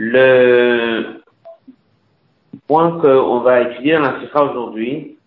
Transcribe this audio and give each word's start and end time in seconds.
Le 0.00 1.22
point 2.68 3.00
qu'on 3.00 3.40
va 3.40 3.62
étudier 3.62 3.94
dans 3.94 4.02
la 4.02 4.20
Sikha 4.20 4.44
aujourd'hui, 4.44 5.18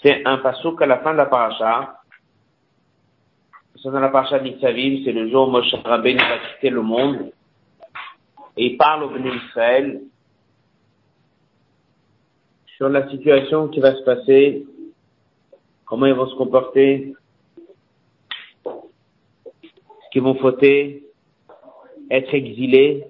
c'est 0.00 0.24
un 0.24 0.38
pasouk 0.38 0.80
à 0.80 0.86
la 0.86 0.98
fin 0.98 1.10
de 1.10 1.16
la 1.16 1.26
paracha. 1.26 1.98
C'est 3.82 3.90
dans 3.90 3.98
la 3.98 4.10
paracha 4.10 4.38
d'Itzavim, 4.38 5.02
c'est 5.04 5.10
le 5.10 5.28
jour 5.28 5.48
où 5.48 5.50
Moshe 5.50 5.74
Rabbeinu 5.84 6.20
va 6.20 6.38
quitter 6.38 6.70
le 6.70 6.82
monde. 6.82 7.32
Et 8.56 8.66
il 8.66 8.76
parle 8.76 9.02
au 9.02 9.08
Béni 9.08 9.32
Israël 9.48 10.02
sur 12.76 12.88
la 12.88 13.10
situation 13.10 13.66
qui 13.66 13.80
va 13.80 13.92
se 13.96 14.04
passer, 14.04 14.64
comment 15.84 16.06
ils 16.06 16.14
vont 16.14 16.28
se 16.28 16.36
comporter, 16.36 17.12
qu'ils 20.14 20.22
vont 20.22 20.36
fauter, 20.36 21.02
être 22.08 22.32
exilés. 22.32 23.04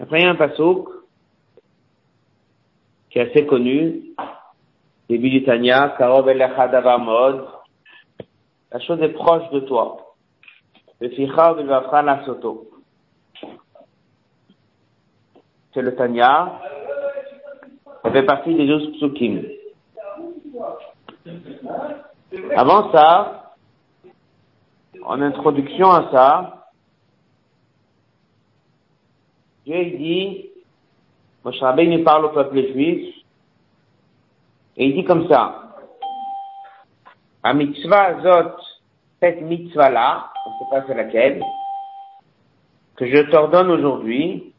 Après, 0.00 0.20
il 0.20 0.24
y 0.24 0.26
a 0.26 0.30
un 0.30 0.36
pasouk 0.36 0.88
qui 3.10 3.18
est 3.18 3.30
assez 3.30 3.44
connu, 3.44 4.04
début 5.10 5.28
du 5.28 5.44
Tanya, 5.44 5.94
Karov 5.98 6.24
Mod, 6.24 7.46
la 8.72 8.80
chose 8.80 9.02
est 9.02 9.10
proche 9.10 9.50
de 9.50 9.60
toi. 9.60 10.14
Le 10.98 11.10
Ficha 11.10 12.02
la 12.02 12.24
Soto. 12.24 12.70
C'est 15.74 15.82
le 15.82 15.94
Tanya, 15.94 16.58
ça 18.02 18.10
fait 18.10 18.22
partie 18.22 18.54
des 18.54 18.66
douze 18.66 18.92
psukim. 18.96 19.42
Avant 22.56 22.90
ça, 22.92 23.41
en 25.04 25.22
introduction 25.22 25.90
à 25.90 26.10
ça, 26.10 26.66
Dieu 29.64 29.84
dit, 29.96 30.50
Moshe 31.44 31.60
Rabbeinu 31.60 32.02
parle 32.04 32.26
au 32.26 32.30
peuple 32.30 32.72
juif, 32.72 33.14
et 34.76 34.86
il 34.86 34.94
dit 34.94 35.04
comme 35.04 35.28
ça, 35.28 35.76
à 37.42 37.54
mitzvah 37.54 38.20
zot, 38.22 38.56
cette 39.20 39.42
mitzvah 39.42 39.90
là, 39.90 40.30
on 40.46 40.50
ne 40.50 40.54
sait 40.58 40.70
pas 40.70 40.84
c'est 40.86 40.94
laquelle, 40.94 41.42
que 42.96 43.06
je 43.06 43.30
t'ordonne 43.30 43.70
aujourd'hui, 43.70 44.52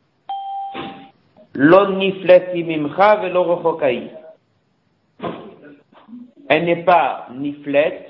Elle 6.50 6.66
n'est 6.66 6.84
pas 6.84 7.28
niflet, 7.32 8.08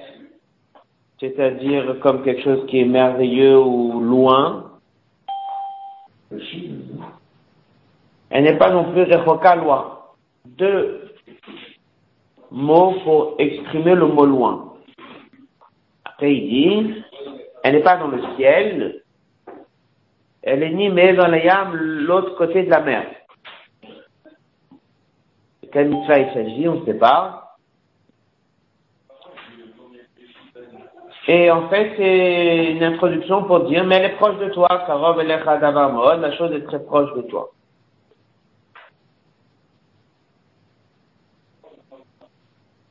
c'est-à-dire 1.19 1.99
comme 2.01 2.23
quelque 2.23 2.43
chose 2.43 2.65
qui 2.67 2.81
est 2.81 2.85
merveilleux 2.85 3.59
ou 3.59 4.01
loin, 4.01 4.71
elle 8.29 8.43
n'est 8.43 8.57
pas 8.57 8.71
non 8.71 8.91
plus 8.91 9.03
rechoka. 9.03 9.57
Deux 10.45 11.13
mots 12.51 12.95
pour 13.03 13.35
exprimer 13.39 13.95
le 13.95 14.07
mot 14.07 14.25
loin. 14.25 14.73
Après, 16.05 16.33
il 16.35 16.49
dit, 16.49 17.03
elle 17.63 17.75
n'est 17.75 17.83
pas 17.83 17.97
dans 17.97 18.07
le 18.07 18.21
ciel, 18.35 19.03
elle 20.41 20.63
est 20.63 20.71
ni 20.71 20.89
mais 20.89 21.13
dans 21.13 21.27
la 21.27 21.43
yam, 21.43 21.73
l'autre 21.73 22.35
côté 22.35 22.63
de 22.63 22.69
la 22.69 22.81
mer. 22.81 23.05
De 25.61 25.69
quel 25.71 25.89
mitzvah 25.89 26.19
il 26.19 26.33
s'agit, 26.33 26.67
on 26.67 26.81
ne 26.81 26.85
sait 26.85 26.97
pas. 26.97 27.52
Et 31.27 31.49
en 31.49 31.69
fait, 31.69 31.93
c'est 31.95 32.71
une 32.73 32.83
introduction 32.83 33.45
pour 33.45 33.61
dire, 33.61 33.85
mais 33.85 33.95
elle 33.95 34.11
est 34.11 34.15
proche 34.15 34.37
de 34.39 34.49
toi, 34.49 34.67
Karov 34.85 35.21
la 35.21 36.37
chose 36.37 36.51
est 36.51 36.65
très 36.65 36.83
proche 36.83 37.13
de 37.15 37.21
toi. 37.21 37.51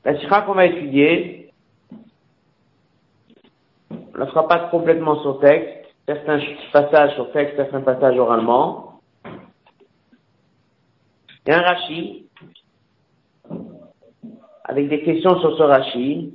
La 0.05 0.19
sikha 0.19 0.41
qu'on 0.43 0.55
va 0.55 0.67
étudier, 0.67 1.53
on 3.91 4.19
ne 4.19 4.27
fera 4.27 4.49
pas 4.49 4.69
complètement 4.71 5.21
sur 5.23 5.39
texte, 5.41 5.95
certains 6.07 6.41
passages 6.73 7.15
sur 7.15 7.31
texte, 7.33 7.57
certains 7.57 7.83
passages 7.83 8.19
oralement. 8.19 9.01
Il 11.47 11.51
y 11.51 11.53
a 11.53 11.59
un 11.59 11.63
Rashi, 11.63 12.27
avec 14.65 14.89
des 14.89 15.03
questions 15.03 15.39
sur 15.41 15.57
ce 15.57 15.63
Rashi. 15.63 16.35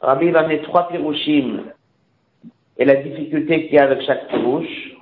Rabbi 0.00 0.30
va 0.30 0.46
mettre 0.46 0.64
trois 0.64 0.88
pirouchim 0.88 1.64
et 2.78 2.84
la 2.84 2.96
difficulté 2.96 3.64
qu'il 3.64 3.74
y 3.74 3.78
a 3.78 3.84
avec 3.84 4.02
chaque 4.02 4.28
pirouche. 4.28 4.92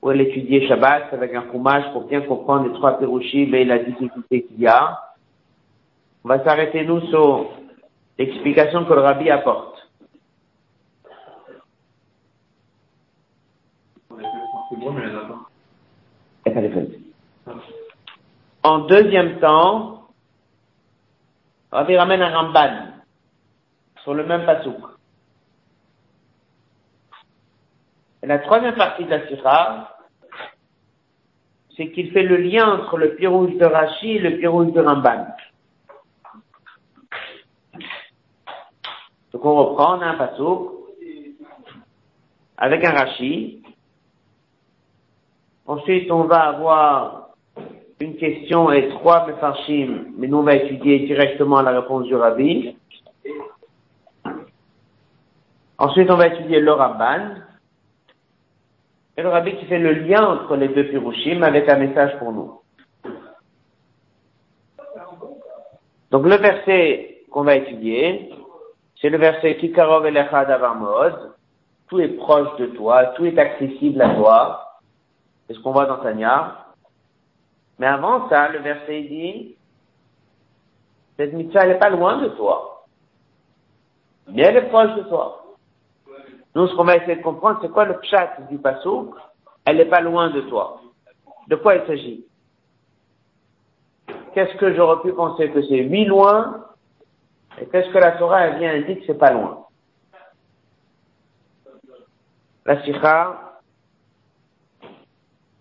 Ou 0.00 0.10
elle 0.12 0.20
étudier 0.20 0.68
Shabbat 0.68 1.12
avec 1.12 1.34
un 1.34 1.42
fromage 1.42 1.90
pour 1.92 2.04
bien 2.04 2.20
comprendre 2.20 2.68
les 2.68 2.74
trois 2.74 2.98
pirouchim 2.98 3.52
et 3.54 3.64
la 3.64 3.78
difficulté 3.78 4.42
qu'il 4.44 4.60
y 4.60 4.66
a. 4.66 5.00
On 6.24 6.28
va 6.28 6.44
s'arrêter 6.44 6.84
nous 6.84 7.00
sur 7.08 7.50
l'explication 8.16 8.84
que 8.84 8.92
le 8.92 9.00
Rabbi 9.00 9.30
apporte. 9.30 9.76
En 18.62 18.78
deuxième 18.80 19.40
temps, 19.40 20.02
Rabbi 21.72 21.96
ramène 21.96 22.22
un 22.22 22.36
Ramban 22.36 22.97
sur 24.08 24.14
le 24.14 24.24
même 24.24 24.46
pasouk. 24.46 24.80
La 28.22 28.38
troisième 28.38 28.74
partie 28.74 29.04
de 29.04 29.10
la 29.10 29.28
sira, 29.28 29.98
c'est 31.76 31.90
qu'il 31.90 32.10
fait 32.12 32.22
le 32.22 32.38
lien 32.38 32.72
entre 32.72 32.96
le 32.96 33.16
pirouge 33.16 33.54
de 33.58 33.66
Rashi 33.66 34.12
et 34.12 34.18
le 34.18 34.38
pirouge 34.38 34.72
de 34.72 34.80
Ramban. 34.80 35.26
Donc 39.32 39.44
on 39.44 39.56
reprend, 39.56 39.98
on 39.98 40.00
a 40.00 40.06
un 40.06 40.14
pasouk 40.14 40.70
avec 42.56 42.82
un 42.86 42.92
Rashi. 42.92 43.62
Ensuite, 45.66 46.10
on 46.10 46.24
va 46.24 46.44
avoir 46.44 47.28
une 48.00 48.16
question 48.16 48.72
et 48.72 48.88
trois 48.88 49.26
mefarshim, 49.26 50.14
mais 50.16 50.28
nous 50.28 50.38
on 50.38 50.44
va 50.44 50.54
étudier 50.54 51.00
directement 51.00 51.60
la 51.60 51.78
réponse 51.78 52.06
du 52.06 52.14
Rabbi. 52.14 52.77
Ensuite, 55.78 56.10
on 56.10 56.16
va 56.16 56.26
étudier 56.26 56.60
le 56.60 56.72
Rabban. 56.72 57.36
Et 59.16 59.22
le 59.22 59.28
Rabbi 59.28 59.56
qui 59.56 59.66
fait 59.66 59.78
le 59.78 59.92
lien 59.92 60.24
entre 60.24 60.56
les 60.56 60.68
deux 60.68 60.88
Pirushim 60.88 61.42
avec 61.42 61.68
un 61.68 61.76
message 61.76 62.18
pour 62.18 62.32
nous. 62.32 62.60
Donc 66.10 66.24
le 66.24 66.36
verset 66.36 67.22
qu'on 67.30 67.42
va 67.42 67.56
étudier, 67.56 68.32
c'est 69.00 69.08
le 69.08 69.18
verset 69.18 69.56
Kikarov 69.56 70.06
Elecha. 70.06 70.46
Tout 71.88 72.00
est 72.00 72.16
proche 72.16 72.56
de 72.58 72.66
toi, 72.66 73.06
tout 73.16 73.24
est 73.26 73.38
accessible 73.38 74.00
à 74.02 74.14
toi. 74.14 74.80
C'est 75.46 75.54
ce 75.54 75.60
qu'on 75.60 75.72
voit 75.72 75.86
dans 75.86 75.98
Tanya. 75.98 76.66
Mais 77.78 77.86
avant 77.86 78.28
ça, 78.28 78.48
le 78.48 78.58
verset 78.58 79.02
dit, 79.02 79.56
cette 81.16 81.32
mitzvah, 81.32 81.62
elle 81.62 81.70
n'est 81.70 81.78
pas 81.78 81.90
loin 81.90 82.20
de 82.20 82.28
toi. 82.28 82.84
Mais 84.28 84.42
elle 84.42 84.56
est 84.56 84.68
proche 84.68 84.94
de 84.96 85.02
toi. 85.02 85.47
Nous, 86.58 86.66
ce 86.66 86.74
qu'on 86.74 86.82
va 86.82 86.96
essayer 86.96 87.14
de 87.14 87.22
comprendre, 87.22 87.60
c'est 87.62 87.70
quoi 87.70 87.84
le 87.84 87.96
pshat 88.00 88.36
du 88.50 88.58
pasouk 88.58 89.14
Elle 89.64 89.76
n'est 89.76 89.84
pas 89.84 90.00
loin 90.00 90.30
de 90.30 90.40
toi. 90.40 90.80
De 91.46 91.54
quoi 91.54 91.76
il 91.76 91.86
s'agit? 91.86 92.26
Qu'est-ce 94.34 94.56
que 94.56 94.74
j'aurais 94.74 95.00
pu 95.02 95.12
penser 95.12 95.52
que 95.52 95.62
c'est 95.62 95.84
huit 95.84 96.06
loin? 96.06 96.64
Et 97.60 97.66
qu'est-ce 97.66 97.90
que 97.90 97.98
la 97.98 98.10
Torah, 98.10 98.40
elle 98.40 98.58
vient 98.58 98.74
indiquer 98.74 98.98
que 98.98 99.06
c'est 99.06 99.18
pas 99.18 99.30
loin? 99.30 99.66
La 102.66 102.82
sikha, 102.82 103.60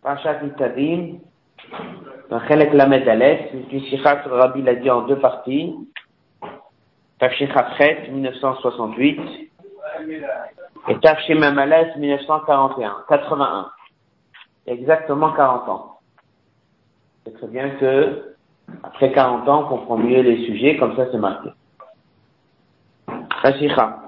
Pachat 0.01 0.43
Itadim, 0.45 1.19
dans 2.31 2.39
Chelek 2.47 2.73
Lamed 2.73 3.07
Aleph, 3.07 3.53
une 3.53 3.81
sikha 3.81 4.15
que 4.15 4.29
Rabbi 4.29 4.63
l'a 4.63 4.73
dit 4.73 4.89
en 4.89 5.03
deux 5.03 5.19
parties. 5.19 5.75
Tafshichat 7.19 8.09
1968 8.09 9.47
et 10.89 10.99
Tafshim 10.99 11.41
Amalès 11.43 11.95
1941, 11.97 13.05
81. 13.09 13.71
Exactement 14.67 15.31
40 15.33 15.69
ans. 15.69 15.99
C'est 17.25 17.33
très 17.37 17.47
bien 17.47 17.69
que, 17.71 18.35
après 18.83 19.11
40 19.11 19.47
ans, 19.49 19.63
on 19.63 19.67
comprend 19.67 19.97
mieux 19.97 20.21
les 20.21 20.45
sujets, 20.45 20.77
comme 20.77 20.95
ça 20.95 21.07
c'est 21.11 21.17
marqué. 21.17 21.49
Rashikha. 23.41 24.03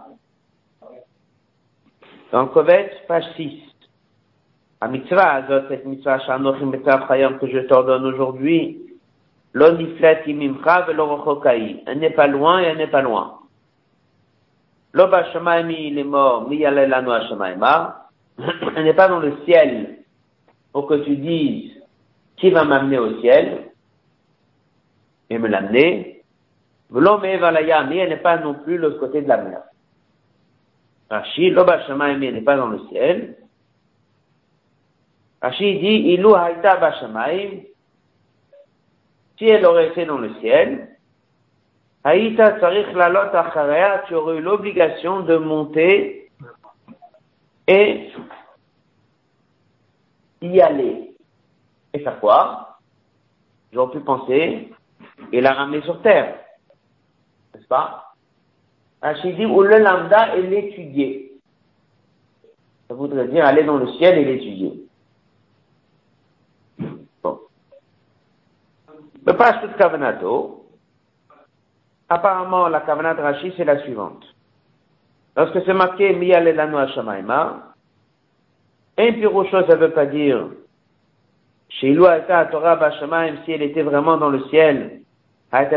Dans 2.32 2.44
le 2.44 2.48
Kovet, 2.50 2.92
page 3.08 3.26
6. 3.36 3.62
La 4.82 4.88
mitzvah, 4.88 5.34
azot, 5.34 5.68
cette 5.68 5.86
mitzvah, 5.86 6.20
shanochim 6.20 6.72
chayam, 7.08 7.40
que 7.40 7.48
je 7.48 7.60
t'ordonne 7.60 8.06
aujourd'hui, 8.06 8.80
l'oniflet 9.54 10.24
imimcha 10.28 10.82
velo 10.82 11.22
Elle 11.88 12.00
n'est 12.00 12.12
pas 12.12 12.28
loin 12.28 12.62
et 12.62 12.66
elle 12.66 12.78
n'est 12.78 12.88
pas 12.88 13.02
loin. 13.02 13.39
L'Oba 14.94 15.26
il 15.70 15.98
est 15.98 16.04
mort, 16.04 16.50
Miyalelano. 16.50 17.12
Elle 18.76 18.84
n'est 18.84 18.94
pas 18.94 19.08
dans 19.08 19.20
le 19.20 19.38
ciel 19.46 20.00
pour 20.72 20.88
que 20.88 20.96
tu 21.04 21.16
dises 21.18 21.72
qui 22.38 22.50
va 22.52 22.64
m'amener 22.64 22.98
au 22.98 23.20
ciel 23.22 23.72
et 25.30 25.38
me 25.38 25.48
l'amener. 25.48 26.24
L'homme 26.92 27.26
Evalaya, 27.26 27.84
mais 27.84 27.98
elle 27.98 28.10
n'est 28.10 28.18
pas 28.18 28.38
non 28.38 28.56
plus 28.56 28.78
l'autre 28.78 29.00
côté 29.00 29.22
de 29.22 29.28
la 29.28 29.38
mer. 29.38 29.62
Rashi, 31.10 31.50
l'Oba 31.52 31.86
Shemaimi, 31.86 32.32
n'est 32.32 32.42
pas 32.42 32.58
dans 32.58 32.70
le 32.70 32.80
ciel. 32.90 33.36
Rashi 35.42 35.80
dit, 35.80 36.14
Ilou 36.14 36.34
Haïta 36.34 36.78
Bashamaim, 36.78 37.62
si 39.38 39.46
elle 39.46 39.66
aurait 39.66 39.90
été 39.90 40.06
dans 40.06 40.18
le 40.18 40.34
ciel, 40.36 40.90
Haïta 42.04 42.60
Tsarich 42.60 42.94
Lalot 42.94 43.36
Acharea, 43.36 44.04
tu 44.08 44.16
aurais 44.16 44.38
eu 44.38 44.42
l'obligation 44.42 45.22
de 45.22 45.38
monter 45.38 46.32
et 47.68 48.12
y 50.42 50.62
aller. 50.62 51.12
Et 51.94 52.00
faire 52.00 52.20
quoi? 52.20 52.78
J'aurais 53.72 53.92
pu 53.92 54.00
penser 54.04 54.70
et 55.32 55.42
la 55.42 55.54
ramener 55.54 55.82
sur 55.82 56.02
terre. 56.02 56.40
N'est-ce 57.54 57.68
pas? 57.68 58.06
Dit, 59.24 59.46
ou 59.46 59.62
le 59.62 59.78
lambda 59.78 60.36
et 60.36 60.42
l'étudier. 60.42 61.34
Ça 62.88 62.94
voudrait 62.94 63.28
dire 63.28 63.46
aller 63.46 63.64
dans 63.64 63.78
le 63.78 63.88
ciel 63.94 64.18
et 64.18 64.26
l'étudier. 64.26 64.84
Bon. 67.24 67.40
Le 69.26 69.38
pas 69.38 69.54
de 69.54 69.68
Kavanato, 69.78 70.59
apparemment 72.10 72.68
la 72.68 72.82
Kavanat 72.82 73.14
Rachid 73.14 73.54
c'est 73.58 73.66
la 73.66 73.80
suivante. 73.80 74.26
Lorsque 75.36 75.64
c'est 75.66 75.74
marqué 75.74 76.14
Miyal 76.14 76.48
Elanu 76.48 76.76
Hashamaima, 76.78 77.70
chose, 78.98 79.66
ça 79.68 79.76
veut 79.76 79.92
pas 79.92 80.06
dire 80.06 80.48
Torah 81.80 82.92
si 83.46 83.52
elle 83.52 83.62
était 83.62 83.84
vraiment 83.84 84.18
dans 84.18 84.30
le 84.30 84.44
ciel, 84.46 85.02
ça 85.52 85.70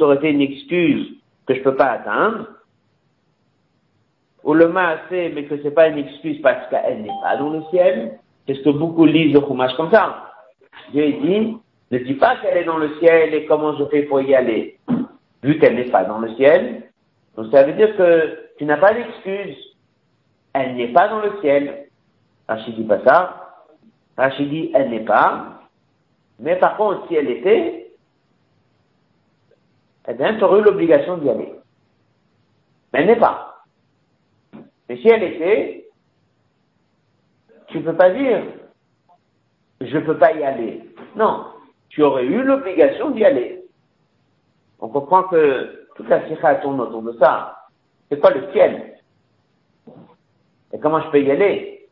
aurait 0.00 0.16
été 0.16 0.30
une 0.30 0.40
excuse 0.40 1.16
que 1.46 1.54
je 1.54 1.62
peux 1.62 1.74
pas 1.74 1.90
atteindre. 1.90 2.46
Ou 4.44 4.54
le 4.54 4.68
maasé, 4.68 5.30
mais 5.34 5.44
que 5.44 5.60
c'est 5.62 5.70
pas 5.70 5.88
une 5.88 5.98
excuse 5.98 6.40
parce 6.42 6.68
qu'elle 6.68 7.02
n'est 7.02 7.20
pas 7.22 7.36
dans 7.36 7.50
le 7.50 7.62
ciel. 7.70 8.18
C'est 8.46 8.54
ce 8.54 8.62
que 8.62 8.70
beaucoup 8.70 9.04
lisent 9.04 9.34
le 9.34 9.40
Chumash 9.40 9.74
comme 9.76 9.92
ça. 9.92 10.32
Dieu 10.92 11.12
dit, 11.12 11.56
ne 11.92 12.04
dis 12.04 12.14
pas 12.14 12.36
qu'elle 12.36 12.56
est 12.56 12.64
dans 12.64 12.78
le 12.78 12.98
ciel 12.98 13.34
et 13.34 13.46
comment 13.46 13.76
je 13.76 13.84
fais 13.86 14.02
pour 14.02 14.20
y 14.20 14.34
aller. 14.34 14.78
Vu 15.42 15.58
qu'elle 15.58 15.74
n'est 15.74 15.90
pas 15.90 16.04
dans 16.04 16.18
le 16.18 16.34
ciel, 16.36 16.90
donc 17.36 17.50
ça 17.50 17.64
veut 17.64 17.72
dire 17.72 17.96
que 17.96 18.50
tu 18.58 18.64
n'as 18.64 18.76
pas 18.76 18.94
d'excuse. 18.94 19.56
Elle 20.52 20.76
n'est 20.76 20.92
pas 20.92 21.08
dans 21.08 21.20
le 21.20 21.40
ciel. 21.40 21.88
Rachid 22.48 22.74
dit 22.76 22.84
pas 22.84 23.02
ça. 23.04 23.54
Rachid 24.16 24.48
dit, 24.48 24.70
elle 24.74 24.90
n'est 24.90 25.04
pas. 25.04 25.60
Mais 26.38 26.56
par 26.56 26.76
contre, 26.76 27.06
si 27.08 27.14
elle 27.14 27.30
était, 27.30 27.90
eh 30.08 30.14
bien, 30.14 30.36
tu 30.36 30.44
aurais 30.44 30.60
eu 30.60 30.64
l'obligation 30.64 31.18
d'y 31.18 31.30
aller. 31.30 31.52
Mais 32.92 33.00
elle 33.00 33.06
n'est 33.06 33.16
pas. 33.16 33.64
Mais 34.88 34.96
si 34.96 35.08
elle 35.08 35.22
était, 35.22 35.86
tu 37.68 37.78
ne 37.78 37.84
peux 37.84 37.96
pas 37.96 38.10
dire, 38.10 38.42
je 39.80 39.96
ne 39.96 40.04
peux 40.04 40.18
pas 40.18 40.32
y 40.32 40.44
aller. 40.44 40.82
Non, 41.16 41.46
tu 41.92 42.02
aurais 42.02 42.24
eu 42.24 42.42
l'obligation 42.42 43.10
d'y 43.10 43.24
aller. 43.24 43.62
On 44.80 44.88
comprend 44.88 45.24
que 45.24 45.86
toute 45.94 46.08
la 46.08 46.26
sikha 46.26 46.56
tourne 46.56 46.80
autour 46.80 47.02
de 47.02 47.12
ça. 47.18 47.68
C'est 48.08 48.18
quoi 48.18 48.30
le 48.30 48.50
ciel 48.52 48.94
Et 50.72 50.78
comment 50.80 51.02
je 51.02 51.10
peux 51.10 51.20
y 51.20 51.30
aller? 51.30 51.86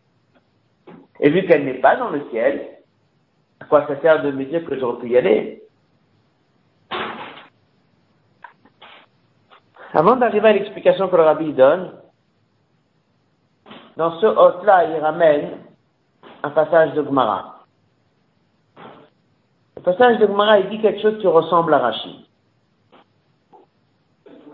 Et 1.21 1.29
vu 1.29 1.47
qu'elle 1.47 1.67
n'est 1.67 1.81
pas 1.81 1.97
dans 1.97 2.09
le 2.09 2.23
ciel, 2.31 2.79
à 3.61 3.67
quoi 3.67 3.87
ça 3.87 4.01
sert 4.01 4.23
de 4.23 4.31
me 4.31 4.45
dire 4.47 4.65
que 4.65 4.79
j'aurais 4.79 5.01
pu 5.01 5.11
y 5.11 5.19
aller? 5.19 5.63
Avant 9.93 10.17
d'arriver 10.17 10.49
à 10.49 10.53
l'explication 10.55 11.09
que 11.09 11.17
le 11.17 11.23
rabbi 11.23 11.53
donne, 11.53 11.93
dans 13.99 14.19
ce 14.19 14.27
hôte-là, 14.27 14.85
il 14.85 14.97
ramène 15.01 15.59
un 16.43 16.51
passage 16.51 16.95
de 16.95 17.05
Gemara. 17.05 17.60
Le 19.81 19.85
passage 19.85 20.19
de 20.19 20.27
Gemara, 20.27 20.59
il 20.59 20.69
dit 20.69 20.83
quelque 20.83 21.01
chose 21.01 21.19
qui 21.21 21.27
ressemble 21.27 21.73
à 21.73 21.79
Rachid. 21.79 22.17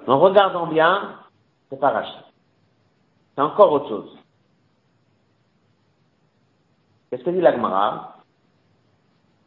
En 0.07 0.21
regardant 0.21 0.69
bien, 0.69 1.17
c'est 1.69 1.81
pas 1.81 1.91
Rachid. 1.91 2.23
C'est 3.35 3.43
encore 3.43 3.73
autre 3.73 3.89
chose. 3.89 4.17
Qu'est-ce 7.11 7.25
que 7.25 7.31
dit 7.31 7.41
la 7.41 7.57
Gemara? 7.57 8.19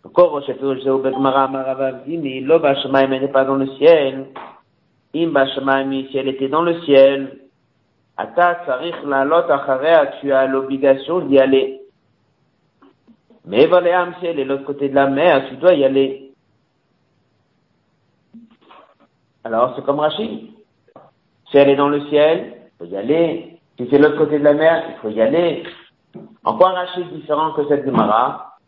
Encore 0.04 0.42
dit, 0.42 2.18
mais 2.18 2.42
n'est 2.42 3.28
pas 3.30 3.46
dans 3.46 3.56
le 3.56 3.68
ciel. 3.78 4.28
Imba 5.16 5.46
si 5.48 6.18
elle 6.18 6.28
était 6.28 6.50
dans 6.50 6.62
le 6.62 6.82
ciel, 6.82 7.40
Ata 8.18 8.66
Sarich 8.66 9.02
Lalot 9.06 9.50
Acharea, 9.50 10.08
tu 10.20 10.34
as 10.34 10.46
l'obligation 10.46 11.22
d'y 11.22 11.40
aller. 11.40 11.79
Mais 13.50 13.66
Valéam, 13.66 14.14
si 14.20 14.28
elle 14.28 14.40
est 14.40 14.44
de 14.44 14.50
l'autre 14.50 14.64
côté 14.66 14.90
de 14.90 14.96
la 14.96 15.08
mer, 15.08 15.50
tu 15.50 15.56
dois 15.56 15.74
y 15.74 15.84
aller. 15.84 16.34
Alors, 19.44 19.74
c'est 19.76 19.84
comme 19.84 20.00
Rachid. 20.00 20.52
Si 21.50 21.58
elle 21.58 21.70
est 21.70 21.76
dans 21.76 21.90
le 21.90 22.06
ciel, 22.10 22.54
il 22.58 22.78
faut 22.78 22.94
y 22.94 22.96
aller. 22.96 23.60
Si 23.76 23.88
c'est 23.90 23.98
l'autre 23.98 24.20
côté 24.20 24.38
de 24.38 24.44
la 24.44 24.54
mer, 24.54 24.84
il 24.90 24.96
faut 25.02 25.10
y 25.10 25.20
aller. 25.20 25.64
En 26.44 26.60
quoi 26.60 26.74
Rachid 26.74 27.08
est 27.08 27.16
différent 27.16 27.54
que 27.54 27.68
cette 27.68 27.86
Gemara? 27.86 28.60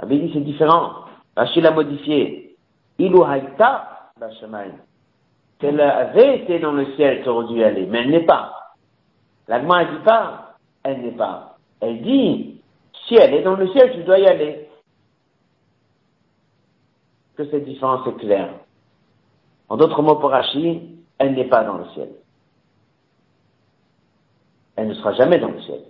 Avait 0.00 0.18
dit 0.18 0.32
c'est 0.34 0.40
différent. 0.40 1.04
Rachid 1.36 1.62
l'a 1.62 1.70
modifié. 1.70 2.56
Ilu 2.98 3.22
haïta 3.22 4.10
Si 5.60 5.66
elle 5.66 5.80
avait 5.80 6.38
été 6.38 6.58
dans 6.58 6.72
le 6.72 6.86
ciel, 6.96 7.22
tu 7.22 7.28
aurais 7.28 7.46
dû 7.46 7.60
y 7.60 7.62
aller, 7.62 7.86
mais 7.86 8.00
elle 8.00 8.10
n'est 8.10 8.26
pas. 8.26 8.74
La 9.46 9.60
Gemara 9.60 9.84
dit 9.84 10.04
pas, 10.04 10.56
elle 10.82 11.02
n'est 11.02 11.12
pas. 11.12 11.51
Elle 11.82 12.00
dit, 12.00 12.60
si 13.06 13.16
elle 13.16 13.34
est 13.34 13.42
dans 13.42 13.56
le 13.56 13.68
ciel, 13.72 13.92
tu 13.92 14.04
dois 14.04 14.20
y 14.20 14.26
aller. 14.26 14.68
Que 17.36 17.44
cette 17.50 17.64
différence 17.64 18.06
est 18.06 18.16
claire. 18.18 18.54
En 19.68 19.76
d'autres 19.76 20.00
mots, 20.00 20.14
pour 20.14 20.30
Rachid, 20.30 20.80
elle 21.18 21.34
n'est 21.34 21.48
pas 21.48 21.64
dans 21.64 21.78
le 21.78 21.86
ciel. 21.94 22.10
Elle 24.76 24.88
ne 24.88 24.94
sera 24.94 25.12
jamais 25.14 25.38
dans 25.38 25.50
le 25.50 25.60
ciel. 25.62 25.80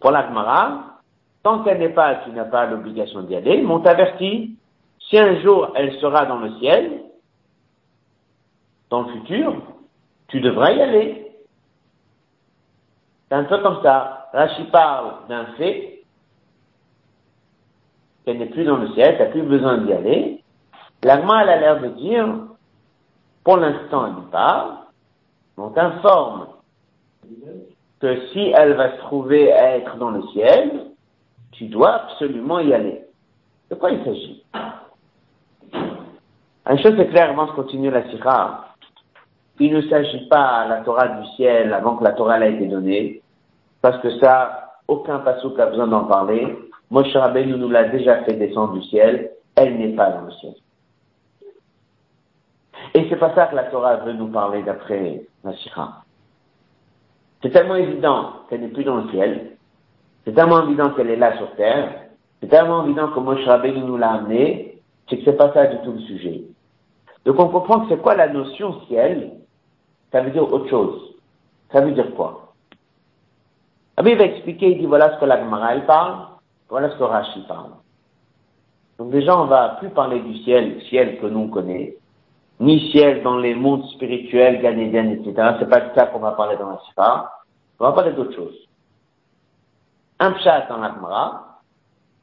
Pour 0.00 0.10
l'Agmara, 0.10 1.00
tant 1.42 1.64
qu'elle 1.64 1.78
n'est 1.78 1.94
pas, 1.94 2.16
tu 2.24 2.30
n'as 2.30 2.44
pas 2.44 2.66
l'obligation 2.66 3.22
d'y 3.22 3.36
aller, 3.36 3.62
mais 3.62 3.72
on 3.72 3.80
t'avertit, 3.80 4.58
si 5.08 5.18
un 5.18 5.40
jour 5.40 5.72
elle 5.76 5.98
sera 5.98 6.26
dans 6.26 6.40
le 6.40 6.58
ciel, 6.58 7.04
dans 8.90 9.02
le 9.02 9.12
futur, 9.14 9.62
tu 10.28 10.40
devras 10.42 10.72
y 10.72 10.82
aller. 10.82 11.23
C'est 13.28 13.34
un 13.34 13.44
peu 13.44 13.58
comme 13.58 13.82
ça. 13.82 14.28
Rachid 14.32 14.70
parle 14.70 15.28
d'un 15.28 15.46
fait, 15.56 16.02
qu'elle 18.24 18.38
n'est 18.38 18.46
plus 18.46 18.64
dans 18.64 18.78
le 18.78 18.88
ciel, 18.92 19.16
tu 19.16 19.22
n'as 19.22 19.30
plus 19.30 19.42
besoin 19.42 19.78
d'y 19.78 19.92
aller, 19.92 20.44
L'Agma, 21.04 21.42
elle 21.42 21.50
a 21.50 21.60
l'air 21.60 21.80
de 21.82 21.88
dire, 21.88 22.26
pour 23.44 23.58
l'instant, 23.58 24.06
elle 24.06 24.30
pas, 24.30 24.86
on 25.58 25.68
t'informe 25.68 26.46
que 28.00 28.26
si 28.28 28.52
elle 28.56 28.72
va 28.72 28.92
se 28.92 28.98
trouver 29.02 29.52
à 29.52 29.76
être 29.76 29.96
dans 29.98 30.10
le 30.10 30.22
ciel, 30.28 30.86
tu 31.52 31.66
dois 31.66 31.94
absolument 31.94 32.58
y 32.60 32.72
aller. 32.72 33.04
De 33.70 33.74
quoi 33.74 33.90
il 33.90 34.02
s'agit? 34.02 34.44
Une 36.66 36.78
chose 36.78 36.98
est 36.98 37.08
claire 37.08 37.30
avant 37.30 37.46
de 37.46 37.52
continuer 37.52 37.90
la 37.90 38.08
sira. 38.10 38.73
Il 39.60 39.72
ne 39.72 39.82
s'agit 39.82 40.26
pas 40.28 40.66
la 40.66 40.80
Torah 40.80 41.08
du 41.08 41.26
ciel 41.36 41.72
avant 41.72 41.96
que 41.96 42.04
la 42.04 42.12
Torah 42.12 42.40
ait 42.40 42.54
été 42.54 42.66
donnée, 42.66 43.22
parce 43.82 43.98
que 43.98 44.18
ça, 44.18 44.72
aucun 44.88 45.20
pasouk 45.20 45.58
a 45.58 45.66
besoin 45.66 45.86
d'en 45.86 46.04
parler. 46.04 46.58
Moshe 46.90 47.14
Rabbeinu 47.14 47.56
nous 47.56 47.70
l'a 47.70 47.84
déjà 47.84 48.24
fait 48.24 48.34
descendre 48.34 48.74
du 48.74 48.82
ciel, 48.84 49.30
elle 49.56 49.78
n'est 49.78 49.94
pas 49.94 50.10
dans 50.10 50.22
le 50.22 50.32
ciel. 50.32 50.54
Et 52.94 53.06
c'est 53.08 53.16
pas 53.16 53.34
ça 53.34 53.46
que 53.46 53.56
la 53.56 53.64
Torah 53.64 53.96
veut 53.96 54.12
nous 54.12 54.28
parler 54.28 54.62
d'après 54.62 55.22
la. 55.44 55.52
C'est 57.42 57.50
tellement 57.50 57.76
évident 57.76 58.30
qu'elle 58.48 58.60
n'est 58.60 58.68
plus 58.68 58.84
dans 58.84 58.96
le 58.96 59.10
ciel. 59.10 59.56
C'est 60.24 60.34
tellement 60.34 60.64
évident 60.66 60.90
qu'elle 60.90 61.10
est 61.10 61.16
là 61.16 61.36
sur 61.36 61.54
terre. 61.56 62.04
C'est 62.40 62.48
tellement 62.48 62.84
évident 62.84 63.08
que 63.08 63.20
Moshe 63.20 63.44
Rabbeinu 63.44 63.80
nous 63.80 63.96
l'a 63.96 64.12
amené. 64.12 64.82
C'est 65.08 65.18
que 65.18 65.24
c'est 65.24 65.36
pas 65.36 65.52
ça 65.52 65.66
du 65.66 65.76
tout 65.84 65.92
le 65.92 66.00
sujet. 66.00 66.42
Donc 67.24 67.38
on 67.38 67.48
comprend 67.48 67.80
que 67.80 67.88
c'est 67.88 68.00
quoi 68.00 68.14
la 68.14 68.28
notion 68.28 68.80
ciel 68.86 69.32
ça 70.14 70.20
veut 70.20 70.30
dire 70.30 70.44
autre 70.44 70.68
chose. 70.70 71.16
Ça 71.72 71.80
veut 71.80 71.90
dire 71.90 72.14
quoi? 72.14 72.54
Rabbi 73.96 74.14
va 74.14 74.24
expliquer, 74.26 74.70
il 74.70 74.78
dit 74.78 74.86
voilà 74.86 75.12
ce 75.12 75.18
que 75.18 75.24
la 75.24 75.40
Gemara 75.40 75.74
elle 75.74 75.86
parle, 75.86 76.28
voilà 76.68 76.88
ce 76.90 76.96
que 76.96 77.02
Rashi 77.02 77.40
parle. 77.48 77.72
Donc 78.96 79.10
déjà, 79.10 79.36
on 79.36 79.46
ne 79.46 79.50
va 79.50 79.70
plus 79.80 79.90
parler 79.90 80.20
du 80.20 80.36
ciel, 80.44 80.80
ciel 80.82 81.18
que 81.18 81.26
nous 81.26 81.48
connaît, 81.48 81.96
ni 82.60 82.92
ciel 82.92 83.24
dans 83.24 83.38
les 83.38 83.56
mondes 83.56 83.86
spirituels, 83.86 84.62
ganédiennes, 84.62 85.10
etc. 85.10 85.56
C'est 85.58 85.68
pas 85.68 85.80
de 85.80 85.94
ça 85.96 86.06
qu'on 86.06 86.20
va 86.20 86.30
parler 86.30 86.56
dans 86.58 86.70
la 86.70 86.78
Sifa. 86.86 87.32
On 87.80 87.84
va 87.84 87.92
parler 87.92 88.12
d'autre 88.12 88.36
chose. 88.36 88.54
Un 90.20 90.30
pshat 90.30 90.68
dans 90.68 90.76
l'Agmara 90.76 91.58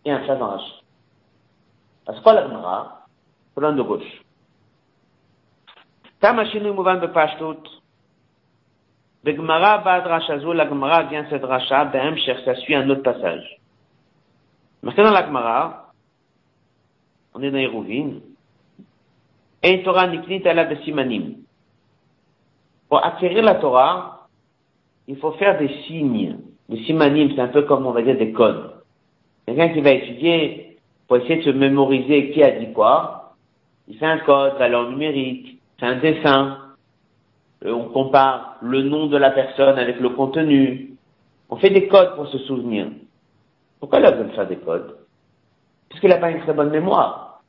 et 0.06 0.12
un 0.14 0.20
pshat 0.20 0.38
dans 0.38 0.48
Rashi. 0.48 0.82
Parce 2.06 2.22
que 2.22 2.30
la 2.30 2.48
Gemara, 2.48 3.02
colonne 3.54 3.76
de 3.76 3.82
gauche. 3.82 4.24
Tamashinu 6.22 6.72
mouvan 6.72 7.02
de 7.02 7.08
Pashtut, 7.08 7.81
de 9.24 9.34
Gemara 9.34 9.80
Bad 9.80 10.08
Rachazou, 10.08 10.54
la 10.54 10.68
Gemara 10.68 11.04
vient 11.04 11.26
cette 11.30 11.44
Racha, 11.44 11.86
Behem 11.86 12.16
ça 12.18 12.56
suit 12.56 12.76
un 12.76 12.90
autre 12.90 13.04
passage. 13.04 13.58
Maintenant, 14.82 15.06
dans 15.06 15.12
la 15.12 15.26
Gemara, 15.26 15.92
on 17.36 17.44
est 17.44 17.52
dans 17.52 17.58
Hérouvin, 17.58 18.14
et 19.64 19.84
Torah 19.84 20.08
Niknit 20.08 20.48
ala 20.48 20.66
Besimanim. 20.66 21.36
Pour 22.90 23.06
acquérir 23.06 23.44
la 23.44 23.56
Torah, 23.56 24.28
il 25.08 25.18
faut 25.18 25.32
faire 25.34 25.58
des 25.60 25.70
signes. 25.88 26.40
Des 26.68 26.84
simanim, 26.86 27.32
c'est 27.36 27.42
un 27.42 27.48
peu 27.48 27.64
comme 27.64 27.86
on 27.86 27.92
va 27.92 28.02
dire 28.02 28.18
des 28.18 28.32
codes. 28.32 28.82
Quelqu'un 29.46 29.70
qui 29.70 29.82
va 29.82 29.92
étudier 29.92 30.78
pour 31.08 31.18
essayer 31.18 31.38
de 31.38 31.44
se 31.44 31.50
mémoriser 31.50 32.32
qui 32.32 32.42
a 32.42 32.52
dit 32.52 32.72
quoi, 32.74 33.34
il 33.88 33.98
fait 33.98 34.06
un 34.06 34.20
code, 34.20 34.58
valeur 34.58 34.90
numérique, 34.90 35.60
c'est 35.80 35.86
un 35.86 35.98
dessin, 35.98 36.61
euh, 37.66 37.74
on 37.74 37.90
compare 37.90 38.58
le 38.62 38.82
nom 38.84 39.08
de 39.08 39.18
la 39.18 39.32
personne 39.32 39.78
avec 39.78 40.00
le 40.00 40.10
contenu. 40.10 40.96
On 41.50 41.58
fait 41.58 41.70
des 41.70 41.88
codes 41.88 42.16
pour 42.16 42.28
se 42.28 42.38
souvenir. 42.40 42.88
Pourquoi 43.80 44.00
il 44.00 44.06
a 44.06 44.12
besoin 44.12 44.28
de 44.28 44.32
faire 44.34 44.48
des 44.48 44.58
codes? 44.58 44.98
Parce 45.90 46.00
qu'il 46.00 46.10
n'a 46.10 46.18
pas 46.18 46.32
une 46.32 46.42
très 46.42 46.54
bonne 46.54 46.70
mémoire. 46.70 47.42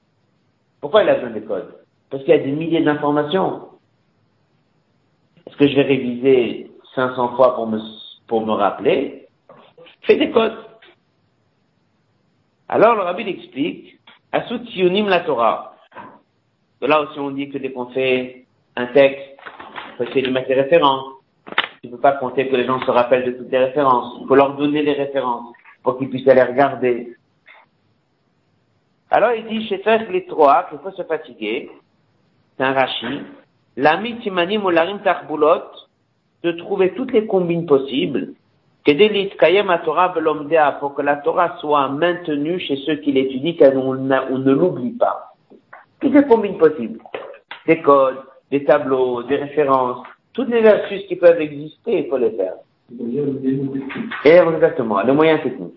Pourquoi 0.81 1.03
il 1.03 1.09
a 1.09 1.15
besoin 1.15 1.31
des 1.31 1.43
codes? 1.43 1.75
Parce 2.11 2.23
qu'il 2.25 2.35
y 2.35 2.39
a 2.39 2.43
des 2.43 2.53
milliers 2.53 2.83
d'informations. 2.83 3.69
Est-ce 5.47 5.57
que 5.57 5.69
je 5.69 5.77
vais 5.77 5.83
réviser 5.83 6.71
500 6.95 7.37
fois 7.37 7.55
pour 7.55 7.67
me, 7.67 7.79
pour 8.27 8.45
me 8.45 8.53
rappeler? 8.53 9.29
Fais 10.03 10.17
des 10.17 10.31
codes. 10.31 10.59
Alors 12.69 12.95
le 12.97 13.03
rabbi 13.03 13.29
explique, 13.29 13.99
Asut 14.33 14.61
la 15.07 15.21
Torah. 15.21 15.77
Là 16.81 17.03
aussi, 17.03 17.19
on 17.21 17.31
dit 17.31 17.51
que 17.51 17.59
dès 17.59 17.71
qu'on 17.71 17.87
fait 17.87 18.47
un 18.77 18.87
texte, 18.87 19.32
faut 19.97 20.05
essayer 20.05 20.23
de 20.23 20.31
mettre 20.31 20.49
des 20.49 20.55
références. 20.55 21.05
Tu 21.83 21.89
ne 21.89 21.93
peux 21.93 22.01
pas 22.01 22.13
compter 22.13 22.49
que 22.49 22.57
les 22.57 22.65
gens 22.65 22.81
se 22.81 22.91
rappellent 22.91 23.25
de 23.25 23.33
toutes 23.33 23.51
les 23.51 23.59
références. 23.59 24.19
Il 24.21 24.27
faut 24.27 24.35
leur 24.35 24.57
donner 24.57 24.83
les 24.83 24.93
références 24.93 25.53
pour 25.83 25.99
qu'ils 25.99 26.11
puissent 26.11 26.29
aller 26.29 26.43
regarder. 26.43 27.17
Alors 29.11 29.33
il 29.33 29.47
dit 29.47 29.67
chez 29.69 29.83
les 30.11 30.27
trois 30.27 30.65
qu'il 30.69 30.79
faut 30.79 30.93
se 30.93 31.03
fatiguer. 31.03 31.71
C'est 32.57 32.65
un 32.65 32.73
rachi. 32.73 33.23
L'ami 33.77 34.19
timanim 34.21 34.65
ou 34.65 34.71
l'arim 34.71 35.01
tarbulot 35.01 35.63
de 36.43 36.53
trouver 36.53 36.93
toutes 36.95 37.13
les 37.13 37.27
combines 37.27 37.67
possibles 37.67 38.35
que 38.85 38.93
pour 40.81 40.95
que 40.95 41.03
la 41.03 41.17
Torah 41.17 41.57
soit 41.61 41.89
maintenue 41.89 42.59
chez 42.59 42.77
ceux 42.85 42.97
qui 42.97 43.13
l'étudient, 43.13 43.71
qu'on 43.71 43.95
ne 43.95 44.53
l'oublie 44.53 44.93
pas 44.93 45.33
toutes 46.03 46.15
les 46.15 46.25
combines 46.25 46.59
possibles. 46.59 46.99
Des 47.67 47.81
codes, 47.81 48.19
des 48.53 48.65
tableaux, 48.65 49.23
des 49.23 49.37
références, 49.37 50.07
toutes 50.35 50.51
les 50.51 50.65
astuces 50.65 51.07
qui 51.09 51.17
peuvent 51.17 51.41
exister, 51.41 52.05
il 52.05 52.09
faut 52.09 52.19
les 52.19 52.33
faire. 52.33 52.55
Et 54.25 54.31
exactement, 54.31 55.03
le 55.03 55.15
moyen 55.15 55.39
technique. 55.39 55.75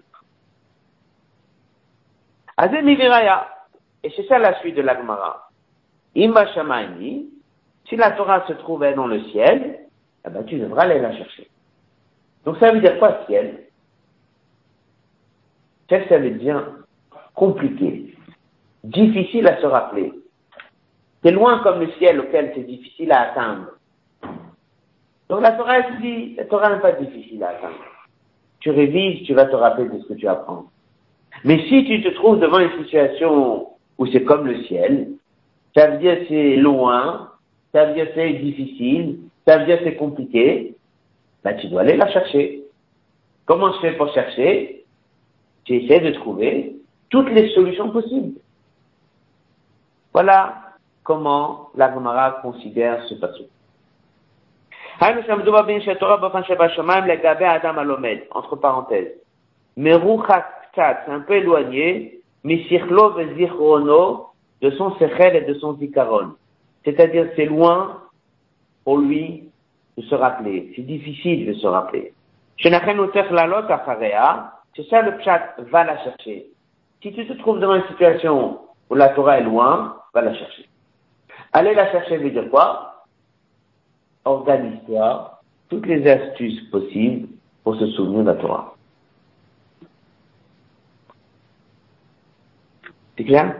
Et 4.03 4.12
c'est 4.15 4.27
ça 4.27 4.38
la 4.38 4.60
suite 4.60 4.75
de 4.75 4.82
l'Agmara. 4.82 5.50
Imba 6.17 6.53
Shamaini, 6.53 7.29
si 7.88 7.96
la 7.96 8.12
Torah 8.12 8.46
se 8.48 8.53
trouvait 8.53 8.94
dans 8.94 9.08
le 9.08 9.22
ciel, 9.29 9.79
eh 10.25 10.29
ben, 10.29 10.44
tu 10.44 10.60
devras 10.60 10.84
aller 10.84 11.00
la 11.00 11.15
chercher. 11.15 11.50
Donc 12.44 12.58
ça 12.58 12.72
veut 12.72 12.82
dire 12.82 13.00
quoi 13.00 13.25
ciel? 13.25 13.67
Ciel, 15.88 16.05
ça 16.10 16.17
veut 16.17 16.32
dire 16.32 16.62
compliqué 17.34 18.15
difficile 18.84 19.48
à 19.48 19.60
se 19.62 19.65
rappeler. 19.65 20.13
C'est 21.25 21.32
loin 21.32 21.58
comme 21.63 21.79
le 21.79 21.89
ciel 21.94 22.20
auquel 22.20 22.51
c'est 22.53 22.67
difficile 22.67 23.12
à 23.12 23.32
atteindre. 23.32 23.70
Donc 25.27 25.41
la 25.41 25.53
Torah, 25.53 25.82
dit, 26.00 26.36
la 26.36 26.46
Torah 26.46 26.70
n'est 26.70 26.82
pas 26.82 26.91
difficile 26.91 27.44
à 27.44 27.50
atteindre. 27.50 27.84
Tu 28.60 28.70
révises, 28.70 29.25
tu 29.25 29.34
vas 29.34 29.46
te 29.46 29.55
rappeler 29.55 29.89
de 29.89 30.00
ce 30.03 30.08
que 30.08 30.13
tu 30.13 30.27
apprends. 30.27 30.65
Mais 31.44 31.67
si 31.67 31.84
tu 31.86 32.03
te 32.03 32.10
trouves 32.10 32.39
devant 32.39 32.60
une 32.60 32.77
situation 32.84 33.70
où 33.98 34.05
c'est 34.05 34.24
comme 34.24 34.46
le 34.46 34.65
ciel, 34.65 35.13
ça 35.75 35.88
veut 35.88 35.98
dire 35.98 36.15
c'est 36.27 36.58
loin, 36.58 37.32
ça 37.74 37.86
veut 37.86 37.96
dire 37.96 38.08
c'est 38.13 38.34
difficile, 38.34 39.17
ça 39.48 39.58
veut 39.58 39.65
dire 39.65 39.79
c'est 39.84 39.96
compliqué, 39.96 40.75
ben 41.44 41.58
tu 41.58 41.70
dois 41.70 41.82
aller 41.82 41.98
la 41.98 42.12
chercher. 42.12 42.62
Comment 43.48 43.74
je 43.74 43.79
fais 43.79 43.94
pour 43.94 44.13
chercher? 44.13 44.86
J'essaie 45.65 46.01
de 46.01 46.12
trouver 46.12 46.75
toutes 47.10 47.32
les 47.32 47.50
solutions 47.55 47.89
possibles. 47.89 48.39
Voilà 50.13 50.64
comment 51.05 51.69
la 51.75 51.93
Gemara 51.93 52.31
considère 52.41 53.01
ce 53.07 53.13
passage. 53.15 53.45
Entre 58.31 58.57
parenthèses. 58.57 59.13
c'est 59.77 61.07
un 61.07 61.19
peu 61.21 61.35
éloigné, 61.35 62.19
de 62.43 62.57
son 64.71 64.95
sechel 64.95 65.35
et 65.35 65.41
de 65.41 65.53
son 65.55 65.75
zikaron. 65.77 66.31
C'est-à-dire, 66.83 67.27
c'est 67.35 67.45
loin 67.45 68.01
pour 68.83 68.97
lui 68.97 69.50
de 69.97 70.03
se 70.03 70.15
rappeler. 70.15 70.74
C'est 70.75 70.83
difficile 70.83 71.47
de 71.47 71.53
se 71.53 71.67
rappeler. 71.67 72.13
C'est 72.62 72.69
ça 74.89 75.01
le 75.01 75.17
pshat, 75.17 75.55
va 75.71 75.83
la 75.83 75.97
chercher. 76.03 76.47
Si 77.01 77.12
tu 77.13 77.27
te 77.27 77.33
trouves 77.33 77.59
dans 77.59 77.75
une 77.75 77.85
situation 77.89 78.59
où 78.89 78.95
la 78.95 79.09
Torah 79.09 79.39
est 79.39 79.43
loin, 79.43 79.97
va 80.13 80.21
la 80.21 80.33
chercher. 80.33 80.65
Aller 81.57 81.74
la 81.74 81.89
chercher 81.89 82.17
veut 82.17 82.31
dire 82.31 82.50
quoi? 82.50 83.05
Organise-toi 84.25 85.39
toutes 85.69 85.85
les 85.85 86.05
astuces 86.05 86.69
possibles 86.69 87.29
pour 87.63 87.77
se 87.77 87.88
souvenir 87.91 88.25
de 88.25 88.31
la 88.31 88.35
Torah. 88.35 88.75
C'est 93.17 93.24
clair? 93.24 93.55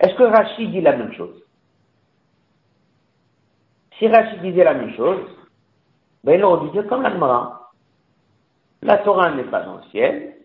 Est-ce 0.00 0.14
que 0.16 0.22
Rachid 0.22 0.70
dit 0.70 0.82
la 0.82 0.94
même 0.94 1.14
chose? 1.14 1.42
Si 3.98 4.06
Rachid 4.06 4.42
disait 4.42 4.64
la 4.64 4.74
même 4.74 4.94
chose, 4.94 5.24
ben 6.24 6.34
il 6.34 6.44
aurait 6.44 6.68
dit 6.68 6.88
comme 6.88 7.04
la 7.04 7.70
La 8.82 8.98
Torah 8.98 9.30
n'est 9.30 9.44
pas 9.44 9.62
dans 9.62 9.76
le 9.76 9.84
ciel. 9.92 10.36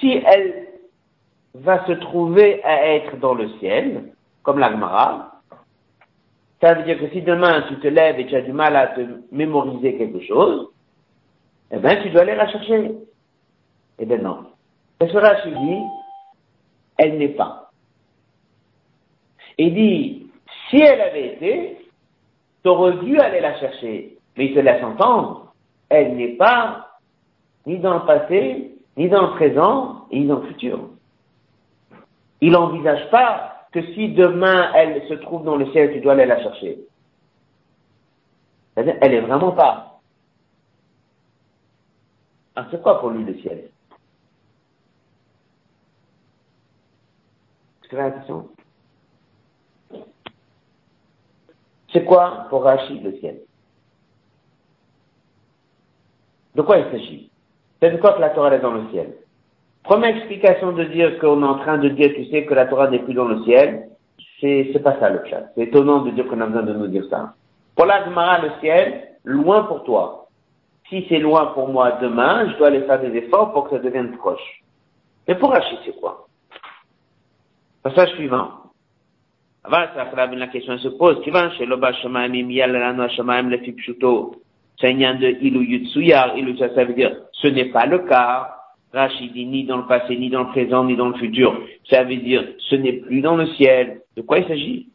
Si 0.00 0.10
elle 0.26 0.66
va 1.54 1.86
se 1.86 1.92
trouver 1.92 2.64
à 2.64 2.94
être 2.96 3.16
dans 3.18 3.34
le 3.34 3.48
ciel, 3.60 4.12
comme 4.42 4.58
l'Agmara. 4.58 5.35
Ça 6.66 6.74
veut 6.74 6.82
dire 6.82 6.98
que 6.98 7.08
si 7.10 7.22
demain 7.22 7.62
tu 7.68 7.76
te 7.76 7.86
lèves 7.86 8.18
et 8.18 8.26
tu 8.26 8.34
as 8.34 8.40
du 8.40 8.52
mal 8.52 8.74
à 8.74 8.88
te 8.88 9.00
mémoriser 9.30 9.96
quelque 9.96 10.18
chose, 10.26 10.68
eh 11.70 11.78
bien 11.78 12.02
tu 12.02 12.10
dois 12.10 12.22
aller 12.22 12.34
la 12.34 12.50
chercher. 12.50 12.90
Eh 14.00 14.04
bien 14.04 14.18
non. 14.18 14.46
Ce 15.00 15.06
sera 15.06 15.34
dit, 15.46 15.82
elle 16.98 17.18
n'est 17.18 17.28
pas. 17.28 17.70
Il 19.58 19.74
dit, 19.74 20.26
si 20.68 20.78
elle 20.78 21.02
avait 21.02 21.34
été, 21.34 21.88
tu 22.64 22.68
aurais 22.68 22.96
dû 22.96 23.16
aller 23.20 23.38
la 23.38 23.56
chercher. 23.60 24.18
Mais 24.36 24.46
il 24.46 24.54
te 24.54 24.58
laisse 24.58 24.82
entendre, 24.82 25.54
elle 25.88 26.16
n'est 26.16 26.34
pas 26.34 26.98
ni 27.64 27.78
dans 27.78 27.94
le 27.94 28.06
passé, 28.06 28.72
ni 28.96 29.08
dans 29.08 29.22
le 29.22 29.34
présent, 29.36 30.06
ni 30.10 30.26
dans 30.26 30.40
le 30.40 30.48
futur. 30.48 30.80
Il 32.40 32.50
n'envisage 32.50 33.08
pas 33.10 33.55
que 33.76 33.92
si 33.92 34.08
demain 34.14 34.72
elle 34.74 35.06
se 35.06 35.12
trouve 35.14 35.44
dans 35.44 35.56
le 35.56 35.70
ciel, 35.70 35.92
tu 35.92 36.00
dois 36.00 36.14
aller 36.14 36.24
la 36.24 36.42
chercher. 36.42 36.78
Elle 38.74 38.88
est 38.88 39.20
vraiment 39.20 39.52
pas. 39.52 40.00
Ah, 42.54 42.66
c'est 42.70 42.80
quoi 42.80 43.00
pour 43.00 43.10
lui 43.10 43.22
le 43.22 43.34
ciel? 43.40 43.68
C'est 51.92 52.04
quoi 52.06 52.46
pour 52.48 52.62
Rachid 52.64 53.02
le 53.04 53.18
ciel? 53.18 53.42
De 56.54 56.62
quoi 56.62 56.78
il 56.78 56.90
s'agit? 56.90 57.30
C'est 57.80 57.90
de 57.90 57.98
quoi 57.98 58.14
que 58.14 58.20
la 58.20 58.30
Torah 58.30 58.54
est 58.54 58.60
dans 58.60 58.72
le 58.72 58.88
ciel? 58.90 59.18
Première 59.86 60.16
explication 60.16 60.72
de 60.72 60.82
dire 60.84 61.16
qu'on 61.20 61.42
est 61.42 61.46
en 61.46 61.58
train 61.58 61.78
de 61.78 61.88
dire, 61.88 62.10
tu 62.12 62.24
sais, 62.26 62.44
que 62.44 62.54
la 62.54 62.66
Torah 62.66 62.90
n'est 62.90 62.98
plus 62.98 63.14
dans 63.14 63.26
le 63.26 63.44
ciel, 63.44 63.88
c'est, 64.40 64.70
c'est 64.72 64.82
pas 64.82 64.98
ça 64.98 65.10
le 65.10 65.22
chat. 65.30 65.44
C'est 65.54 65.62
étonnant 65.62 66.00
de 66.00 66.10
dire 66.10 66.26
qu'on 66.26 66.40
a 66.40 66.46
besoin 66.46 66.64
de 66.64 66.72
nous 66.72 66.88
dire 66.88 67.04
ça. 67.08 67.34
Pour 67.76 67.86
la 67.86 68.00
le 68.00 68.50
ciel, 68.60 69.10
loin 69.22 69.62
pour 69.62 69.84
toi. 69.84 70.26
Si 70.88 71.06
c'est 71.08 71.20
loin 71.20 71.46
pour 71.54 71.68
moi 71.68 71.98
demain, 72.02 72.50
je 72.50 72.58
dois 72.58 72.66
aller 72.66 72.82
faire 72.82 73.00
des 73.00 73.16
efforts 73.16 73.52
pour 73.52 73.68
que 73.68 73.76
ça 73.76 73.82
devienne 73.82 74.16
proche. 74.16 74.62
Mais 75.28 75.36
pour 75.36 75.50
Rachid, 75.50 75.78
c'est 75.84 75.96
quoi? 76.00 76.26
Passage 77.84 78.10
suivant. 78.14 78.50
Avant, 79.62 79.84
la 80.32 80.46
question 80.48 80.78
se 80.78 80.88
pose. 80.88 81.22
Qui 81.22 81.30
va 81.30 81.50
chez 81.52 81.64
l'Oba 81.64 81.92
Shemaim, 81.92 82.50
Yal 82.50 82.72
Lano 82.72 83.08
Shemaim, 83.08 83.50
le 83.50 83.58
Fipshuto, 83.58 84.34
Seigneur 84.80 85.14
de 85.16 85.28
Ilu 85.28 85.64
Yutsuyar, 85.64 86.36
Ilu, 86.36 86.58
ça 86.58 86.84
veut 86.84 86.94
dire, 86.94 87.16
ce 87.32 87.46
n'est 87.46 87.66
pas 87.66 87.86
le 87.86 88.00
cas. 88.00 88.55
Rachid 88.96 89.34
dit 89.34 89.44
ni 89.44 89.64
dans 89.64 89.76
le 89.76 89.86
passé, 89.86 90.16
ni 90.16 90.30
dans 90.30 90.44
le 90.44 90.48
présent, 90.48 90.82
ni 90.84 90.96
dans 90.96 91.08
le 91.08 91.18
futur. 91.18 91.54
Ça 91.90 92.02
veut 92.02 92.16
dire, 92.16 92.42
ce 92.58 92.76
n'est 92.76 92.94
plus 92.94 93.20
dans 93.20 93.36
le 93.36 93.46
ciel. 93.48 94.00
De 94.16 94.22
quoi 94.22 94.38
il 94.38 94.48
s'agit? 94.48 94.88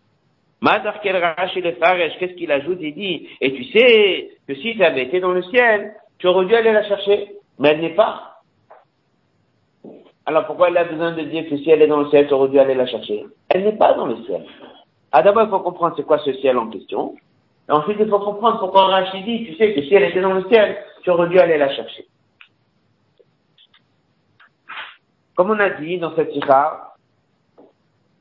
Qu'est-ce 0.60 2.34
qu'il 2.34 2.52
ajoute? 2.52 2.80
Il 2.82 2.96
dit, 2.96 3.28
et 3.40 3.54
tu 3.54 3.64
sais 3.66 4.30
que 4.48 4.56
si 4.56 4.76
tu 4.76 4.84
avais 4.84 5.04
été 5.04 5.20
dans 5.20 5.34
le 5.34 5.44
ciel, 5.44 5.94
tu 6.18 6.28
aurais 6.28 6.46
dû 6.48 6.56
aller 6.56 6.72
la 6.72 6.84
chercher. 6.88 7.28
Mais 7.60 7.70
elle 7.70 7.82
n'est 7.82 7.96
pas. 7.96 8.40
Alors 10.26 10.48
pourquoi 10.48 10.70
elle 10.70 10.78
a 10.78 10.86
besoin 10.86 11.12
de 11.12 11.22
dire 11.22 11.48
que 11.48 11.58
si 11.58 11.70
elle 11.70 11.84
est 11.84 11.88
dans 11.88 12.02
le 12.02 12.10
ciel, 12.10 12.28
tu 12.28 12.34
aurais 12.34 12.50
dû 12.50 12.58
aller 12.58 12.74
la 12.74 12.88
chercher? 12.88 13.26
Elle 13.50 13.66
n'est 13.66 13.78
pas 13.78 13.94
dans 13.94 14.08
le 14.08 14.16
ciel. 14.24 14.44
Ah 15.12 15.22
d'abord, 15.22 15.44
il 15.44 15.50
faut 15.50 15.60
comprendre 15.60 15.94
c'est 15.96 16.06
quoi 16.06 16.18
ce 16.20 16.34
ciel 16.34 16.58
en 16.58 16.70
question. 16.70 17.14
Et 17.70 17.72
ensuite, 17.72 17.98
il 18.00 18.08
faut 18.08 18.20
comprendre 18.20 18.60
pourquoi 18.60 18.86
Rachid 18.86 19.24
dit, 19.26 19.46
tu 19.46 19.56
sais 19.56 19.74
que 19.74 19.82
si 19.84 19.94
elle 19.94 20.06
était 20.06 20.22
dans 20.22 20.34
le 20.34 20.44
ciel, 20.50 20.78
tu 21.04 21.12
aurais 21.12 21.30
dû 21.30 21.38
aller 21.38 21.58
la 21.58 21.70
chercher. 21.76 22.06
Comme 25.36 25.52
on 25.52 25.60
a 25.60 25.70
dit 25.70 25.98
dans 25.98 26.16
cette 26.16 26.32
sikha, 26.32 26.96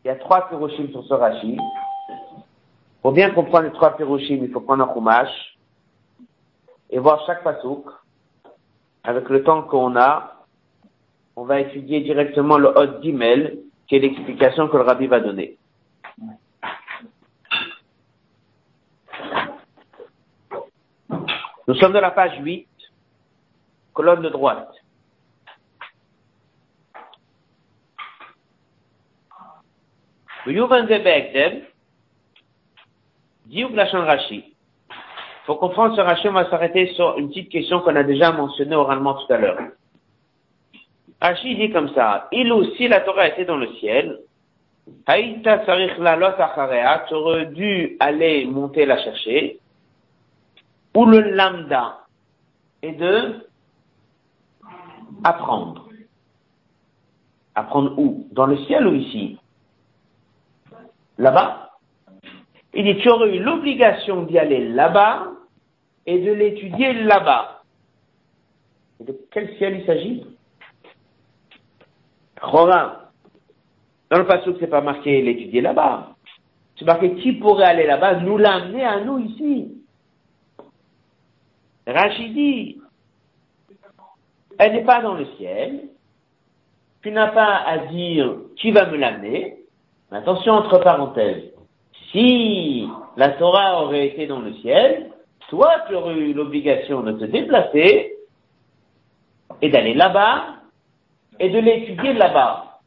il 0.05 0.09
y 0.09 0.11
a 0.11 0.17
trois 0.17 0.49
piroshim 0.49 0.89
sur 0.91 1.05
ce 1.05 1.15
Rachid. 1.15 1.61
Pour 3.03 3.13
bien 3.13 3.31
comprendre 3.31 3.65
les 3.65 3.73
trois 3.73 3.97
piroshim, 3.97 4.41
il 4.43 4.51
faut 4.51 4.61
prendre 4.61 4.89
un 4.89 4.95
chumash 4.95 5.59
et 6.91 6.99
voir 6.99 7.25
chaque 7.27 7.43
pasouk. 7.43 7.85
Avec 9.03 9.29
le 9.31 9.43
temps 9.43 9.63
qu'on 9.63 9.97
a, 9.97 10.45
on 11.35 11.45
va 11.45 11.61
étudier 11.61 12.01
directement 12.01 12.59
le 12.59 12.69
Hot 12.69 13.01
d'email, 13.01 13.61
qui 13.89 13.97
est 13.97 14.01
l'explication 14.01 14.69
que 14.69 14.77
le 14.77 14.83
rabbi 14.83 15.07
va 15.07 15.21
donner. 15.21 15.57
Nous 21.67 21.75
sommes 21.77 21.93
dans 21.93 22.01
la 22.01 22.11
page 22.11 22.39
8, 22.43 22.67
colonne 23.95 24.23
de 24.23 24.29
droite. 24.29 24.73
Pour 35.47 35.59
comprendre 35.59 35.97
ce 35.97 36.01
Rashi, 36.01 36.29
on 36.29 36.33
va 36.33 36.49
s'arrêter 36.49 36.87
sur 36.95 37.19
une 37.19 37.29
petite 37.29 37.51
question 37.51 37.81
qu'on 37.81 37.97
a 37.97 38.03
déjà 38.03 38.33
mentionnée 38.33 38.77
oralement 38.77 39.15
tout 39.15 39.33
à 39.33 39.39
l'heure. 39.39 39.59
Rashi 41.21 41.57
dit 41.57 41.71
comme 41.71 41.93
ça, 41.95 42.29
il 42.33 42.53
aussi 42.53 42.89
la 42.89 43.01
Torah 43.01 43.29
était 43.29 43.45
dans 43.45 43.57
le 43.57 43.69
ciel, 43.75 44.21
Haïta 45.07 45.65
Sarich 45.67 45.99
Lalot 45.99 46.33
tu 47.09 47.15
aurais 47.15 47.47
dû 47.47 47.97
aller 48.01 48.47
monter 48.47 48.87
la 48.87 49.03
chercher, 49.03 49.59
ou 50.95 51.05
le 51.05 51.21
lambda 51.21 51.99
est 52.83 52.93
de 52.93 53.47
apprendre. 55.25 55.89
Apprendre 57.55 57.99
où? 57.99 58.27
Dans 58.33 58.47
le 58.47 58.57
ciel 58.65 58.87
ou 58.87 58.95
ici? 58.95 59.40
Là-bas 61.21 61.69
Il 62.73 62.85
dit, 62.85 63.03
tu 63.03 63.11
aurais 63.11 63.37
eu 63.37 63.43
l'obligation 63.43 64.23
d'y 64.23 64.39
aller 64.39 64.71
là-bas 64.71 65.33
et 66.07 66.19
de 66.19 66.33
l'étudier 66.33 66.95
là-bas. 66.95 67.63
De 69.01 69.15
quel 69.31 69.55
ciel 69.59 69.81
il 69.81 69.87
s'agit? 69.87 70.27
Dans 72.41 74.19
le 74.19 74.27
passage, 74.27 74.55
c'est 74.61 74.67
pas 74.67 74.81
marqué 74.81 75.21
l'étudier 75.21 75.61
là-bas. 75.61 76.17
C'est 76.77 76.87
marqué 76.87 77.15
qui 77.17 77.35
pourrait 77.35 77.67
aller 77.67 77.87
là-bas, 77.87 78.21
nous 78.21 78.39
l'amener 78.39 78.83
à 78.83 79.01
nous 79.01 79.19
ici. 79.19 79.75
Rachidi, 81.87 82.81
elle 84.59 84.73
n'est 84.73 84.85
pas 84.85 85.03
dans 85.03 85.15
le 85.15 85.27
ciel. 85.37 85.83
Tu 87.03 87.11
n'as 87.11 87.29
pas 87.29 87.57
à 87.67 87.79
dire 87.89 88.37
qui 88.57 88.71
va 88.71 88.87
me 88.87 88.97
l'amener. 88.97 89.60
Attention 90.13 90.55
entre 90.55 90.79
parenthèses. 90.79 91.53
Si 92.11 92.89
la 93.17 93.31
Torah 93.31 93.83
aurait 93.83 94.09
été 94.09 94.27
dans 94.27 94.41
le 94.41 94.55
ciel, 94.55 95.13
toi 95.49 95.71
tu 95.87 95.95
aurais 95.95 96.15
eu 96.15 96.33
l'obligation 96.33 97.03
de 97.03 97.13
te 97.13 97.25
déplacer 97.25 98.17
et 99.63 99.69
d'aller 99.69 99.95
là-bas 99.95 100.57
et 101.39 101.49
de 101.49 101.59
l'étudier 101.59 102.15
là-bas. 102.15 102.81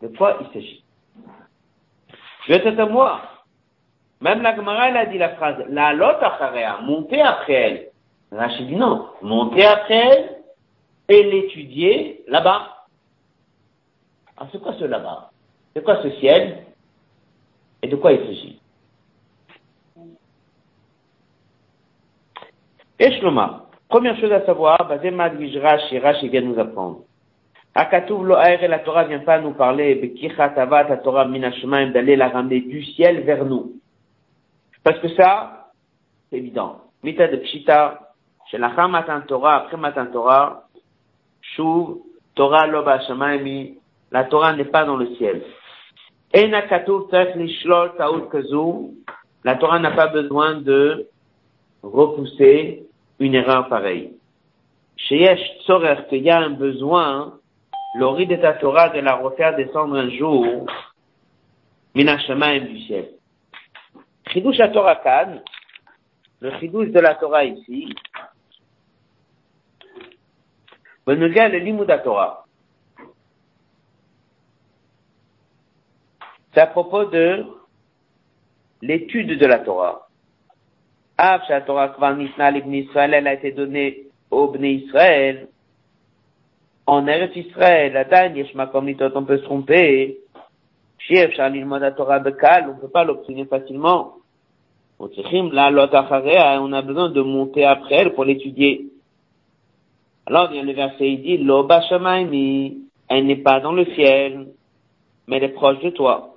De 0.00 0.08
quoi 0.08 0.38
il 0.40 0.46
s'agit? 0.52 0.84
Je 2.46 2.54
vais 2.54 2.80
à 2.80 2.86
moi. 2.86 3.20
Même 4.20 4.42
la 4.42 4.56
Gemara, 4.56 4.88
elle 4.88 4.96
a 4.96 5.06
dit 5.06 5.18
la 5.18 5.30
phrase, 5.30 5.62
la 5.68 5.92
lot 5.92 6.16
acharea, 6.22 6.78
monter 6.80 7.20
après 7.20 7.52
elle. 7.52 7.88
Rachid 8.32 8.66
dit 8.66 8.76
non, 8.76 9.08
monter 9.22 9.64
après 9.64 9.94
elle 9.96 10.38
et 11.08 11.22
l'étudier 11.22 12.24
là-bas. 12.28 12.86
Ah, 14.36 14.46
c'est 14.50 14.60
quoi 14.60 14.72
ce 14.74 14.84
là-bas? 14.84 15.30
C'est 15.78 15.84
quoi 15.84 16.02
ce 16.02 16.10
ciel 16.18 16.64
Et 17.80 17.86
de 17.86 17.94
quoi 17.94 18.10
il 18.10 18.18
s'agit? 18.26 18.60
Et 22.98 23.12
Shloma, 23.12 23.66
première 23.88 24.18
chose 24.18 24.32
à 24.32 24.44
savoir, 24.44 24.88
Bazema 24.88 25.28
Rashi, 25.28 26.00
Rashi 26.00 26.28
vient 26.30 26.40
nous 26.40 26.58
apprendre. 26.58 27.04
Akatouv 27.76 28.26
lo 28.26 28.34
la 28.34 28.78
Torah 28.80 29.04
vient 29.04 29.20
pas 29.20 29.40
nous 29.40 29.52
parler, 29.52 29.94
Bekichat 29.94 30.54
avat, 30.56 30.88
la 30.88 30.96
Torah 30.96 31.26
minashmaim, 31.26 31.92
d'aller 31.92 32.16
la 32.16 32.30
ramener 32.30 32.62
du 32.62 32.82
ciel 32.82 33.20
vers 33.20 33.44
nous. 33.44 33.74
Parce 34.82 34.98
que 34.98 35.14
ça, 35.14 35.68
c'est 36.28 36.38
évident. 36.38 36.78
Mita 37.04 37.28
de 37.28 37.36
Pshita, 37.36 38.00
Shelacham 38.50 38.90
matan 38.90 39.20
Torah, 39.28 39.58
après 39.58 39.76
matan 39.76 40.06
Torah, 40.06 40.64
Shuv, 41.40 41.98
Torah 42.34 42.66
lo 42.66 42.82
ba'shamaimi, 42.82 43.78
la 44.10 44.24
Torah 44.24 44.54
n'est 44.54 44.64
pas 44.64 44.84
dans 44.84 44.96
le 44.96 45.14
ciel. 45.14 45.44
La 49.44 49.54
Torah 49.56 49.78
n'a 49.78 49.90
pas 49.92 50.08
besoin 50.08 50.60
de 50.60 51.08
repousser 51.82 52.86
une 53.18 53.34
erreur 53.34 53.68
pareille. 53.68 54.12
Sheyesh 54.96 55.60
tzorer, 55.60 56.06
qu'il 56.08 56.22
y 56.22 56.30
a 56.30 56.38
un 56.38 56.50
besoin, 56.50 57.38
l'ori 57.94 58.26
de 58.26 58.36
ta 58.36 58.54
Torah 58.54 58.88
de 58.90 59.00
la 59.00 59.14
refaire 59.14 59.56
descendre 59.56 59.96
un 59.96 60.10
jour, 60.10 60.66
minashamaim 61.94 62.60
du 62.60 62.80
ciel. 62.80 63.10
Chidush 64.30 64.58
Torah 64.72 64.96
Kan, 64.96 65.40
le 66.40 66.50
chidouche 66.58 66.90
de 66.90 67.00
la 67.00 67.14
Torah 67.14 67.44
ici, 67.44 67.94
Benuga 71.08 71.48
le 71.48 71.58
limud 71.60 71.90
Torah. 72.04 72.44
C'est 76.58 76.62
à 76.62 76.66
propos 76.66 77.04
de 77.04 77.44
l'étude 78.82 79.38
de 79.38 79.46
la 79.46 79.60
Torah. 79.60 80.08
Av 81.16 81.42
la 81.48 81.60
Torah 81.60 81.90
Kvan 81.90 82.16
Nisna 82.16 82.50
Israël, 82.50 83.14
elle 83.14 83.28
a 83.28 83.34
été 83.34 83.52
donnée 83.52 84.08
au 84.28 84.48
Bnei 84.48 84.84
Israël, 84.84 85.46
en 86.84 87.06
Eretz 87.06 87.36
Israël, 87.36 87.96
Adan, 87.96 88.34
Yeshmakom 88.34 88.86
Nitot, 88.86 89.12
on 89.14 89.22
peut 89.22 89.38
se 89.38 89.44
tromper. 89.44 90.18
Chief, 90.98 91.30
Charlie, 91.36 91.60
le 91.60 91.94
Torah 91.94 92.18
Bekal, 92.18 92.70
on 92.70 92.74
ne 92.74 92.80
peut 92.80 92.88
pas 92.88 93.04
l'obtenir 93.04 93.46
facilement. 93.46 94.14
On 94.98 95.06
a 95.06 96.82
besoin 96.82 97.10
de 97.10 97.20
monter 97.20 97.66
après 97.66 97.94
elle 97.94 98.14
pour 98.14 98.24
l'étudier. 98.24 98.86
Alors, 100.26 100.50
vient 100.50 100.64
le 100.64 100.72
verset, 100.72 101.08
il 101.08 101.22
dit, 101.22 102.82
elle 103.08 103.26
n'est 103.26 103.36
pas 103.36 103.60
dans 103.60 103.72
le 103.72 103.84
ciel, 103.94 104.48
mais 105.28 105.36
elle 105.36 105.44
est 105.44 105.48
proche 105.50 105.78
de 105.82 105.90
toi. 105.90 106.34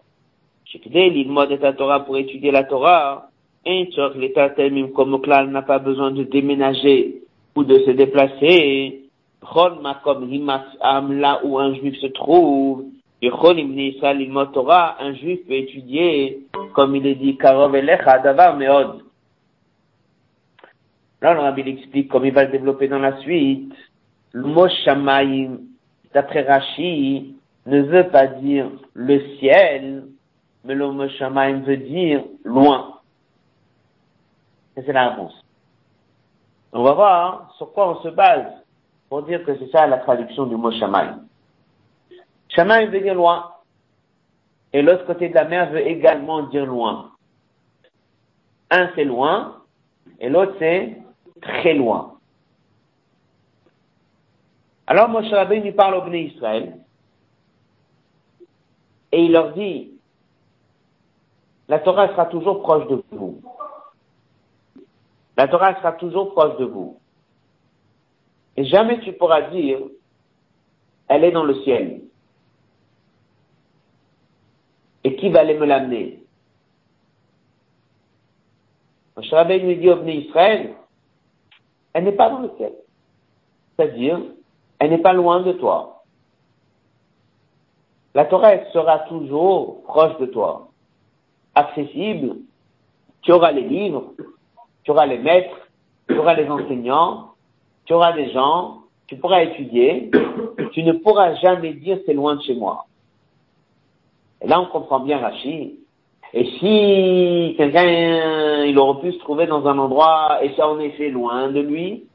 De 1.48 1.56
ta 1.58 1.74
Torah 1.74 2.02
pour 2.02 2.18
étudier 2.18 2.52
la 2.52 2.64
Torah. 2.64 3.30
Un 3.66 3.86
l'état 4.16 4.50
comme 4.96 5.22
n'a 5.52 5.62
pas 5.62 5.80
besoin 5.80 6.12
de 6.12 6.24
déménager 6.24 7.22
ou 7.56 7.64
de 7.64 7.80
se 7.80 7.92
déplacer 7.92 9.02
là 11.20 11.42
où 11.44 11.60
un 11.60 11.74
juif 11.76 11.96
se 12.00 12.08
trouve, 12.08 12.86
Torah, 14.48 14.98
un 15.00 15.14
juif 15.14 15.42
peut 15.48 15.54
étudier, 15.54 16.40
comme 16.74 16.96
il 16.96 17.06
est 17.06 17.16
dit, 17.16 17.38
Karov 17.38 17.76
Elecha, 17.76 18.20
Davar 18.20 18.58
Meod. 18.58 19.02
Là, 21.22 21.34
le 21.36 21.40
Rabbi 21.40 21.62
explique, 21.62 22.08
comme 22.08 22.26
il 22.26 22.34
va 22.34 22.46
le 22.46 22.52
développer 22.52 22.88
dans 22.88 23.00
la 23.00 23.20
suite, 23.20 23.74
le 24.32 24.44
mot 24.44 24.68
Shamaim, 24.86 25.60
d'après 26.14 26.42
Rashi, 26.44 27.36
ne 27.68 27.82
veut 27.82 28.08
pas 28.08 28.26
dire 28.26 28.72
le 28.94 29.20
ciel, 29.38 30.04
mais 30.64 30.76
le 30.76 30.92
mot 30.92 31.08
Shamaim 31.10 31.62
veut 31.62 31.78
dire 31.78 32.24
loin. 32.44 33.00
Et 34.78 34.84
c'est 34.84 34.94
la 34.94 35.10
réponse. 35.10 35.34
On 36.72 36.84
va 36.84 36.94
voir 36.94 37.54
sur 37.58 37.74
quoi 37.74 37.90
on 37.90 38.04
se 38.04 38.10
base 38.10 38.48
pour 39.10 39.24
dire 39.24 39.44
que 39.44 39.58
c'est 39.58 39.70
ça 39.72 39.88
la 39.88 39.98
traduction 39.98 40.46
du 40.46 40.56
mot 40.56 40.72
Shamaim. 40.72 41.22
Shamaim 42.50 42.88
veut 42.88 43.02
dire 43.02 43.16
loin. 43.16 43.52
et 44.74 44.82
l'autre 44.82 45.06
côté 45.06 45.30
de 45.30 45.34
la 45.34 45.46
mer 45.46 45.72
veut 45.72 45.86
également 45.86 46.44
dire 46.44 46.66
loin. 46.66 47.12
Un 48.70 48.90
c'est 48.96 49.04
loin 49.04 49.58
et 50.20 50.30
l'autre 50.30 50.56
c'est 50.60 50.98
très 51.42 51.74
loin. 51.74 52.18
Alors 54.88 55.10
Moshe 55.10 55.30
Rabbeinu 55.30 55.74
parle 55.74 55.96
au 55.96 56.02
Bnei 56.02 56.28
Israël 56.34 56.78
et 59.12 59.24
il 59.24 59.32
leur 59.32 59.54
dit 59.54 59.92
la 61.72 61.80
Torah 61.80 62.10
sera 62.10 62.26
toujours 62.26 62.62
proche 62.64 62.86
de 62.90 63.02
vous. 63.12 63.42
La 65.38 65.48
Torah 65.48 65.74
sera 65.76 65.94
toujours 65.94 66.34
proche 66.34 66.58
de 66.58 66.66
vous. 66.66 67.00
Et 68.58 68.66
jamais 68.66 69.00
tu 69.00 69.14
pourras 69.14 69.44
dire, 69.44 69.80
elle 71.08 71.24
est 71.24 71.32
dans 71.32 71.46
le 71.46 71.56
ciel. 71.64 72.02
Et 75.06 75.16
qui 75.16 75.30
va 75.30 75.40
aller 75.40 75.58
me 75.58 75.66
l'amener? 75.66 76.22
Moshe 79.16 79.32
lui 79.32 79.78
dit 79.78 79.88
Bnei 79.88 80.26
Israël, 80.26 80.76
elle 81.94 82.04
n'est 82.04 82.12
pas 82.12 82.30
dans 82.30 82.40
le 82.40 82.52
ciel. 82.58 82.74
C'est-à-dire, 83.78 84.20
elle 84.78 84.90
n'est 84.90 84.98
pas 84.98 85.14
loin 85.14 85.42
de 85.42 85.54
toi. 85.54 86.04
La 88.14 88.26
Torah 88.26 88.58
sera 88.74 89.00
toujours 89.08 89.84
proche 89.84 90.18
de 90.18 90.26
toi, 90.26 90.71
accessible. 91.56 92.38
Tu 93.22 93.32
auras 93.32 93.52
les 93.52 93.62
livres, 93.62 94.14
tu 94.84 94.92
auras 94.92 95.06
les 95.06 95.20
maîtres, 95.20 95.70
tu 96.08 96.18
auras 96.18 96.34
les 96.34 96.50
enseignants, 96.50 97.32
tu 97.86 97.94
auras 97.94 98.14
des 98.14 98.32
gens, 98.32 98.82
tu 99.08 99.16
pourras 99.18 99.44
étudier, 99.44 100.10
tu 100.72 100.84
ne 100.84 100.94
pourras 100.94 101.36
jamais 101.36 101.74
dire 101.74 102.00
c'est 102.06 102.14
loin 102.14 102.36
de 102.36 102.42
chez 102.42 102.56
moi. 102.56 102.86
Et 104.42 104.48
là, 104.48 104.60
on 104.60 104.66
comprend 104.66 105.02
bien 105.02 105.20
Rachid. 105.20 105.76
Et 106.34 106.46
si 106.60 107.56
quelqu'un, 107.58 108.64
il 108.64 108.78
aurait 108.80 109.02
pu 109.02 109.12
se 109.12 109.20
trouver 109.20 109.48
dans 109.48 109.68
un 109.68 109.78
endroit, 109.78 110.40
et 110.42 110.54
ça 110.56 110.68
en 110.68 110.80
effet 110.80 111.10
loin 111.10 111.50
de 111.50 111.60
lui, 111.60 112.06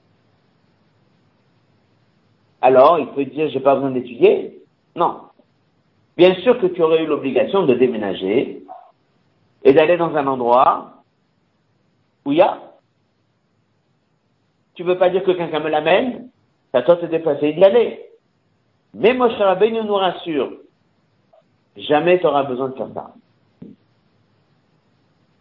alors 2.63 2.99
il 2.99 3.09
peut 3.09 3.27
dire, 3.27 3.49
j'ai 3.51 3.61
pas 3.61 3.75
besoin 3.75 3.91
d'étudier. 3.91 4.59
Non. 4.97 5.21
Bien 6.17 6.35
sûr 6.37 6.59
que 6.59 6.67
tu 6.67 6.83
aurais 6.83 7.05
eu 7.05 7.07
l'obligation 7.07 7.67
de 7.67 7.75
déménager 7.75 8.63
et 9.67 9.73
d'aller 9.73 9.97
dans 9.97 10.15
un 10.15 10.27
endroit 10.29 10.93
où 12.25 12.31
il 12.31 12.39
y 12.39 12.41
a. 12.41 12.59
Tu 14.75 14.85
veux 14.85 14.97
pas 14.97 15.11
dire 15.11 15.25
que 15.25 15.33
quelqu'un 15.33 15.59
me 15.59 15.69
l'amène, 15.69 16.29
c'est 16.71 16.79
à 16.79 16.83
toi 16.83 16.97
te 16.97 17.07
déplacer 17.07 17.49
et 17.49 17.53
d'y 17.53 17.65
aller. 17.65 18.01
Mais 18.95 19.13
Moshe 19.13 19.37
Rabbeinu 19.37 19.83
nous 19.83 19.95
rassure, 19.95 20.53
jamais 21.77 22.21
tu 22.21 22.27
auras 22.27 22.45
besoin 22.45 22.69
de 22.69 22.77
faire 22.77 22.91
ça. 22.95 23.11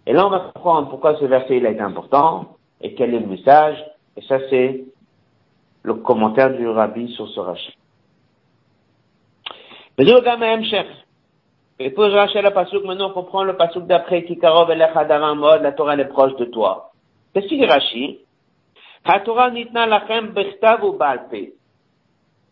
Et 0.07 0.13
là, 0.13 0.25
on 0.25 0.31
va 0.31 0.51
comprendre 0.55 0.89
pourquoi 0.89 1.19
ce 1.19 1.25
verset 1.25 1.57
il 1.57 1.65
a 1.67 1.69
été 1.69 1.81
important 1.81 2.57
et 2.81 2.95
quel 2.95 3.13
est 3.13 3.19
le 3.19 3.27
message. 3.27 3.77
Et 4.17 4.21
ça, 4.23 4.39
c'est 4.49 4.85
le 5.83 5.93
commentaire 5.93 6.51
du 6.55 6.67
rabbi 6.67 7.13
sur 7.13 7.29
ce 7.29 7.39
rachat. 7.39 7.73
Et 11.79 11.89
pour 11.89 12.05
Rachel 12.05 12.45
le 12.45 12.51
pasuk, 12.51 12.85
maintenant 12.85 13.09
on 13.09 13.13
comprend 13.13 13.43
le 13.43 13.57
pasuk 13.57 13.85
d'après, 13.85 14.23
Kikarov 14.23 14.71
elech 14.71 14.95
mod, 15.35 15.61
la 15.61 15.73
Torah 15.73 15.95
est 15.95 16.05
proche 16.05 16.35
de 16.37 16.45
toi. 16.45 16.91
Qu'est-ce 17.33 17.47
qu'il 17.47 17.59
dit 17.59 17.65
Rashi? 17.65 18.19
La 19.05 19.19
Torah 19.19 19.51
nitna 19.51 19.85
lachem 19.85 20.29
bechtav 20.29 20.81
balpe. 20.97 21.53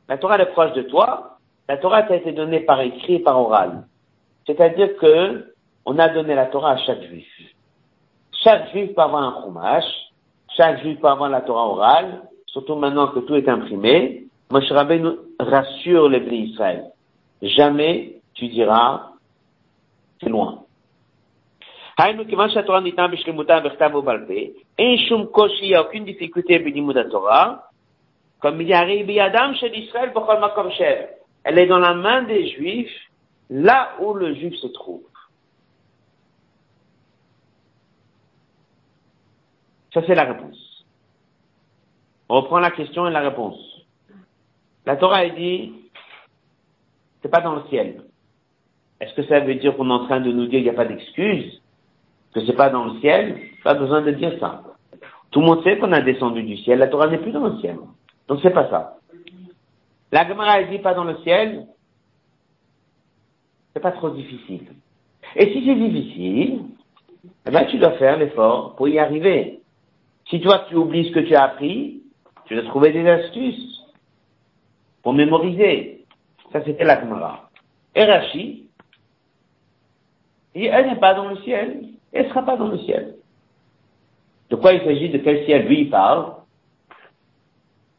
La 0.09 0.17
Torah 0.17 0.37
est 0.39 0.51
proche 0.51 0.73
de 0.73 0.81
toi. 0.83 1.37
La 1.69 1.77
Torah 1.77 1.99
a 1.99 2.15
été 2.15 2.33
donnée 2.33 2.59
par 2.59 2.81
écrit 2.81 3.15
et 3.15 3.19
par 3.19 3.39
oral. 3.39 3.85
C'est-à-dire 4.45 4.97
que, 4.97 5.53
on 5.85 5.97
a 5.97 6.09
donné 6.09 6.35
la 6.35 6.47
Torah 6.47 6.71
à 6.71 6.77
chaque 6.77 7.01
juif. 7.03 7.27
Chaque 8.43 8.71
juif 8.71 8.93
peut 8.93 9.01
avoir 9.01 9.23
un 9.23 9.41
chumash, 9.41 9.85
chaque 10.57 10.81
juif 10.81 10.99
peut 10.99 11.07
avoir 11.07 11.29
la 11.29 11.41
Torah 11.41 11.67
orale, 11.67 12.23
surtout 12.47 12.75
maintenant 12.75 13.07
que 13.07 13.19
tout 13.19 13.35
est 13.35 13.47
imprimé. 13.47 14.25
Moshe 14.51 14.69
nous 14.69 15.17
rassure 15.39 16.09
les 16.09 16.19
Israël. 16.19 16.91
Jamais 17.41 18.17
tu 18.33 18.47
diras, 18.49 19.12
c'est 20.23 20.29
loin. 20.29 20.63
Haïnu, 21.97 22.25
kivan 22.25 22.49
shatora 22.49 22.81
nitan 22.81 23.09
bishlimuta 23.09 23.61
bertav 23.61 23.93
balpe, 24.03 24.53
en 24.79 24.97
shum 25.07 25.27
koshi, 25.27 25.65
il 25.65 25.67
n'y 25.69 25.75
a 25.75 25.83
aucune 25.83 26.05
difficulté 26.05 26.59
b'limuda 26.59 27.05
Torah, 27.05 27.69
comme 28.41 28.61
il 28.61 28.67
y 28.67 28.73
a 28.73 28.85
biyadam 28.85 29.55
chez 29.55 29.75
Israël 29.77 30.11
b'chol 30.13 30.39
makom 30.39 30.71
shev. 30.71 31.09
Elle 31.43 31.59
est 31.59 31.67
dans 31.67 31.79
la 31.79 31.93
main 31.93 32.23
des 32.23 32.47
Juifs, 32.49 33.11
là 33.49 33.95
où 33.99 34.13
le 34.13 34.33
Juif 34.33 34.55
se 34.55 34.67
trouve. 34.67 35.03
Ça, 39.93 40.01
c'est 40.07 40.15
la 40.15 40.23
réponse. 40.23 40.85
On 42.29 42.35
reprend 42.41 42.59
la 42.59 42.71
question 42.71 43.07
et 43.07 43.11
la 43.11 43.19
réponse. 43.19 43.59
La 44.85 44.95
Torah, 44.95 45.23
elle 45.23 45.35
dit, 45.35 45.73
c'est 47.21 47.29
pas 47.29 47.41
dans 47.41 47.55
le 47.55 47.63
ciel. 47.69 48.03
Est-ce 49.03 49.15
que 49.15 49.23
ça 49.23 49.41
veut 49.41 49.55
dire 49.55 49.75
qu'on 49.75 49.89
est 49.89 49.93
en 49.93 50.05
train 50.05 50.21
de 50.21 50.31
nous 50.31 50.45
dire 50.45 50.59
qu'il 50.59 50.63
n'y 50.63 50.69
a 50.69 50.73
pas 50.73 50.85
d'excuse, 50.85 51.61
que 52.33 52.45
c'est 52.45 52.55
pas 52.55 52.69
dans 52.69 52.85
le 52.85 53.01
ciel? 53.01 53.37
Pas 53.61 53.73
besoin 53.73 54.01
de 54.01 54.11
dire 54.11 54.31
ça. 54.39 54.63
Tout 55.29 55.41
le 55.41 55.45
monde 55.45 55.61
sait 55.65 55.77
qu'on 55.77 55.91
a 55.91 55.99
descendu 55.99 56.41
du 56.41 56.55
ciel. 56.55 56.79
La 56.79 56.87
Torah 56.87 57.07
n'est 57.07 57.17
plus 57.17 57.33
dans 57.33 57.45
le 57.45 57.59
ciel. 57.59 57.75
Donc 58.29 58.39
c'est 58.41 58.53
pas 58.53 58.69
ça. 58.69 58.99
La 60.13 60.25
Gemara 60.25 60.63
dit 60.63 60.79
pas 60.79 60.93
dans 60.93 61.03
le 61.03 61.17
ciel. 61.17 61.65
C'est 63.73 63.81
pas 63.81 63.91
trop 63.91 64.09
difficile. 64.11 64.67
Et 65.35 65.51
si 65.51 65.65
c'est 65.65 65.75
difficile, 65.75 66.61
eh 67.45 67.51
ben, 67.51 67.65
tu 67.65 67.79
dois 67.79 67.97
faire 67.97 68.17
l'effort 68.17 68.75
pour 68.77 68.87
y 68.87 68.99
arriver. 68.99 69.59
Si 70.29 70.39
toi 70.39 70.65
tu 70.69 70.75
oublies 70.75 71.09
ce 71.09 71.11
que 71.11 71.19
tu 71.19 71.35
as 71.35 71.43
appris, 71.43 72.03
tu 72.45 72.55
dois 72.55 72.63
trouver 72.63 72.93
des 72.93 73.05
astuces 73.05 73.81
pour 75.01 75.11
mémoriser. 75.11 76.05
Ça 76.53 76.63
c'était 76.63 76.85
la 76.85 77.01
Gemara. 77.01 77.49
Et 77.95 78.05
elle 80.55 80.87
n'est 80.87 80.99
pas 80.99 81.13
dans 81.13 81.29
le 81.29 81.37
ciel, 81.37 81.87
elle 82.11 82.25
ne 82.25 82.29
sera 82.29 82.43
pas 82.43 82.57
dans 82.57 82.67
le 82.67 82.77
ciel. 82.79 83.15
De 84.49 84.55
quoi 84.55 84.73
il 84.73 84.81
s'agit, 84.83 85.09
de 85.09 85.17
quel 85.17 85.45
ciel 85.45 85.65
lui 85.67 85.81
il 85.81 85.89
parle? 85.89 86.35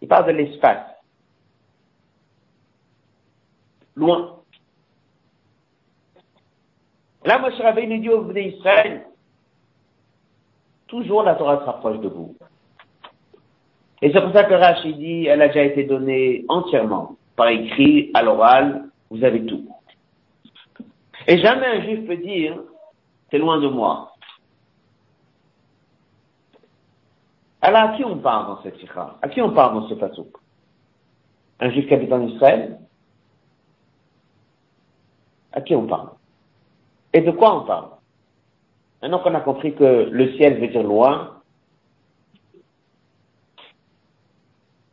Il 0.00 0.08
parle 0.08 0.26
de 0.26 0.32
l'espace. 0.32 0.86
Loin. 3.96 4.36
Là, 7.24 7.38
Moshe 7.38 7.58
Rabbeinu 7.58 8.00
dit 8.00 8.10
au 8.10 8.30
Israël, 8.36 9.06
toujours 10.86 11.22
la 11.22 11.34
Torah 11.34 11.60
sera 11.60 11.78
proche 11.80 12.00
de 12.00 12.08
vous. 12.08 12.36
Et 14.02 14.12
c'est 14.12 14.20
pour 14.20 14.32
ça 14.32 14.44
que 14.44 14.52
Rachid 14.52 14.98
dit, 14.98 15.26
elle 15.26 15.40
a 15.40 15.48
déjà 15.48 15.64
été 15.64 15.84
donnée 15.84 16.44
entièrement, 16.48 17.16
par 17.36 17.48
écrit, 17.48 18.10
à 18.12 18.22
l'oral, 18.22 18.90
vous 19.10 19.24
avez 19.24 19.46
tout. 19.46 19.66
Et 21.26 21.38
jamais 21.38 21.66
un 21.66 21.82
juif 21.82 22.06
peut 22.06 22.16
dire, 22.16 22.60
c'est 23.30 23.38
loin 23.38 23.58
de 23.60 23.68
moi. 23.68 24.12
Alors 27.62 27.90
à 27.90 27.96
qui 27.96 28.04
on 28.04 28.18
parle 28.18 28.46
dans 28.46 28.62
cette 28.62 28.78
sikha? 28.78 29.16
À 29.22 29.28
qui 29.28 29.40
on 29.40 29.54
parle 29.54 29.74
dans 29.74 29.88
ce 29.88 29.94
pasuk? 29.94 30.36
Un 31.60 31.70
juif 31.70 31.88
qui 31.88 31.94
habite 31.94 32.12
en 32.12 32.26
Israël? 32.26 32.78
À 35.52 35.62
qui 35.62 35.74
on 35.74 35.86
parle? 35.86 36.10
Et 37.14 37.22
de 37.22 37.30
quoi 37.30 37.62
on 37.62 37.64
parle? 37.64 37.90
Maintenant 39.00 39.20
qu'on 39.20 39.34
a 39.34 39.40
compris 39.40 39.74
que 39.74 40.08
le 40.10 40.36
ciel 40.36 40.60
veut 40.60 40.68
dire 40.68 40.82
loin, 40.82 41.40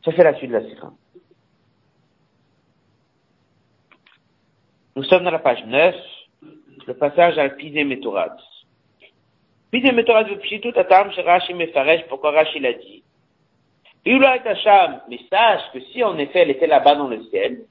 ça 0.06 0.12
fait 0.14 0.24
la 0.24 0.36
suite 0.36 0.52
de 0.52 0.58
la 0.58 0.70
sikha. 0.70 0.92
Nous 4.96 5.04
sommes 5.04 5.24
dans 5.24 5.32
la 5.32 5.40
page 5.40 5.66
9, 5.66 5.96
le 6.88 6.94
passage 6.94 7.38
à 7.38 7.50
Pizé 7.50 7.84
Métorad. 7.84 8.36
Pizé 9.72 9.92
Métorad 9.92 10.28
tout 10.28 10.74
Atam 10.76 11.10
Rashi 11.26 11.54
Mefaresh, 11.54 12.04
pourquoi 12.08 12.32
Rashi 12.32 12.60
l'a 12.60 12.74
dit. 12.74 13.04
Ula 14.06 14.38
et 14.38 14.48
Hacham, 14.48 15.02
mais 15.10 15.20
sache 15.30 15.62
que 15.74 15.80
si 15.80 16.04
en 16.04 16.18
effet 16.18 16.40
elle 16.40 16.50
était 16.50 16.68
là-bas 16.68 16.96
dans 16.96 17.08
le 17.08 17.24
ciel, 17.26 17.62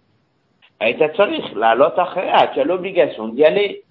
tu 0.81 2.61
as 2.61 2.65
l'obligation 2.65 3.29
d'y 3.29 3.45
aller. 3.45 3.83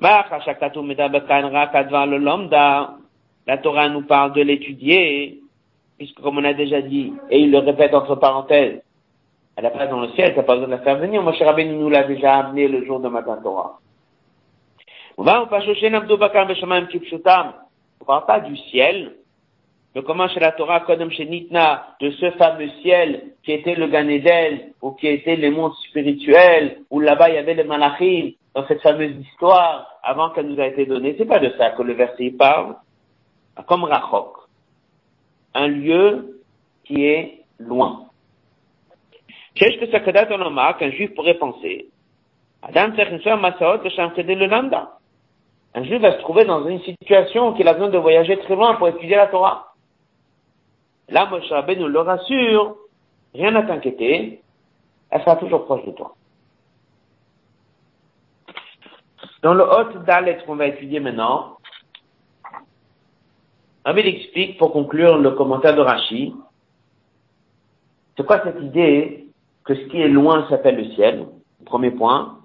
La 0.00 0.24
Torah 3.58 3.88
nous 3.88 4.02
parle 4.02 4.32
de 4.32 4.42
l'étudier, 4.42 5.40
puisque 5.98 6.20
comme 6.20 6.38
on 6.38 6.44
a 6.44 6.54
déjà 6.54 6.80
dit, 6.80 7.12
et 7.30 7.40
il 7.40 7.50
le 7.50 7.58
répète 7.58 7.94
entre 7.94 8.16
parenthèses, 8.16 8.80
elle 9.58 9.64
n'a 9.64 9.70
pas 9.70 9.86
dans 9.88 10.00
le 10.00 10.08
ciel, 10.10 10.34
t'as 10.36 10.44
pas 10.44 10.54
besoin 10.54 10.68
de 10.68 10.72
la 10.72 10.78
faire 10.78 10.98
venir. 10.98 11.20
Moshe 11.20 11.42
Rabbeinu 11.42 11.74
nous 11.74 11.90
l'a 11.90 12.04
déjà 12.04 12.36
amené 12.36 12.68
le 12.68 12.84
jour 12.84 13.00
de 13.00 13.08
Matan 13.08 13.42
Torah. 13.42 13.80
On 15.16 15.22
on 15.22 15.24
parle 18.04 18.26
pas 18.26 18.38
du 18.38 18.56
ciel, 18.56 19.16
le 19.96 20.02
comment 20.02 20.28
chez 20.28 20.38
la 20.38 20.52
Torah, 20.52 20.78
Kodem 20.80 21.10
chez 21.10 21.26
Nitna, 21.26 21.96
de 22.00 22.12
ce 22.12 22.30
fameux 22.32 22.68
ciel 22.82 23.32
qui 23.42 23.50
était 23.50 23.74
le 23.74 23.88
Gan 23.88 24.06
Eden, 24.06 24.60
ou 24.80 24.92
qui 24.92 25.08
était 25.08 25.34
les 25.34 25.50
mondes 25.50 25.74
spirituels, 25.88 26.82
où 26.90 27.00
là-bas 27.00 27.30
il 27.30 27.34
y 27.34 27.38
avait 27.38 27.54
les 27.54 27.64
Malachim, 27.64 28.34
dans 28.54 28.64
cette 28.68 28.80
fameuse 28.80 29.16
histoire, 29.26 29.98
avant 30.04 30.30
qu'elle 30.30 30.46
nous 30.46 30.60
a 30.60 30.66
été 30.66 30.86
donnée. 30.86 31.16
C'est 31.18 31.26
pas 31.26 31.40
de 31.40 31.52
ça 31.58 31.70
que 31.70 31.82
le 31.82 31.94
verset 31.94 32.30
parle. 32.30 32.76
Comme 33.66 33.82
Rachok. 33.82 34.36
Un 35.54 35.66
lieu 35.66 36.42
qui 36.84 37.04
est 37.04 37.42
loin. 37.58 38.07
Qu'un 39.58 40.90
juif 40.90 41.14
pourrait 41.14 41.34
penser? 41.34 41.90
Adam. 42.62 42.92
Un 45.74 45.84
juif 45.84 46.00
va 46.00 46.12
se 46.12 46.18
trouver 46.20 46.44
dans 46.44 46.66
une 46.66 46.80
situation 46.80 47.52
qu'il 47.54 47.68
a 47.68 47.74
besoin 47.74 47.90
de 47.90 47.98
voyager 47.98 48.38
très 48.38 48.54
loin 48.54 48.74
pour 48.76 48.88
étudier 48.88 49.16
la 49.16 49.26
Torah. 49.26 49.74
Là, 51.08 51.26
Moshe 51.26 51.50
nous 51.76 51.88
le 51.88 52.00
rassure, 52.00 52.76
rien 53.34 53.54
à 53.54 53.62
t'inquiéter, 53.62 54.42
elle 55.10 55.20
sera 55.20 55.36
toujours 55.36 55.64
proche 55.64 55.84
de 55.84 55.92
toi. 55.92 56.14
Dans 59.42 59.54
le 59.54 59.64
Hot 59.64 60.04
Dalet 60.04 60.38
qu'on 60.44 60.56
va 60.56 60.66
étudier 60.66 61.00
maintenant, 61.00 61.58
Rabbi 63.84 64.00
explique, 64.00 64.58
pour 64.58 64.72
conclure 64.72 65.16
le 65.16 65.30
commentaire 65.30 65.74
de 65.74 65.80
Rashi, 65.80 66.34
c'est 68.16 68.26
quoi 68.26 68.42
cette 68.42 68.60
idée 68.60 69.27
que 69.68 69.74
ce 69.74 69.84
qui 69.90 70.00
est 70.00 70.08
loin 70.08 70.48
s'appelle 70.48 70.76
le 70.76 70.94
ciel, 70.94 71.26
premier 71.66 71.90
point. 71.90 72.38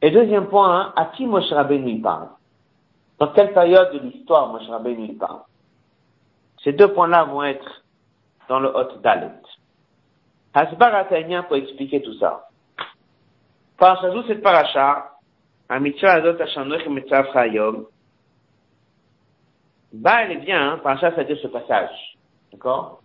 Et 0.00 0.12
deuxième 0.12 0.46
point, 0.46 0.92
à 0.94 1.06
qui 1.06 1.26
Moshe 1.26 1.50
Rabbeinu 1.50 2.00
parle? 2.00 2.28
Dans 3.18 3.32
quelle 3.32 3.52
période 3.52 3.92
de 3.92 3.98
l'histoire 3.98 4.52
Moshe 4.52 4.68
Rabbeinu 4.68 5.16
parle? 5.16 5.40
Ces 6.62 6.72
deux 6.72 6.92
points-là 6.92 7.24
vont 7.24 7.42
être 7.42 7.82
dans 8.48 8.60
le 8.60 8.68
Hot 8.68 8.98
Dalet. 9.02 9.32
Hasbar 10.54 10.94
Atania 10.94 11.42
pour 11.42 11.56
expliquer 11.56 12.00
tout 12.00 12.14
ça. 12.14 12.48
Parashazou, 13.76 14.22
cette 14.28 14.42
paracha, 14.42 15.10
Amitzvah 15.68 16.12
Azot 16.12 16.40
Hashanoch 16.40 16.86
Mitzvah 16.86 17.32
Chayom, 17.32 17.86
bah, 19.92 20.22
elle 20.22 20.32
est 20.32 20.44
bien, 20.44 20.74
hein, 20.74 20.80
paracha, 20.80 21.12
ça 21.12 21.24
dire 21.24 21.38
ce 21.42 21.48
passage. 21.48 22.16
D'accord? 22.52 22.99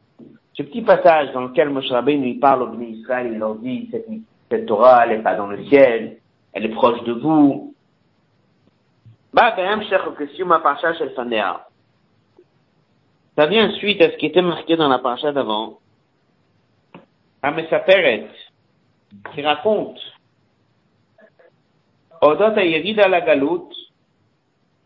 Ce 0.56 0.64
petit 0.64 0.82
passage 0.82 1.34
dans 1.34 1.42
lequel 1.42 1.70
Moshe 1.70 1.92
Rabbeinu 1.92 2.40
parle 2.40 2.64
au 2.64 2.68
Bnei 2.68 2.92
Israël, 2.92 3.30
il 3.32 3.38
leur 3.40 3.56
dit, 3.56 3.90
cette, 3.92 4.08
cette 4.50 4.66
Torah, 4.66 5.04
elle 5.04 5.18
n'est 5.18 5.24
pas 5.24 5.36
dans 5.36 5.48
le 5.48 5.66
ciel, 5.66 6.18
elle 6.54 6.66
est 6.66 6.74
proche 6.74 7.04
de 7.04 7.12
vous. 7.12 7.76
Ça 13.38 13.48
vient 13.48 13.72
suite 13.72 14.02
à 14.02 14.12
ce 14.12 14.16
qui 14.16 14.28
était 14.28 14.42
marqué 14.42 14.78
dans 14.78 14.88
la 14.88 15.00
paracha 15.00 15.34
d'avant. 15.34 15.80
Amesaperet, 17.42 18.30
qui 19.34 19.42
raconte 19.42 20.00
Odot 22.22 22.56
la 22.56 23.22
galoute, 23.22 23.76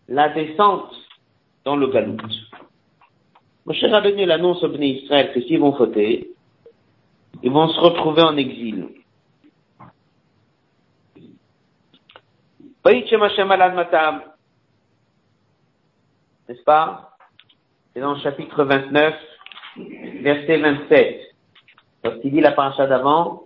la 0.08 0.30
descente 0.30 0.96
dans 1.64 1.76
le 1.76 1.88
galoute. 1.88 2.49
Moshe 3.70 3.84
Rabbeinu 3.84 4.26
l'annonce 4.26 4.64
au 4.64 4.70
Bnei 4.70 5.04
Israël 5.04 5.32
que 5.32 5.42
s'ils 5.42 5.60
vont 5.60 5.74
fauter, 5.74 6.32
ils 7.44 7.52
vont 7.52 7.68
se 7.68 7.80
retrouver 7.80 8.24
en 8.24 8.36
exil. 8.36 8.88
N'est-ce 16.48 16.64
pas? 16.64 17.12
C'est 17.94 18.00
dans 18.00 18.16
le 18.16 18.20
chapitre 18.22 18.64
29, 18.64 19.14
verset 20.24 20.58
27. 20.58 21.22
Lorsqu'il 22.06 22.32
dit 22.32 22.42
la 22.42 22.54
paracha 22.54 22.88
d'avant, 22.88 23.44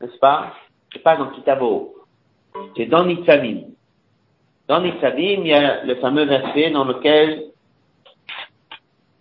n'est-ce 0.00 0.18
pas? 0.18 0.54
C'est 0.92 1.04
pas 1.04 1.16
dans 1.16 1.30
Kitabo. 1.30 1.94
C'est 2.76 2.86
dans 2.86 3.04
Nitzavim. 3.04 3.66
Dans 4.66 4.80
Nitzavim, 4.80 5.42
il 5.42 5.46
y 5.46 5.54
a 5.54 5.84
le 5.84 5.94
fameux 5.96 6.24
verset 6.24 6.70
dans 6.70 6.84
lequel 6.84 7.52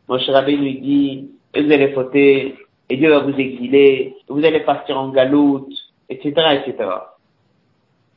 Moshe 0.08 0.30
Rabbeinu 0.30 0.74
dit, 0.76 1.32
vous 1.56 1.72
allez 1.72 1.94
fauter, 1.94 2.56
et 2.90 2.98
Dieu 2.98 3.10
va 3.10 3.20
vous 3.20 3.38
exiler, 3.38 4.16
vous 4.28 4.46
allez 4.46 4.60
partir 4.62 4.98
en 5.00 5.10
galoute, 5.10 5.74
etc., 6.10 6.62
etc. 6.66 6.90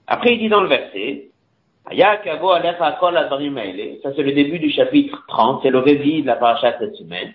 Après, 0.06 0.34
il 0.34 0.38
dit 0.38 0.48
dans 0.48 0.62
le 0.62 0.68
verset, 0.68 1.28
ça 1.86 1.94
c'est 4.14 4.22
le 4.22 4.32
début 4.32 4.58
du 4.58 4.70
chapitre 4.70 5.24
30, 5.28 5.60
c'est 5.62 5.70
le 5.70 5.78
réveil 5.78 6.22
de 6.22 6.26
la 6.26 6.36
paracha 6.36 6.78
cette 6.78 6.94
semaine. 6.96 7.32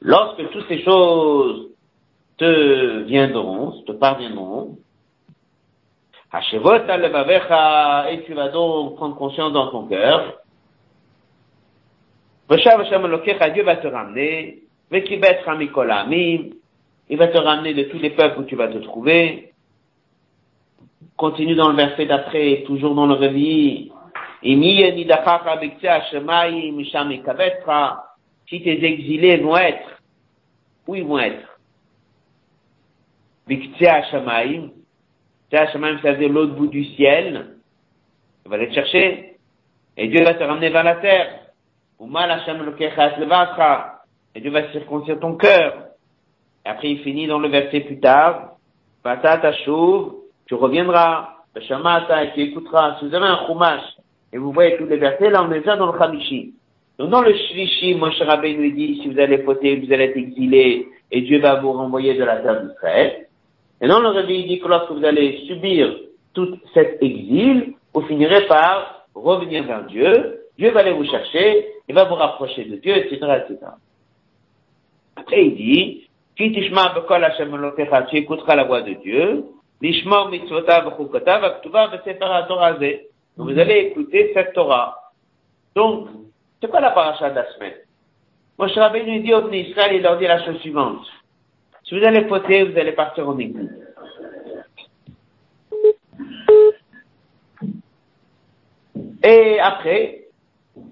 Lorsque 0.00 0.48
toutes 0.50 0.68
ces 0.68 0.82
choses 0.82 1.70
te 2.38 3.02
viendront, 3.02 3.82
te 3.86 3.92
parviendront, 3.92 4.76
et 6.34 8.22
tu 8.24 8.34
vas 8.34 8.48
donc 8.48 8.96
prendre 8.96 9.16
conscience 9.16 9.52
dans 9.52 9.66
ton 9.70 9.86
cœur. 9.86 10.41
Dieu 12.56 13.62
va 13.64 13.76
te 13.76 13.86
ramener, 13.86 14.62
il 17.08 17.16
va 17.16 17.28
te 17.28 17.38
ramener 17.38 17.74
de 17.74 17.84
tous 17.84 17.98
les 17.98 18.10
peuples 18.10 18.40
où 18.40 18.44
tu 18.44 18.56
vas 18.56 18.68
te 18.68 18.78
trouver. 18.78 19.52
Continue 21.16 21.54
dans 21.54 21.70
le 21.70 21.76
verset 21.76 22.06
d'après, 22.06 22.64
toujours 22.66 22.94
dans 22.94 23.06
le 23.06 23.14
réveil. 23.14 23.92
Si 28.48 28.62
tes 28.62 28.84
exilés 28.84 29.36
vont 29.38 29.56
être, 29.56 30.02
où 30.86 30.94
ils 30.94 31.04
vont 31.04 31.18
être? 31.18 31.58
Shamaim, 35.50 35.98
ça 36.02 36.12
veut 36.12 36.18
dire 36.18 36.28
l'autre 36.28 36.54
bout 36.54 36.66
du 36.66 36.84
ciel. 36.96 37.56
Vas 38.44 38.56
aller 38.56 38.68
te 38.68 38.74
chercher. 38.74 39.36
Et 39.96 40.08
Dieu 40.08 40.24
va 40.24 40.34
te 40.34 40.42
ramener 40.42 40.70
vers 40.70 40.84
la 40.84 40.96
terre. 40.96 41.41
Et 44.34 44.40
Dieu 44.40 44.50
va 44.50 44.72
circoncire 44.72 45.20
ton 45.20 45.36
cœur. 45.36 45.74
Et 46.64 46.68
après, 46.68 46.90
il 46.90 46.98
finit 47.00 47.26
dans 47.26 47.38
le 47.38 47.48
verset 47.48 47.80
plus 47.80 48.00
tard. 48.00 48.56
tu 49.04 50.54
reviendras. 50.54 51.28
et 51.56 52.32
tu 52.34 52.40
écouteras. 52.40 52.96
Si 52.98 53.08
vous 53.08 53.14
avez 53.14 53.26
un 53.26 53.46
chumash, 53.46 53.82
et 54.32 54.38
vous 54.38 54.52
voyez 54.52 54.76
tous 54.78 54.86
les 54.86 54.96
versets, 54.96 55.30
là, 55.30 55.44
on 55.44 55.52
est 55.52 55.60
déjà 55.60 55.76
dans 55.76 55.92
le 55.92 55.98
Khamishi. 55.98 56.54
Donc, 56.98 57.10
dans 57.10 57.20
le 57.20 57.34
Shlishi, 57.34 57.94
Moshe 57.94 58.20
Rabbeinu 58.20 58.72
dit, 58.72 59.00
si 59.02 59.08
vous 59.08 59.18
allez 59.18 59.38
poter, 59.38 59.76
vous 59.76 59.92
allez 59.92 60.04
être 60.04 60.16
exilé, 60.16 60.88
et 61.10 61.20
Dieu 61.22 61.40
va 61.40 61.60
vous 61.60 61.72
renvoyer 61.72 62.14
de 62.14 62.24
la 62.24 62.36
terre 62.36 62.62
d'Israël. 62.62 63.26
Et 63.80 63.88
dans 63.88 64.00
le 64.00 64.08
réveil, 64.08 64.40
il 64.40 64.48
dit 64.48 64.60
que 64.60 64.68
lorsque 64.68 64.90
vous 64.90 65.04
allez 65.04 65.44
subir 65.46 65.94
tout 66.32 66.56
cet 66.72 67.02
exil, 67.02 67.74
vous 67.92 68.02
finirez 68.02 68.46
par 68.46 69.06
revenir 69.14 69.64
vers 69.64 69.84
Dieu, 69.84 70.41
Dieu 70.58 70.70
va 70.70 70.80
aller 70.80 70.92
vous 70.92 71.04
chercher, 71.04 71.66
il 71.88 71.94
va 71.94 72.04
vous 72.04 72.14
rapprocher 72.14 72.64
de 72.64 72.76
Dieu, 72.76 72.96
etc., 72.96 73.16
etc. 73.44 73.58
Après, 75.16 75.44
il 75.44 75.54
dit, 75.56 76.08
tu 76.36 76.44
écouteras 78.16 78.56
la 78.56 78.64
voix 78.64 78.82
de 78.82 78.94
Dieu, 78.94 79.44
vous 83.36 83.58
allez 83.58 83.78
écouter 83.90 84.30
cette 84.34 84.52
Torah. 84.52 85.12
Donc, 85.74 86.08
c'est 86.60 86.70
quoi 86.70 86.80
la 86.80 86.90
paracha 86.90 87.30
de 87.30 87.34
la 87.34 87.52
semaine? 87.54 87.74
Moshe 88.58 88.74
Rabbeinu 88.74 89.20
dit 89.20 89.34
au 89.34 89.50
Israël, 89.50 89.96
il 89.96 90.02
leur 90.02 90.18
dit 90.18 90.26
la 90.26 90.44
chose 90.44 90.60
suivante. 90.60 91.04
Si 91.84 91.98
vous 91.98 92.04
allez 92.04 92.22
poter, 92.22 92.62
vous 92.64 92.78
allez 92.78 92.92
partir 92.92 93.28
en 93.28 93.38
église. 93.38 93.70
Et 99.24 99.58
après, 99.60 100.21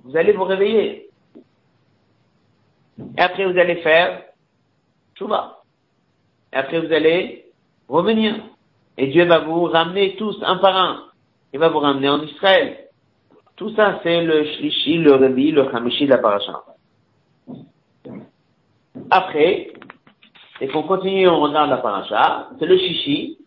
vous 0.05 0.17
allez 0.17 0.33
vous 0.33 0.45
réveiller. 0.45 1.09
Et 3.17 3.21
après, 3.21 3.51
vous 3.51 3.59
allez 3.59 3.77
faire 3.77 4.23
va. 5.21 5.63
Et 6.53 6.57
après, 6.57 6.81
vous 6.81 6.93
allez 6.93 7.47
revenir. 7.89 8.35
Et 8.97 9.09
Dieu 9.09 9.25
va 9.25 9.41
vous 9.41 9.65
ramener 9.65 10.17
tous 10.17 10.37
un 10.43 10.57
par 10.57 10.77
un. 10.77 11.05
Il 11.53 11.59
va 11.59 11.69
vous 11.69 11.79
ramener 11.79 12.09
en 12.09 12.23
Israël. 12.23 12.89
Tout 13.57 13.75
ça, 13.75 14.01
c'est 14.03 14.23
le 14.23 14.45
shlishi, 14.45 14.99
le 14.99 15.13
revi, 15.13 15.53
le 15.53 15.71
chamishi 15.71 16.05
de 16.05 16.11
la 16.11 16.19
paracha. 16.19 16.65
Après, 19.11 19.73
et 20.61 20.69
qu'on 20.69 20.83
continue, 20.83 21.29
on 21.29 21.41
regarde 21.41 21.71
la 21.71 21.79
paracha, 21.79 22.49
c'est 22.59 22.67
le 22.67 22.79
chichi. 22.79 23.39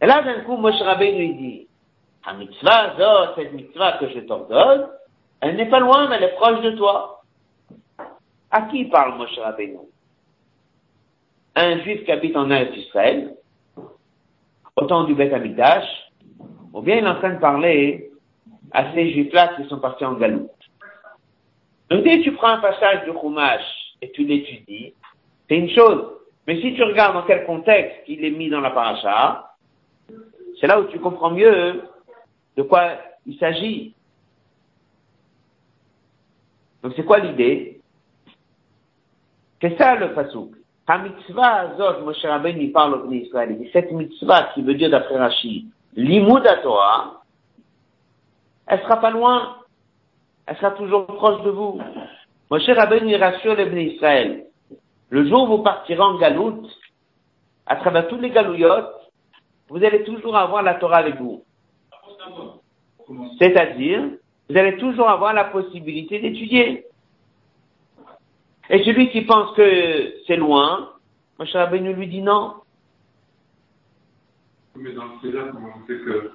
Et 0.00 0.06
là, 0.06 0.22
d'un 0.22 0.40
coup, 0.40 0.56
Moshe 0.56 0.80
Rabbeinu 0.80 1.18
lui 1.18 1.34
dit, 1.34 1.68
la 2.26 2.34
mitzvah, 2.34 3.34
cette 3.36 3.52
mitzvah 3.52 3.98
que 3.98 4.08
je 4.10 4.20
t'ordonne, 4.20 4.88
elle 5.40 5.56
n'est 5.56 5.68
pas 5.68 5.80
loin, 5.80 6.08
mais 6.08 6.16
elle 6.16 6.24
est 6.24 6.34
proche 6.34 6.60
de 6.62 6.72
toi. 6.72 7.22
À 8.50 8.62
qui 8.62 8.84
parle 8.86 9.16
Moshe 9.18 9.38
Rabbeinu? 9.38 9.78
Un 11.54 11.80
juif 11.80 12.04
qui 12.04 12.12
habite 12.12 12.36
en 12.36 12.50
Eretz 12.50 12.76
Israël, 12.76 13.34
au 14.76 14.84
temps 14.86 15.04
du 15.04 15.14
Beth 15.14 15.32
Amidash, 15.32 15.86
ou 16.72 16.80
bien 16.82 16.96
il 16.96 17.04
est 17.04 17.08
en 17.08 17.16
train 17.16 17.34
de 17.34 17.40
parler 17.40 18.10
à 18.72 18.92
ces 18.92 19.12
juifs-là 19.12 19.54
qui 19.56 19.68
sont 19.68 19.80
partis 19.80 20.04
en 20.04 20.14
galoute. 20.14 20.50
Donc 21.90 22.04
dès 22.04 22.18
que 22.18 22.24
tu 22.24 22.32
prends 22.32 22.48
un 22.48 22.60
passage 22.60 23.06
de 23.06 23.12
Chumash 23.12 23.62
et 24.02 24.10
tu 24.12 24.24
l'étudies, 24.24 24.94
c'est 25.48 25.56
une 25.56 25.70
chose. 25.70 26.18
Mais 26.46 26.60
si 26.60 26.74
tu 26.74 26.82
regardes 26.82 27.14
dans 27.14 27.26
quel 27.26 27.44
contexte 27.44 28.02
il 28.06 28.24
est 28.24 28.30
mis 28.30 28.50
dans 28.50 28.60
la 28.60 28.70
paracha, 28.70 29.54
c'est 30.60 30.66
là 30.66 30.80
où 30.80 30.84
tu 30.84 30.98
comprends 30.98 31.30
mieux 31.30 31.82
de 32.56 32.62
quoi 32.62 32.92
il 33.26 33.38
s'agit. 33.38 33.94
Donc 36.82 36.92
c'est 36.96 37.04
quoi 37.04 37.18
l'idée? 37.18 37.80
C'est 39.60 39.76
ça 39.76 39.96
le 39.96 40.10
fasouk. 40.10 40.52
Ha 40.86 40.98
mitzvah 40.98 41.72
azot, 41.72 42.04
Moshe 42.04 42.24
Rabbeinu 42.24 42.64
il 42.64 42.72
parle 42.72 42.94
au 42.94 43.12
Israël. 43.12 43.50
Il 43.52 43.58
dit 43.58 43.70
cette 43.72 43.92
mitzvah 43.92 44.50
qui 44.54 44.62
veut 44.62 44.74
dire 44.74 44.90
d'après 44.90 45.18
Rachid, 45.18 45.66
l'imoud 45.94 46.42
Torah, 46.62 47.22
elle 48.66 48.80
sera 48.80 48.98
pas 49.00 49.10
loin. 49.10 49.56
Elle 50.46 50.56
sera 50.56 50.70
toujours 50.72 51.06
proche 51.06 51.42
de 51.42 51.50
vous. 51.50 51.80
Moshe 52.50 52.68
Rabbeinu 52.68 53.16
rassure 53.16 53.54
les 53.54 53.84
Israël. 53.84 54.46
Le 55.10 55.26
jour 55.28 55.42
où 55.42 55.56
vous 55.58 55.62
partirez 55.62 56.00
en 56.00 56.18
galoute, 56.18 56.68
à 57.66 57.76
travers 57.76 58.08
tous 58.08 58.18
les 58.18 58.30
galouillottes, 58.30 58.94
vous 59.68 59.84
allez 59.84 60.04
toujours 60.04 60.36
avoir 60.36 60.62
la 60.62 60.74
Torah 60.74 60.98
avec 60.98 61.16
vous. 61.16 61.44
C'est-à-dire, 63.38 64.10
vous 64.48 64.56
allez 64.56 64.76
toujours 64.78 65.08
avoir 65.08 65.34
la 65.34 65.44
possibilité 65.44 66.20
d'étudier. 66.20 66.86
Et 68.70 68.84
celui 68.84 69.10
qui 69.10 69.22
pense 69.22 69.54
que 69.56 70.14
c'est 70.26 70.36
loin, 70.36 70.90
Moshe 71.38 71.52
Rabbeinu 71.52 71.94
lui 71.94 72.06
dit 72.06 72.22
non. 72.22 72.54
Mais 74.76 74.92
dans 74.92 75.18
ce 75.20 75.26
cas-là, 75.26 75.50
comment 75.52 75.68
on 75.82 75.86
sait 75.86 75.98
que 75.98 76.32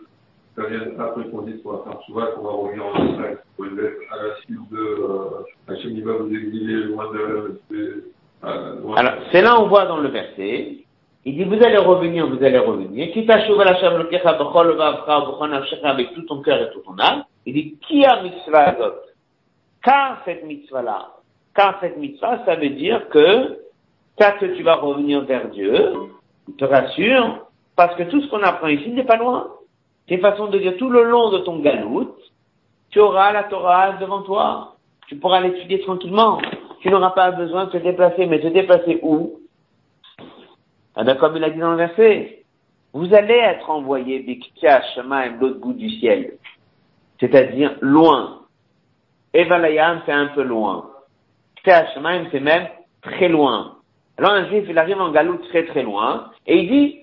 ça 0.55 0.65
vient 0.67 0.99
après 0.99 1.29
qu'on 1.29 1.43
dit 1.43 1.61
qu'on 1.61 1.71
va 1.71 1.83
faire 1.83 2.01
souvent, 2.05 2.25
qu'on 2.35 2.43
va 2.43 2.51
revenir 2.51 2.85
en 2.85 3.13
Israël, 3.13 3.37
qu'on 3.57 3.65
à 3.65 4.23
la 4.23 4.35
suite 4.41 4.69
de 4.71 4.77
euh, 4.77 5.43
Hachem, 5.67 5.91
il 5.91 6.03
va 6.03 6.13
vous 6.13 6.33
exiler 6.33 6.83
loin 6.83 7.11
de... 7.11 7.61
de 7.71 8.11
euh, 8.43 8.93
Alors, 8.95 9.13
c'est 9.31 9.41
là 9.41 9.59
on 9.59 9.67
voit 9.67 9.85
dans 9.85 9.97
le 9.97 10.09
verset, 10.09 10.82
il 11.25 11.37
dit, 11.37 11.43
vous 11.45 11.63
allez 11.63 11.77
revenir, 11.77 12.27
vous 12.27 12.43
allez 12.43 12.59
revenir. 12.59 13.07
Avec 15.83 16.13
tout 16.13 16.21
ton 16.23 16.41
cœur 16.41 16.61
et 16.61 16.73
tout 16.73 16.81
ton 16.81 16.99
âme. 16.99 17.23
Il 17.45 17.53
dit, 17.53 17.77
qui 17.87 18.05
a 18.05 18.21
mitzvah 18.21 18.75
Car 19.83 20.21
cette 20.25 20.43
mitzvah-là, 20.45 21.09
car 21.55 21.77
cette 21.81 21.97
mitzvah, 21.97 22.43
ça 22.45 22.55
veut 22.55 22.69
dire 22.69 23.07
que, 23.09 23.59
quand 24.17 24.33
tu 24.39 24.63
vas 24.63 24.75
revenir 24.75 25.21
vers 25.21 25.47
Dieu, 25.49 25.93
il 26.47 26.55
te 26.55 26.65
rassure, 26.65 27.47
parce 27.75 27.95
que 27.95 28.03
tout 28.03 28.21
ce 28.21 28.29
qu'on 28.29 28.43
apprend 28.43 28.67
ici 28.67 28.89
n'est 28.89 29.05
pas 29.05 29.17
loin. 29.17 29.47
C'est 30.09 30.17
façon 30.17 30.47
de 30.47 30.59
dire 30.59 30.75
tout 30.77 30.89
le 30.89 31.03
long 31.03 31.31
de 31.31 31.39
ton 31.39 31.59
galoute, 31.59 32.17
tu 32.89 32.99
auras 32.99 33.31
la 33.31 33.43
Torah 33.43 33.93
devant 33.93 34.21
toi. 34.21 34.75
Tu 35.07 35.15
pourras 35.15 35.39
l'étudier 35.39 35.79
tranquillement. 35.81 36.39
Tu 36.81 36.89
n'auras 36.89 37.11
pas 37.11 37.31
besoin 37.31 37.65
de 37.65 37.71
te 37.71 37.77
déplacer, 37.77 38.25
mais 38.25 38.39
te 38.39 38.47
déplacer 38.47 38.99
où? 39.01 39.39
Ah 40.95 41.03
ben, 41.03 41.15
comme 41.15 41.37
il 41.37 41.43
a 41.43 41.49
dit 41.49 41.59
dans 41.59 41.71
le 41.71 41.77
verset, 41.77 42.43
vous 42.93 43.13
allez 43.13 43.33
être 43.33 43.69
envoyé 43.69 44.19
Biktia 44.19 44.81
Shemaim, 44.93 45.39
l'autre 45.39 45.59
bout 45.59 45.73
du 45.73 45.89
ciel. 45.99 46.33
C'est-à-dire 47.19 47.75
loin. 47.81 48.41
Evalayam, 49.33 50.01
c'est 50.05 50.11
un 50.11 50.27
peu 50.27 50.43
loin. 50.43 50.89
Ktia 51.57 51.91
Shemaim, 51.93 52.27
c'est 52.31 52.39
même 52.39 52.67
très 53.01 53.29
loin. 53.29 53.77
Alors 54.17 54.33
un 54.33 54.47
juif, 54.47 54.65
il 54.69 54.77
arrive 54.77 55.01
en 55.01 55.11
Galou 55.11 55.37
très 55.49 55.65
très 55.65 55.81
loin, 55.81 56.29
et 56.45 56.59
il 56.59 56.69
dit, 56.69 56.99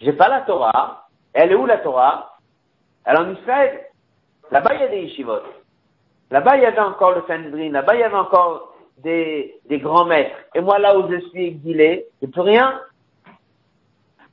j'ai 0.00 0.14
pas 0.14 0.28
la 0.28 0.40
Torah. 0.42 1.08
Elle 1.34 1.52
est 1.52 1.54
où 1.54 1.66
la 1.66 1.78
Torah? 1.78 2.38
Elle 3.04 3.18
en 3.18 3.32
Israël. 3.32 3.80
Là-bas, 4.50 4.74
il 4.74 4.80
y 4.80 4.84
a 4.84 4.88
des 4.88 5.02
yeshivot. 5.02 5.42
Là-bas, 6.30 6.56
il 6.56 6.62
y 6.62 6.66
avait 6.66 6.80
encore 6.80 7.12
le 7.12 7.22
Sanhedrin. 7.26 7.70
Là-bas, 7.70 7.94
il 7.94 8.00
y 8.00 8.04
avait 8.04 8.16
encore 8.16 8.74
des, 8.98 9.56
des 9.68 9.78
grands 9.78 10.06
maîtres. 10.06 10.36
Et 10.54 10.60
moi, 10.60 10.78
là 10.78 10.98
où 10.98 11.10
je 11.10 11.20
suis 11.28 11.46
exilé, 11.46 12.06
j'ai 12.20 12.28
plus 12.28 12.40
rien. 12.40 12.80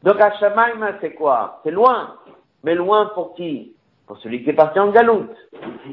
Donc 0.04 0.20
Hashamaim, 0.20 0.98
c'est 1.02 1.14
quoi? 1.14 1.62
C'est 1.64 1.72
loin. 1.72 2.16
Mais 2.64 2.76
loin 2.76 3.08
pour 3.14 3.36
qui? 3.36 3.74
Pour 4.06 4.18
celui 4.20 4.44
qui 4.44 4.52
est 4.52 4.54
parti 4.54 4.80
en 4.80 4.92
galoute. 4.92 5.36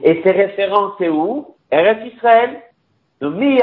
Et 0.03 0.23
ses 0.23 0.31
références, 0.31 0.93
c'est 0.99 1.09
où? 1.09 1.57
Eretz 1.71 2.05
Israël. 2.15 2.63
Donc, 3.21 3.39
qui 3.39 3.59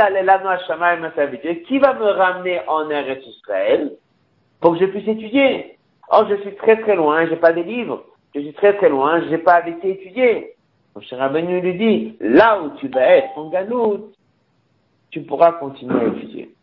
va 1.79 1.93
me 1.93 2.05
ramener 2.05 2.61
en 2.67 2.89
Eretz 2.89 3.25
Israël 3.25 3.93
pour 4.59 4.73
que 4.73 4.79
je 4.79 4.85
puisse 4.85 5.07
étudier? 5.07 5.77
Oh, 6.11 6.23
je 6.29 6.35
suis 6.41 6.55
très 6.55 6.81
très 6.81 6.95
loin, 6.95 7.25
j'ai 7.27 7.35
pas 7.35 7.53
des 7.53 7.63
livres. 7.63 8.03
Je 8.33 8.41
suis 8.41 8.53
très 8.53 8.75
très 8.77 8.89
loin, 8.89 9.21
j'ai 9.29 9.37
pas 9.37 9.53
avec 9.53 9.83
étudier. 9.83 10.55
Mon 10.95 11.01
cher 11.01 11.31
lui 11.31 11.73
dit, 11.77 12.17
là 12.19 12.61
où 12.61 12.71
tu 12.77 12.87
vas 12.89 13.01
être 13.01 13.37
en 13.37 13.49
galoute, 13.49 14.13
tu 15.09 15.21
pourras 15.21 15.53
continuer 15.53 16.01
à 16.01 16.07
étudier. 16.07 16.53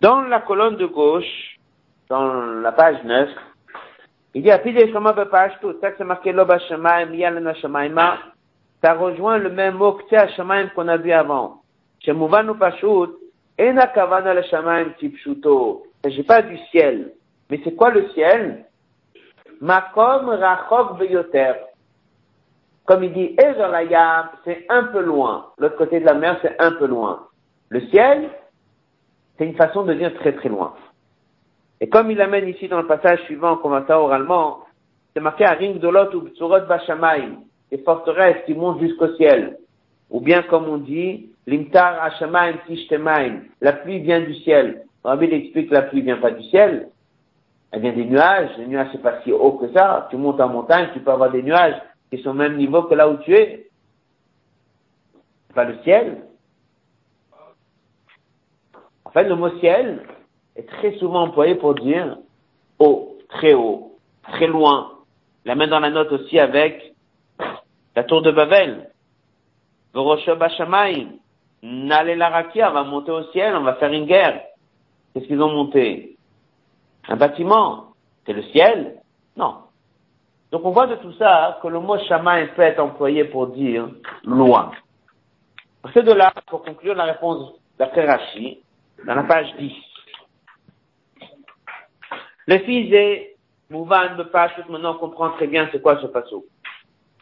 Dans 0.00 0.22
la 0.22 0.40
colonne 0.40 0.76
de 0.76 0.86
gauche, 0.86 1.49
dans 2.10 2.34
la 2.60 2.72
page 2.72 3.02
9, 3.04 3.30
il 4.34 4.42
dit, 4.42 4.50
ça 4.50 4.60
c'est 5.96 6.04
marqué 6.04 6.32
ça 8.82 8.94
rejoint 8.94 9.38
le 9.38 9.50
même 9.50 9.74
mot 9.74 9.92
que 9.92 10.74
qu'on 10.74 10.88
a 10.88 10.96
vu 10.96 11.12
avant. 11.12 11.62
Chez 12.00 12.12
Mouvanu 12.12 12.54
Pashut, 12.56 13.10
Ena 13.58 13.86
Kavana 13.88 14.34
le 14.34 14.42
Shemaim 14.42 14.90
Tipshuto. 14.98 15.84
Il 16.02 16.08
ne 16.08 16.10
s'agit 16.10 16.22
pas 16.22 16.42
du 16.42 16.56
ciel. 16.70 17.12
Mais 17.50 17.60
c'est 17.62 17.74
quoi 17.74 17.90
le 17.90 18.08
ciel? 18.10 18.64
Makom 19.60 20.30
Rachok 20.30 20.98
Beyoter. 20.98 21.52
Comme 22.86 23.04
il 23.04 23.12
dit, 23.12 23.36
Ezolayam, 23.38 24.30
c'est 24.44 24.64
un 24.70 24.84
peu 24.84 25.00
loin. 25.00 25.46
L'autre 25.58 25.76
côté 25.76 26.00
de 26.00 26.06
la 26.06 26.14
mer, 26.14 26.38
c'est 26.40 26.58
un 26.58 26.72
peu 26.72 26.86
loin. 26.86 27.26
Le 27.68 27.80
ciel, 27.88 28.30
c'est 29.36 29.44
une 29.44 29.56
façon 29.56 29.84
de 29.84 29.92
dire 29.92 30.14
très 30.14 30.32
très 30.32 30.48
loin. 30.48 30.74
Et 31.80 31.88
comme 31.88 32.10
il 32.10 32.20
amène 32.20 32.48
ici 32.48 32.68
dans 32.68 32.80
le 32.80 32.86
passage 32.86 33.20
suivant, 33.22 33.56
qu'on 33.56 33.70
va 33.70 33.84
ça 33.86 34.00
oralement, 34.00 34.60
c'est 35.14 35.20
marqué 35.20 35.44
à 35.44 35.52
Ring 35.52 35.78
Dolot 35.78 36.14
ou 36.14 36.20
Btsurot 36.20 36.66
Bashamay, 36.68 37.30
des 37.70 37.78
forteresses 37.78 38.44
qui 38.46 38.54
montent 38.54 38.80
jusqu'au 38.80 39.14
ciel. 39.16 39.58
Ou 40.10 40.20
bien 40.20 40.42
comme 40.42 40.68
on 40.68 40.78
dit, 40.78 41.30
Limtar 41.46 42.10
la 43.60 43.72
pluie 43.72 43.98
vient 44.00 44.20
du 44.20 44.34
ciel. 44.36 44.84
Rabbi 45.02 45.26
explique 45.26 45.70
que 45.70 45.74
la 45.74 45.82
pluie 45.82 46.02
vient 46.02 46.18
pas 46.18 46.30
du 46.30 46.42
ciel, 46.44 46.90
elle 47.72 47.80
vient 47.80 47.92
des 47.92 48.04
nuages. 48.04 48.50
Les 48.58 48.66
nuages 48.66 48.88
c'est 48.92 49.02
pas 49.02 49.20
si 49.22 49.32
haut 49.32 49.52
que 49.52 49.72
ça. 49.72 50.06
Tu 50.10 50.16
montes 50.16 50.40
en 50.40 50.48
montagne, 50.48 50.90
tu 50.92 51.00
peux 51.00 51.10
avoir 51.10 51.30
des 51.30 51.42
nuages 51.42 51.80
qui 52.10 52.22
sont 52.22 52.30
au 52.30 52.34
même 52.34 52.56
niveau 52.56 52.82
que 52.84 52.94
là 52.94 53.08
où 53.08 53.16
tu 53.18 53.34
es. 53.34 53.66
C'est 55.48 55.54
pas 55.54 55.64
le 55.64 55.78
ciel. 55.82 56.22
En 59.04 59.10
fait, 59.10 59.24
le 59.24 59.34
mot 59.34 59.58
ciel, 59.58 60.02
est 60.60 60.66
très 60.66 60.96
souvent 60.98 61.22
employé 61.22 61.54
pour 61.56 61.74
dire 61.74 62.16
haut, 62.78 63.18
très 63.28 63.54
haut, 63.54 63.98
très 64.22 64.46
loin. 64.46 64.92
La 65.44 65.54
main 65.54 65.66
dans 65.66 65.80
la 65.80 65.90
note 65.90 66.12
aussi 66.12 66.38
avec 66.38 66.94
la 67.96 68.04
tour 68.04 68.22
de 68.22 68.30
Babel. 68.30 68.90
Nale 71.62 72.16
Larakia 72.16 72.70
va 72.70 72.84
monter 72.84 73.10
au 73.10 73.24
ciel, 73.32 73.54
on 73.56 73.62
va 73.62 73.74
faire 73.74 73.92
une 73.92 74.06
guerre. 74.06 74.40
Qu'est-ce 75.12 75.26
qu'ils 75.26 75.42
ont 75.42 75.52
monté? 75.52 76.16
Un 77.08 77.16
bâtiment. 77.16 77.86
C'est 78.24 78.32
le 78.32 78.42
ciel? 78.44 78.96
Non. 79.36 79.56
Donc 80.52 80.64
on 80.64 80.70
voit 80.70 80.86
de 80.86 80.96
tout 80.96 81.12
ça 81.14 81.58
que 81.62 81.68
le 81.68 81.80
mot 81.80 81.98
Shamaï 82.06 82.48
peut 82.54 82.62
être 82.62 82.80
employé 82.80 83.24
pour 83.24 83.48
dire 83.48 83.88
loin. 84.24 84.72
C'est 85.94 86.02
de 86.02 86.12
là, 86.12 86.32
pour 86.48 86.62
conclure 86.62 86.94
la 86.94 87.04
réponse 87.04 87.54
d'après 87.78 88.06
Rashi, 88.06 88.60
dans 89.06 89.14
la 89.14 89.24
page 89.24 89.54
10. 89.58 89.72
Le 92.50 92.58
fils 92.58 92.92
est 92.92 93.36
Mouvan 93.70 94.16
de 94.18 94.24
Pashut, 94.24 94.68
maintenant 94.68 94.94
comprend 94.94 95.30
très 95.30 95.46
bien 95.46 95.68
c'est 95.70 95.80
quoi 95.80 96.00
ce 96.02 96.08
passo. 96.08 96.44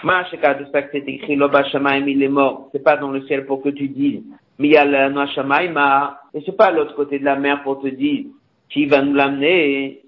Masheka 0.02 0.54
de 0.54 0.64
ça 0.72 0.80
que 0.80 0.88
c'est 0.92 1.06
écrit, 1.06 1.36
Loba 1.36 1.64
il 2.06 2.22
est 2.22 2.28
mort. 2.28 2.70
C'est 2.72 2.82
pas 2.82 2.96
dans 2.96 3.10
le 3.10 3.20
ciel 3.26 3.44
pour 3.44 3.60
que 3.60 3.68
tu 3.68 3.88
dises, 3.88 4.22
Miyal 4.58 5.12
Noa 5.12 5.26
Shamaima. 5.26 6.18
Et 6.32 6.40
c'est 6.46 6.56
pas 6.56 6.70
l'autre 6.70 6.94
côté 6.94 7.18
de 7.18 7.26
la 7.26 7.36
mer 7.36 7.62
pour 7.62 7.82
te 7.82 7.88
dire, 7.88 8.24
qui 8.70 8.86
va 8.86 9.02
nous 9.02 9.12
l'amener. 9.12 10.00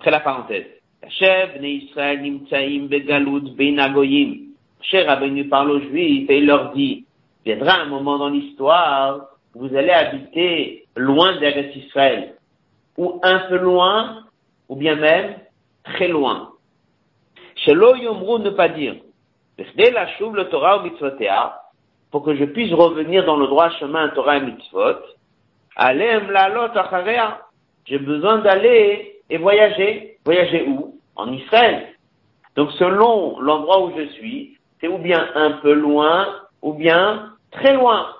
Après 0.00 0.10
la 0.10 0.20
parenthèse. 0.20 0.66
Chef, 1.08 1.58
né 1.62 1.70
Israël, 1.84 2.20
Nimtsaim, 2.20 2.88
Begaloud, 2.90 3.56
Beinagoyim. 3.56 4.48
Cher 4.82 5.18
venu 5.18 5.48
parle 5.48 5.70
aux 5.70 5.80
Juifs 5.80 6.28
et 6.28 6.38
il 6.40 6.46
leur 6.46 6.74
dit, 6.74 7.06
viendra 7.42 7.80
un 7.80 7.86
moment 7.86 8.18
dans 8.18 8.28
l'histoire, 8.28 9.30
vous 9.54 9.74
allez 9.74 9.92
habiter 9.92 10.84
loin 10.94 11.38
d'Eretz 11.40 11.74
Israël. 11.74 12.34
Ou 12.98 13.18
un 13.22 13.38
peu 13.48 13.56
loin 13.56 14.27
ou 14.68 14.76
bien 14.76 14.96
même 14.96 15.36
très 15.84 16.08
loin. 16.08 16.52
Shelo 17.56 17.96
Yomru 17.96 18.40
ne 18.40 18.50
pas 18.50 18.68
dire, 18.68 18.96
la 19.56 19.64
le 19.64 20.48
Torah 20.48 20.82
pour 22.10 22.24
que 22.24 22.34
je 22.34 22.44
puisse 22.44 22.72
revenir 22.72 23.24
dans 23.24 23.36
le 23.36 23.46
droit 23.46 23.70
chemin 23.70 24.08
Torah 24.10 24.38
et 24.38 24.40
mitzvot, 24.40 24.96
alem 25.76 26.30
lalot 26.30 26.76
acharea, 26.76 27.40
j'ai 27.84 27.98
besoin 27.98 28.38
d'aller 28.38 29.16
et 29.30 29.38
voyager. 29.38 30.18
Voyager 30.24 30.66
où? 30.68 30.94
En 31.16 31.32
Israël. 31.32 31.88
Donc 32.54 32.70
selon 32.72 33.40
l'endroit 33.40 33.84
où 33.84 33.92
je 33.96 34.08
suis, 34.12 34.56
c'est 34.80 34.88
ou 34.88 34.98
bien 34.98 35.28
un 35.34 35.52
peu 35.52 35.72
loin, 35.72 36.26
ou 36.62 36.74
bien 36.74 37.32
très 37.50 37.74
loin. 37.74 38.14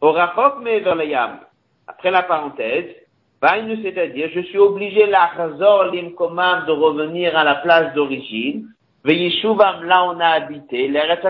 Au 0.00 0.12
rachok 0.12 0.56
mais 0.62 0.80
vers 0.80 0.96
le 0.96 1.06
yam. 1.06 1.40
Après 1.86 2.10
la 2.10 2.22
parenthèse, 2.22 2.94
c'est-à-dire, 3.42 4.30
je 4.34 4.40
suis 4.40 4.58
obligé, 4.58 5.06
l'achazor 5.06 5.92
l'imkomam, 5.92 6.66
de 6.66 6.72
revenir 6.72 7.36
à 7.36 7.44
la 7.44 7.56
place 7.56 7.94
d'origine, 7.94 8.66
ve'yishuvam, 9.04 9.84
là 9.84 10.04
on 10.04 10.20
a 10.20 10.28
habité, 10.28 10.88
l'Eretz 10.88 11.22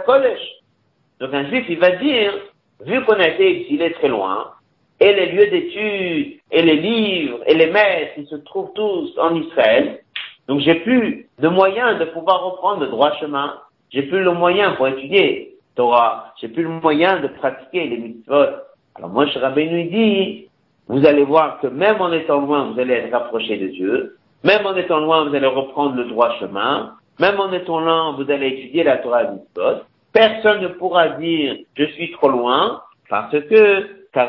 Donc 1.20 1.34
un 1.34 1.48
juif, 1.48 1.66
il 1.68 1.78
va 1.78 1.90
dire, 1.90 2.32
vu 2.80 3.04
qu'on 3.04 3.14
a 3.14 3.28
été 3.28 3.60
exilé 3.60 3.92
très 3.92 4.08
loin, 4.08 4.52
et 5.00 5.12
les 5.12 5.26
lieux 5.32 5.48
d'études, 5.48 6.40
et 6.50 6.62
les 6.62 6.76
livres, 6.76 7.40
et 7.46 7.54
les 7.54 7.70
messes, 7.70 8.12
ils 8.16 8.26
se 8.28 8.36
trouvent 8.36 8.72
tous 8.74 9.12
en 9.18 9.34
Israël, 9.34 10.00
donc 10.48 10.60
j'ai 10.60 10.76
plus 10.76 11.28
de 11.38 11.48
moyens 11.48 11.98
de 11.98 12.04
pouvoir 12.06 12.44
reprendre 12.44 12.80
le 12.82 12.88
droit 12.88 13.12
chemin, 13.18 13.58
j'ai 13.90 14.02
plus 14.02 14.22
le 14.22 14.32
moyen 14.32 14.72
pour 14.72 14.88
étudier 14.88 15.54
Torah, 15.74 16.32
j'ai 16.40 16.48
plus 16.48 16.62
le 16.62 16.68
moyen 16.70 17.20
de 17.20 17.28
pratiquer 17.28 17.86
les 17.86 17.98
mitzvot. 17.98 18.46
Alors 18.94 19.10
moi, 19.10 19.26
Rabbeinu 19.26 19.84
dit, 19.84 20.48
vous 20.88 21.06
allez 21.06 21.24
voir 21.24 21.60
que 21.60 21.66
même 21.66 22.00
en 22.00 22.12
étant 22.12 22.40
loin, 22.40 22.70
vous 22.70 22.80
allez 22.80 22.94
être 22.94 23.12
rapproché 23.12 23.58
de 23.58 23.68
Dieu. 23.68 24.16
Même 24.44 24.64
en 24.66 24.76
étant 24.76 25.00
loin, 25.00 25.28
vous 25.28 25.34
allez 25.34 25.46
reprendre 25.46 25.96
le 25.96 26.04
droit 26.04 26.38
chemin. 26.38 26.92
Même 27.18 27.40
en 27.40 27.52
étant 27.52 27.80
loin, 27.80 28.12
vous 28.12 28.30
allez 28.30 28.48
étudier 28.48 28.84
la 28.84 28.98
Torah 28.98 29.24
Mitzvot. 29.24 29.82
Personne 30.12 30.62
ne 30.62 30.68
pourra 30.68 31.08
dire 31.10 31.56
je 31.76 31.84
suis 31.84 32.12
trop 32.12 32.28
loin 32.28 32.82
parce 33.08 33.32
que. 33.32 33.96
Et 34.18 34.22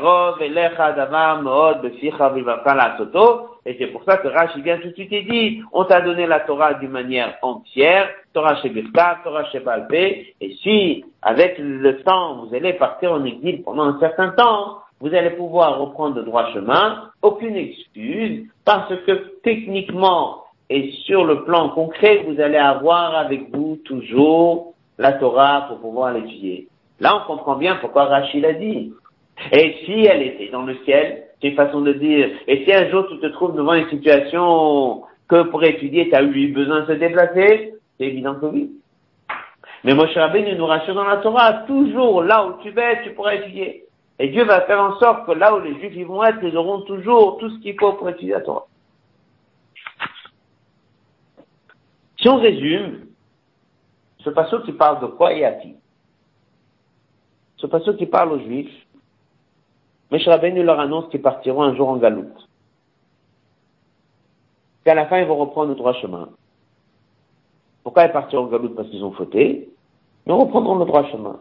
c'est 3.79 3.87
pour 3.87 4.03
ça 4.03 4.17
que 4.17 4.27
Rashi 4.27 4.61
vient 4.61 4.79
tout 4.79 4.89
de 4.89 4.93
suite 4.93 5.13
et 5.13 5.21
dit, 5.21 5.61
on 5.71 5.85
t'a 5.85 6.01
donné 6.01 6.27
la 6.27 6.41
Torah 6.41 6.73
d'une 6.73 6.91
manière 6.91 7.37
entière, 7.41 8.09
Torah 8.33 8.61
chez 8.61 8.67
Birka, 8.67 9.19
Torah 9.23 9.45
chez 9.45 9.61
Balpe, 9.61 9.93
et 9.93 10.35
si, 10.61 11.05
avec 11.21 11.57
le 11.57 12.01
temps, 12.01 12.43
vous 12.43 12.53
allez 12.53 12.73
partir 12.73 13.13
en 13.13 13.23
exil 13.23 13.63
pendant 13.63 13.83
un 13.83 13.97
certain 13.99 14.31
temps, 14.31 14.79
vous 14.99 15.13
allez 15.13 15.31
pouvoir 15.31 15.79
reprendre 15.79 16.15
le 16.15 16.23
droit 16.23 16.51
chemin, 16.53 17.09
aucune 17.21 17.55
excuse, 17.55 18.47
parce 18.65 18.93
que 19.05 19.39
techniquement 19.43 20.43
et 20.69 20.91
sur 21.05 21.23
le 21.23 21.43
plan 21.45 21.69
concret, 21.69 22.23
vous 22.27 22.41
allez 22.41 22.57
avoir 22.57 23.15
avec 23.15 23.55
vous 23.55 23.77
toujours 23.85 24.73
la 24.97 25.13
Torah 25.13 25.65
pour 25.69 25.79
pouvoir 25.79 26.13
l'étudier. 26.13 26.67
Là, 26.99 27.21
on 27.21 27.27
comprend 27.27 27.55
bien 27.55 27.77
pourquoi 27.77 28.05
Rachid 28.05 28.43
a 28.43 28.53
dit. 28.53 28.91
Et 29.51 29.75
si 29.85 30.05
elle 30.05 30.23
était 30.23 30.49
dans 30.49 30.63
le 30.63 30.75
ciel, 30.83 31.23
c'est 31.39 31.49
une 31.49 31.55
façon 31.55 31.81
de 31.81 31.93
dire, 31.93 32.29
et 32.47 32.65
si 32.65 32.73
un 32.73 32.89
jour 32.89 33.07
tu 33.07 33.19
te 33.19 33.27
trouves 33.27 33.55
devant 33.55 33.75
une 33.75 33.89
situation 33.89 35.03
que 35.29 35.43
pour 35.43 35.63
étudier, 35.63 36.09
tu 36.09 36.15
as 36.15 36.23
eu 36.23 36.47
besoin 36.51 36.81
de 36.81 36.87
se 36.87 36.93
déplacer, 36.93 37.73
c'est 37.97 38.05
évident 38.05 38.35
que 38.35 38.47
oui. 38.47 38.71
Mais 39.83 39.93
Moshe 39.93 40.15
Rabbeinu 40.15 40.55
nous 40.55 40.65
rassure 40.65 40.95
dans 40.95 41.03
la 41.03 41.17
Torah, 41.17 41.53
toujours 41.67 42.23
là 42.23 42.47
où 42.47 42.61
tu 42.63 42.71
vas, 42.71 42.95
tu 43.03 43.11
pourras 43.11 43.35
étudier. 43.35 43.83
Et 44.19 44.29
Dieu 44.29 44.43
va 44.45 44.61
faire 44.61 44.81
en 44.81 44.97
sorte 44.99 45.25
que 45.25 45.31
là 45.31 45.55
où 45.55 45.59
les 45.59 45.75
Juifs 45.79 46.07
vont 46.07 46.23
être, 46.23 46.43
ils 46.43 46.57
auront 46.57 46.81
toujours 46.81 47.37
tout 47.37 47.49
ce 47.49 47.59
qu'il 47.59 47.77
faut 47.79 47.93
pour 47.93 48.09
étudier 48.09 48.35
la. 48.35 48.67
Si 52.19 52.27
on 52.27 52.37
résume, 52.37 53.05
ce 54.19 54.29
passage 54.31 54.63
qui 54.63 54.73
parle 54.73 54.99
de 55.01 55.05
quoi 55.07 55.33
et 55.33 55.45
à 55.45 55.53
qui 55.53 55.75
Ce 57.57 57.67
passage 57.67 57.97
qui 57.97 58.07
parle 58.07 58.33
aux 58.33 58.39
Juifs, 58.39 58.73
M. 60.11 60.19
Rabbeinu 60.25 60.63
leur 60.63 60.79
annonce 60.79 61.09
qu'ils 61.09 61.21
partiront 61.21 61.61
un 61.61 61.75
jour 61.75 61.89
en 61.89 61.97
galoute. 61.97 62.49
Qu'à 64.83 64.95
la 64.95 65.05
fin, 65.05 65.19
ils 65.19 65.27
vont 65.27 65.37
reprendre 65.37 65.69
le 65.69 65.75
droit 65.75 65.93
chemin. 65.93 66.29
Pourquoi 67.83 68.05
ils 68.05 68.11
partiront 68.11 68.45
en 68.45 68.47
galoute? 68.47 68.75
Parce 68.75 68.89
qu'ils 68.89 69.03
ont 69.03 69.11
fauté. 69.11 69.69
Ils 70.25 70.31
reprendront 70.31 70.75
le 70.75 70.85
droit 70.85 71.05
chemin. 71.11 71.39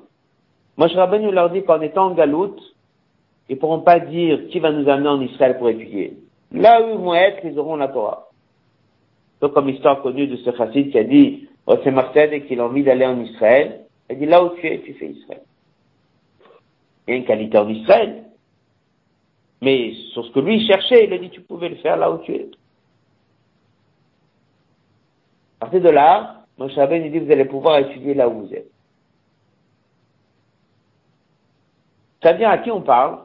Moi, 0.77 0.89
je 0.89 0.95
Rabbeinu 0.95 1.31
leur 1.33 1.51
dit 1.51 1.63
qu'en 1.63 1.81
étant 1.81 2.07
en 2.07 2.15
galoute, 2.15 2.61
ils 3.49 3.59
pourront 3.59 3.81
pas 3.81 4.01
dire 4.01 4.49
qui 4.49 4.59
va 4.59 4.73
nous 4.73 4.89
amener 4.89 5.09
en 5.09 5.21
Israël 5.21 5.57
pour 5.59 5.69
étudier. 5.69 6.17
Là 6.53 6.83
où 6.83 6.91
ils 6.91 6.99
vont 6.99 7.15
être, 7.15 7.45
ils 7.45 7.59
auront 7.59 7.77
la 7.77 7.89
Torah. 7.89 8.29
Donc, 9.41 9.53
comme 9.53 9.69
histoire 9.69 10.03
connue 10.03 10.27
de 10.27 10.37
ce 10.37 10.55
chassid 10.57 10.91
qui 10.91 10.99
a 10.99 11.05
dit, 11.05 11.49
oh, 11.67 11.77
c'est 11.85 11.91
Marcel 11.91 12.33
et 12.33 12.43
qu'il 12.47 12.61
a 12.61 12.65
envie 12.65 12.83
d'aller 12.83 13.07
en 13.07 13.21
Israël, 13.21 13.87
il 14.11 14.19
dit 14.19 14.27
là 14.27 14.45
où 14.45 14.51
tu 14.57 14.67
es, 14.67 14.81
tu 14.81 14.95
fais 14.95 15.09
Israël. 15.09 15.43
Il 17.07 17.11
y 17.11 17.15
a 17.15 17.17
une 17.19 17.25
qualité 17.25 17.59
en 17.59 17.69
Israël. 17.69 18.25
Mais 19.63 19.93
sur 20.13 20.25
ce 20.25 20.33
que 20.33 20.41
lui 20.41 20.67
cherchait, 20.67 21.05
il 21.05 21.13
a 21.13 21.19
dit 21.19 21.31
tu 21.31 21.41
pouvais 21.41 21.69
le 21.69 21.77
faire 21.77 21.97
là 21.97 22.11
où 22.11 22.19
tu 22.19 22.35
es. 22.35 22.49
À 25.61 25.67
partir 25.67 25.81
de 25.81 25.89
là, 25.89 26.45
Moshe 26.59 26.75
Rabbeinu 26.75 27.11
dit 27.11 27.19
vous 27.19 27.33
allez 27.33 27.47
pouvoir 27.47 27.79
étudier 27.79 28.15
là 28.15 28.29
où 28.29 28.47
vous 28.47 28.55
êtes. 28.55 28.71
Vient 32.23 32.51
à 32.51 32.59
qui 32.59 32.71
on 32.71 32.83
parle? 32.83 33.21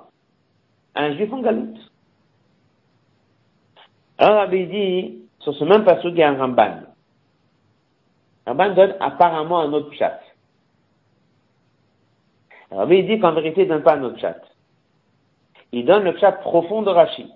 Un 0.96 1.16
juif 1.16 1.32
en 1.34 1.42
galoute. 1.42 1.92
Alors 4.18 4.36
Rabbi 4.36 4.68
dit, 4.68 5.24
sur 5.40 5.56
ce 5.56 5.64
même 5.64 5.84
passage, 5.84 6.06
il 6.06 6.18
y 6.18 6.24
a 6.24 6.30
un 6.30 6.38
Ramban. 6.38 6.82
Ramban 8.46 8.76
donne 8.76 8.96
apparemment 9.00 9.62
un 9.62 9.74
autre 9.74 9.92
chat. 9.94 10.20
Rabbi 12.70 13.04
dit 13.04 13.20
qu'en 13.20 13.34
vérité, 13.34 13.64
il 13.64 13.70
ne 13.70 13.74
donne 13.74 13.84
pas 13.84 13.96
un 13.96 14.04
autre 14.04 14.20
chat. 14.20 14.40
Il 15.72 15.86
donne 15.86 16.04
le 16.04 16.18
chat 16.20 16.34
profond 16.34 16.84
de 16.84 16.90
Rashi. 16.90 17.32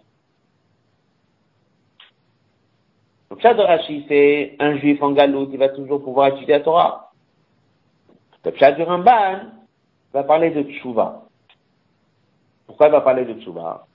Le 3.32 3.40
chat 3.40 3.54
de 3.56 3.62
Rashi, 3.62 4.06
c'est 4.08 4.56
un 4.60 4.78
juif 4.78 5.02
en 5.02 5.12
galoute 5.12 5.50
qui 5.50 5.58
va 5.58 5.70
toujours 5.70 6.04
pouvoir 6.04 6.28
étudier 6.28 6.54
la 6.54 6.60
Torah. 6.60 7.12
Le 8.44 8.56
chat 8.56 8.74
du 8.74 8.84
Ramban 8.84 9.40
va 10.14 10.24
parler 10.24 10.52
de 10.52 10.62
Tchouva. 10.64 11.25
Pourquoi 12.68 12.88
il 12.88 12.92
va 12.92 13.02
parler 13.02 13.26
de 13.26 13.40
Tchouva 13.42 13.86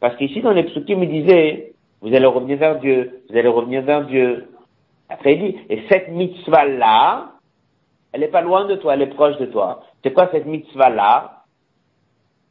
Parce 0.00 0.16
qu'ici, 0.16 0.40
dans 0.40 0.52
les 0.52 0.64
psukim, 0.64 1.02
il 1.02 1.10
disait, 1.10 1.72
vous 2.00 2.14
allez 2.14 2.26
revenir 2.26 2.58
vers 2.58 2.78
Dieu, 2.78 3.22
vous 3.28 3.36
allez 3.36 3.48
revenir 3.48 3.82
vers 3.82 4.04
Dieu. 4.06 4.48
Après, 5.08 5.34
il 5.34 5.40
dit, 5.40 5.58
et 5.68 5.82
cette 5.88 6.10
mitzvah-là, 6.10 7.32
elle 8.12 8.20
n'est 8.20 8.28
pas 8.28 8.42
loin 8.42 8.66
de 8.66 8.76
toi, 8.76 8.94
elle 8.94 9.02
est 9.02 9.14
proche 9.14 9.36
de 9.38 9.46
toi. 9.46 9.82
C'est 10.02 10.12
quoi 10.12 10.28
cette 10.30 10.46
mitzvah-là? 10.46 11.44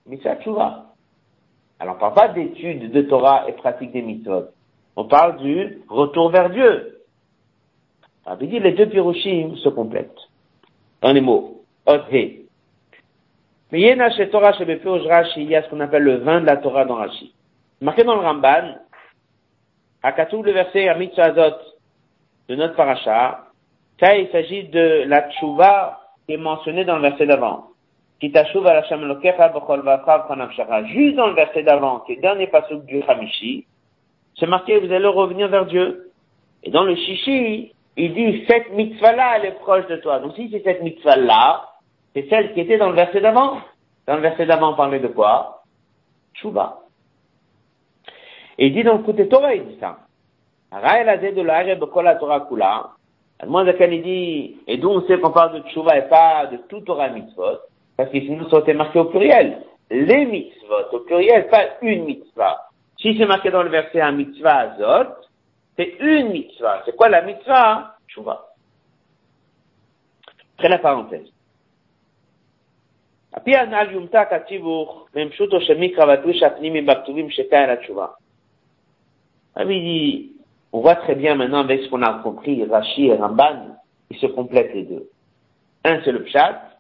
Mitzvah 0.05 0.37
Tchouva. 0.37 0.85
Alors, 1.79 1.95
on 1.95 1.99
parle 1.99 2.13
pas 2.13 2.27
d'études 2.29 2.91
de 2.91 3.01
Torah 3.03 3.47
et 3.47 3.53
pratique 3.53 3.91
des 3.91 4.01
mitzvot. 4.01 4.45
On 4.95 5.05
parle 5.05 5.37
du 5.37 5.81
retour 5.89 6.29
vers 6.29 6.49
Dieu. 6.49 7.01
Alors, 8.25 8.39
il 8.41 8.49
dit, 8.49 8.59
les 8.59 8.71
deux 8.71 8.89
pirushim 8.89 9.55
se 9.57 9.69
complètent. 9.69 10.11
Dans 11.01 11.11
les 11.11 11.21
mots. 11.21 11.61
Othé. 11.85 12.46
Mais 13.71 13.81
Yena 13.81 14.09
chez 14.11 14.29
Torah 14.29 14.53
chez 14.53 14.63
Rashi, 14.63 15.41
il 15.41 15.49
y 15.49 15.55
a 15.55 15.63
ce 15.63 15.69
qu'on 15.69 15.79
appelle 15.81 16.03
le 16.03 16.17
vin 16.17 16.41
de 16.41 16.45
la 16.45 16.57
Torah 16.57 16.85
dans 16.85 16.95
Rashi. 16.95 17.33
Marqué 17.81 18.03
dans 18.03 18.15
le 18.15 18.21
Ramban, 18.21 18.75
à 20.03 20.11
Katou, 20.13 20.41
le 20.41 20.51
verset 20.51 20.87
à 20.87 20.95
Mitzvazot 20.95 21.57
de 22.47 22.55
notre 22.55 22.75
paracha, 22.75 23.45
quand 23.99 24.11
il 24.11 24.29
s'agit 24.31 24.63
de 24.65 25.03
la 25.07 25.29
tchouva 25.31 25.99
qui 26.25 26.33
est 26.33 26.37
mentionnée 26.37 26.85
dans 26.85 26.95
le 26.95 27.01
verset 27.01 27.25
d'avant. 27.25 27.67
Juste 28.21 28.33
dans 31.15 31.27
le 31.27 31.33
verset 31.33 31.63
d'avant, 31.63 31.99
qui 31.99 32.13
est 32.13 32.15
le 32.15 32.21
dernier 32.21 32.47
passage 32.47 32.79
du 32.85 33.03
Hamishi, 33.03 33.65
c'est 34.39 34.47
marqué, 34.47 34.79
vous 34.79 34.91
allez 34.91 35.07
revenir 35.07 35.47
vers 35.49 35.65
Dieu. 35.65 36.11
Et 36.63 36.71
dans 36.71 36.83
le 36.83 36.95
Shishi, 36.95 37.73
il 37.95 38.13
dit, 38.13 38.45
cette 38.47 38.71
mitzvah-là, 38.71 39.37
elle 39.37 39.45
est 39.45 39.59
proche 39.59 39.87
de 39.87 39.97
toi. 39.97 40.19
Donc 40.19 40.35
si 40.35 40.49
c'est 40.51 40.63
cette 40.63 40.81
mitzvah-là, 40.81 41.65
c'est 42.17 42.29
celle 42.29 42.53
qui 42.55 42.61
était 42.61 42.79
dans 42.79 42.89
le 42.89 42.95
verset 42.95 43.21
d'avant. 43.21 43.61
Dans 44.07 44.15
le 44.15 44.21
verset 44.21 44.47
d'avant, 44.47 44.71
on 44.73 44.75
parlait 44.75 44.99
de 44.99 45.07
quoi? 45.07 45.61
Chouba. 46.33 46.79
Et 48.57 48.67
il 48.67 48.73
dit 48.73 48.83
dans 48.83 48.97
le 48.97 49.03
côté 49.03 49.27
Torah, 49.27 49.53
il 49.53 49.67
dit 49.67 49.77
ça. 49.79 49.99
il 53.91 54.01
dit, 54.01 54.57
et 54.65 54.77
d'où 54.77 54.89
on 54.89 55.05
sait 55.05 55.19
qu'on 55.19 55.29
parle 55.29 55.61
de 55.61 55.69
Tchouva 55.69 55.95
et 55.95 56.09
pas 56.09 56.47
de 56.47 56.57
tout 56.67 56.81
Torah 56.81 57.09
mitzvot, 57.09 57.59
parce 57.95 58.09
que 58.09 58.19
sinon 58.19 58.49
ça 58.49 58.55
aurait 58.55 58.63
été 58.63 58.73
marqué 58.73 58.97
au 58.97 59.05
pluriel. 59.05 59.61
Les 59.91 60.25
mitzvot, 60.25 60.93
au 60.93 60.99
pluriel, 61.01 61.47
pas 61.49 61.65
une 61.83 62.05
mitzvah. 62.05 62.69
Si 62.99 63.15
c'est 63.15 63.27
marqué 63.27 63.51
dans 63.51 63.61
le 63.61 63.69
verset 63.69 64.01
un 64.01 64.13
mitzvah 64.13 64.71
azot, 64.71 65.13
c'est 65.77 65.95
une 65.99 66.29
mitzvah. 66.29 66.81
C'est 66.85 66.95
quoi 66.95 67.09
la 67.09 67.21
mitzvah? 67.21 67.95
Tchouva. 68.07 68.47
Après 70.55 70.69
la 70.69 70.79
parenthèse 70.79 71.31
על 73.36 73.42
פי 73.42 73.56
הנ"ל 73.56 73.90
יומתק 73.90 74.28
הציבור 74.30 75.06
במפשוטו 75.14 75.60
של 75.60 75.78
מקרא 75.78 76.04
והתלוש 76.06 76.42
הפנימי 76.42 76.82
בכתובים 76.82 77.30
שתאי 77.30 77.66
לתשובה. 77.66 78.06
Rabbi 79.56 79.80
dit, 79.80 80.32
on 80.72 80.80
voit 80.80 80.96
très 80.96 81.14
bien 81.14 81.34
maintenant 81.34 81.60
avec 81.60 81.82
ce 81.82 81.88
qu'on 81.90 82.02
a 82.02 82.20
compris, 82.22 82.64
Rashi 82.64 83.08
et 83.08 83.14
Ramban, 83.14 83.76
ils 84.10 84.16
se 84.16 84.26
complètent 84.26 84.72
les 84.74 84.84
deux. 84.84 85.10
Un 85.84 86.00
c'est 86.02 86.12
le 86.12 86.22
pshat, 86.22 86.78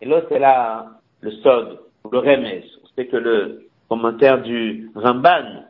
et 0.00 0.06
l'autre 0.06 0.26
c'est 0.28 0.38
là 0.38 0.86
le 1.20 1.32
sod, 1.32 1.80
ou 2.04 2.10
le 2.10 2.18
remes. 2.18 2.62
On 2.84 2.86
sait 2.94 3.06
que 3.06 3.16
le 3.16 3.66
commentaire 3.88 4.40
du 4.40 4.88
Ramban 4.94 5.64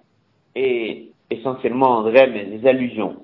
est 0.55 1.07
essentiellement 1.31 2.03
remes, 2.03 2.51
les 2.53 2.67
allusions. 2.67 3.17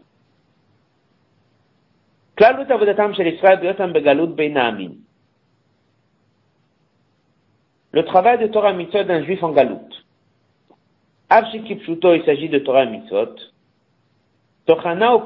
כלל 2.38 2.66
avodatam 2.68 3.14
shel 3.14 3.28
Israël 3.28 3.60
beyotam 3.60 3.92
begalut 3.92 4.28
bein 4.36 4.56
העמים. 4.56 4.92
le 7.91 8.05
travail 8.05 8.39
de 8.39 8.47
Torah 8.47 8.73
Mitzvot 8.73 9.03
d'un 9.03 9.23
juif 9.23 9.43
en 9.43 9.51
galoute. 9.51 10.05
Avshikipshuto, 11.29 12.13
il 12.13 12.23
s'agit 12.23 12.49
de 12.49 12.59
Torah 12.59 12.85
Mitzvot. 12.85 13.35
Tochana. 14.65 15.17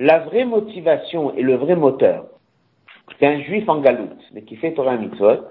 La 0.00 0.18
vraie 0.18 0.44
motivation 0.44 1.34
et 1.34 1.42
le 1.42 1.56
vrai 1.56 1.76
moteur 1.76 2.26
d'un 3.20 3.40
juif 3.42 3.68
en 3.68 3.80
galoute, 3.80 4.22
mais 4.32 4.42
qui 4.42 4.56
fait 4.56 4.74
Torah 4.74 4.96
Mitzvot, 4.96 5.48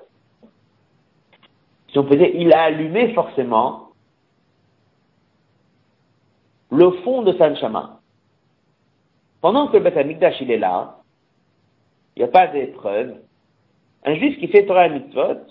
si 1.89 1.99
on 1.99 2.03
peut 2.03 2.17
il 2.19 2.51
a 2.53 2.63
allumé 2.63 3.13
forcément 3.13 3.89
le 6.71 6.91
fond 7.03 7.21
de 7.21 7.33
sa 7.33 7.51
Pendant 9.41 9.67
que 9.67 9.77
le 9.77 9.83
Beth 9.83 10.33
il 10.41 10.51
est 10.51 10.57
là, 10.57 11.02
il 12.15 12.19
n'y 12.19 12.25
a 12.25 12.31
pas 12.31 12.47
d'épreuve, 12.47 13.15
un 14.05 14.15
juif 14.15 14.39
qui 14.39 14.47
fait 14.47 14.65
Torah 14.65 14.89
Mitzvot, 14.89 15.45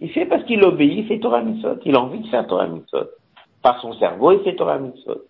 il 0.00 0.10
fait 0.10 0.26
parce 0.26 0.44
qu'il 0.44 0.62
obéit, 0.64 0.98
il 0.98 1.06
fait 1.06 1.20
Torah 1.20 1.42
Mitzvot. 1.42 1.78
Il 1.84 1.96
a 1.96 2.00
envie 2.00 2.20
de 2.20 2.26
faire 2.28 2.46
Torah 2.46 2.66
Mitzvot. 2.66 3.06
Par 3.62 3.80
son 3.80 3.94
cerveau, 3.94 4.32
il 4.32 4.40
fait 4.40 4.56
Torah 4.56 4.78
Mitzvot. 4.78 5.22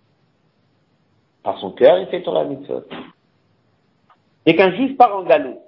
Par 1.42 1.58
son 1.58 1.70
cœur, 1.70 1.98
il 1.98 2.06
fait 2.08 2.22
Torah 2.22 2.44
Mitzvot. 2.44 2.82
Et 4.46 4.56
qu'un 4.56 4.72
juif 4.72 4.96
part 4.96 5.16
en 5.16 5.22
galop, 5.22 5.60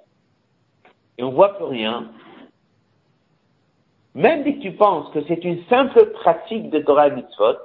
et 1.17 1.23
on 1.23 1.31
voit 1.31 1.55
plus 1.55 1.65
rien, 1.65 2.11
même 4.15 4.43
si 4.43 4.59
tu 4.59 4.71
penses 4.71 5.11
que 5.13 5.23
c'est 5.27 5.43
une 5.43 5.63
simple 5.65 6.11
pratique 6.11 6.69
de 6.69 6.79
Torah 6.79 7.09
Mitzvot, 7.09 7.57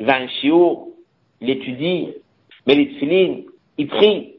il 0.00 0.06
va 0.06 0.16
un 0.16 0.28
chiot, 0.28 0.94
il 1.40 1.50
étudie, 1.50 2.14
mais 2.66 2.74
les 2.74 3.48
il 3.78 3.88
prie. 3.88 4.33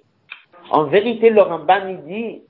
En 0.72 0.86
vérité, 0.86 1.30
le 1.30 1.42
Ramban, 1.42 2.02
dit, 2.08 2.42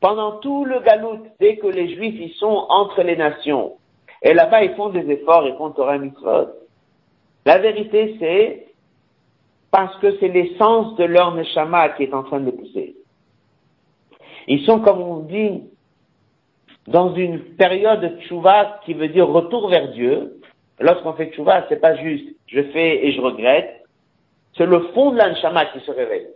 pendant 0.00 0.38
tout 0.38 0.64
le 0.64 0.80
galout, 0.80 1.26
dès 1.40 1.56
que 1.56 1.66
les 1.66 1.94
Juifs 1.94 2.20
y 2.20 2.34
sont 2.34 2.66
entre 2.68 3.02
les 3.02 3.16
nations, 3.16 3.74
et 4.22 4.32
là-bas 4.32 4.64
ils 4.64 4.74
font 4.74 4.90
des 4.90 5.10
efforts, 5.10 5.46
ils 5.46 5.56
font 5.56 5.70
Torah 5.70 5.98
Mitzvot, 5.98 6.48
la 7.44 7.58
vérité 7.58 8.16
c'est 8.20 8.66
parce 9.70 9.96
que 9.96 10.18
c'est 10.18 10.28
l'essence 10.28 10.96
de 10.96 11.04
leur 11.04 11.34
Neshama 11.34 11.90
qui 11.90 12.04
est 12.04 12.14
en 12.14 12.22
train 12.22 12.40
de 12.40 12.50
pousser. 12.50 12.96
Ils 14.46 14.64
sont, 14.64 14.80
comme 14.80 15.00
on 15.00 15.20
dit, 15.20 15.62
dans 16.86 17.14
une 17.14 17.40
période 17.56 18.00
de 18.00 18.20
tchouva 18.22 18.80
qui 18.84 18.94
veut 18.94 19.08
dire 19.08 19.28
retour 19.28 19.68
vers 19.68 19.92
Dieu. 19.92 20.40
Lorsqu'on 20.80 21.12
fait 21.12 21.32
tchouva, 21.32 21.66
c'est 21.68 21.80
pas 21.80 21.96
juste 21.96 22.34
je 22.46 22.62
fais 22.62 23.06
et 23.06 23.12
je 23.12 23.20
regrette. 23.20 23.84
C'est 24.56 24.66
le 24.66 24.80
fond 24.94 25.12
de 25.12 25.18
l'anshama 25.18 25.66
qui 25.66 25.80
se 25.80 25.90
réveille. 25.90 26.28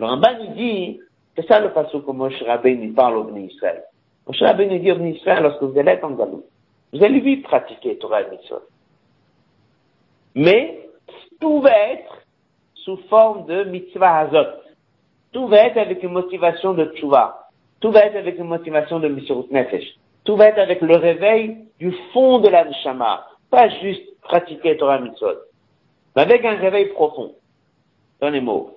Le 0.00 0.06
Ramban 0.06 0.38
nous 0.40 0.54
dit 0.54 0.98
c'est 1.36 1.46
ça 1.46 1.60
le 1.60 1.72
passage 1.72 2.02
que 2.04 2.10
Moshe 2.10 2.42
Rabbeinu 2.42 2.92
parle 2.94 3.18
au 3.18 3.24
Bnei 3.24 3.52
Israël. 3.52 3.82
Moshe 4.26 4.40
Rabbeinu 4.40 4.78
dit 4.80 4.90
au 4.90 4.96
Bnei 4.96 5.12
Israël, 5.12 5.42
lorsque 5.42 5.62
vous 5.62 5.78
allez 5.78 5.92
être 5.92 6.04
en 6.04 6.12
Galou, 6.12 6.42
vous 6.92 7.04
allez 7.04 7.20
vite 7.20 7.44
pratiquer 7.44 7.98
Torah 7.98 8.22
et 8.22 8.30
Mitzvot. 8.30 8.62
Mais, 10.34 10.88
tout 11.38 11.60
va 11.60 11.76
être 11.90 12.26
sous 12.76 12.96
forme 13.10 13.44
de 13.46 13.64
mitzvah 13.64 14.20
hazot. 14.20 14.48
Tout 15.32 15.48
va 15.48 15.58
être 15.66 15.76
avec 15.76 16.02
une 16.02 16.12
motivation 16.12 16.72
de 16.72 16.86
tchouva. 16.96 17.48
Tout 17.80 17.90
va 17.90 18.06
être 18.06 18.16
avec 18.16 18.38
une 18.38 18.48
motivation 18.48 19.00
de 19.00 19.08
Mishurut 19.08 19.50
Nefesh. 19.50 19.96
Tout 20.24 20.36
va 20.36 20.46
être 20.46 20.58
avec 20.58 20.80
le 20.80 20.96
réveil 20.96 21.58
du 21.78 21.92
fond 22.12 22.38
de 22.38 22.48
la 22.48 22.64
neshama. 22.64 23.26
Pas 23.50 23.68
juste 23.68 24.20
pratiquer 24.22 24.76
Torah 24.78 24.98
Mitzvot. 24.98 25.38
Mais 26.16 26.22
avec 26.22 26.44
un 26.44 26.56
réveil 26.56 26.86
profond. 26.86 27.34
Dans 28.20 28.30
les 28.30 28.40
mots. 28.40 28.76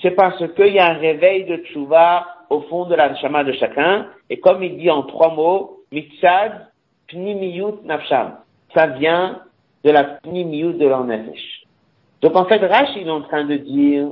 c'est 0.00 0.12
parce 0.12 0.42
qu'il 0.54 0.74
y 0.74 0.78
a 0.78 0.90
un 0.90 0.98
réveil 0.98 1.44
de 1.44 1.56
tchouva 1.58 2.26
au 2.50 2.60
fond 2.62 2.86
de 2.86 2.94
la 2.94 3.10
neshama 3.10 3.44
de 3.44 3.52
chacun, 3.52 4.06
et 4.30 4.38
comme 4.40 4.62
il 4.62 4.76
dit 4.76 4.90
en 4.90 5.02
trois 5.02 5.34
mots, 5.34 5.80
mitzad 5.92 6.68
pnimiyut 7.08 7.84
nafsham. 7.84 8.38
Ça 8.74 8.86
vient 8.88 9.40
de 9.84 9.90
la 9.90 10.04
pnimiyut 10.04 10.74
de 10.74 10.86
leur 10.86 11.04
Donc 12.22 12.36
en 12.36 12.44
fait, 12.46 12.58
Rashi 12.58 13.00
il 13.02 13.08
est 13.08 13.10
en 13.10 13.22
train 13.22 13.44
de 13.44 13.56
dire 13.56 14.08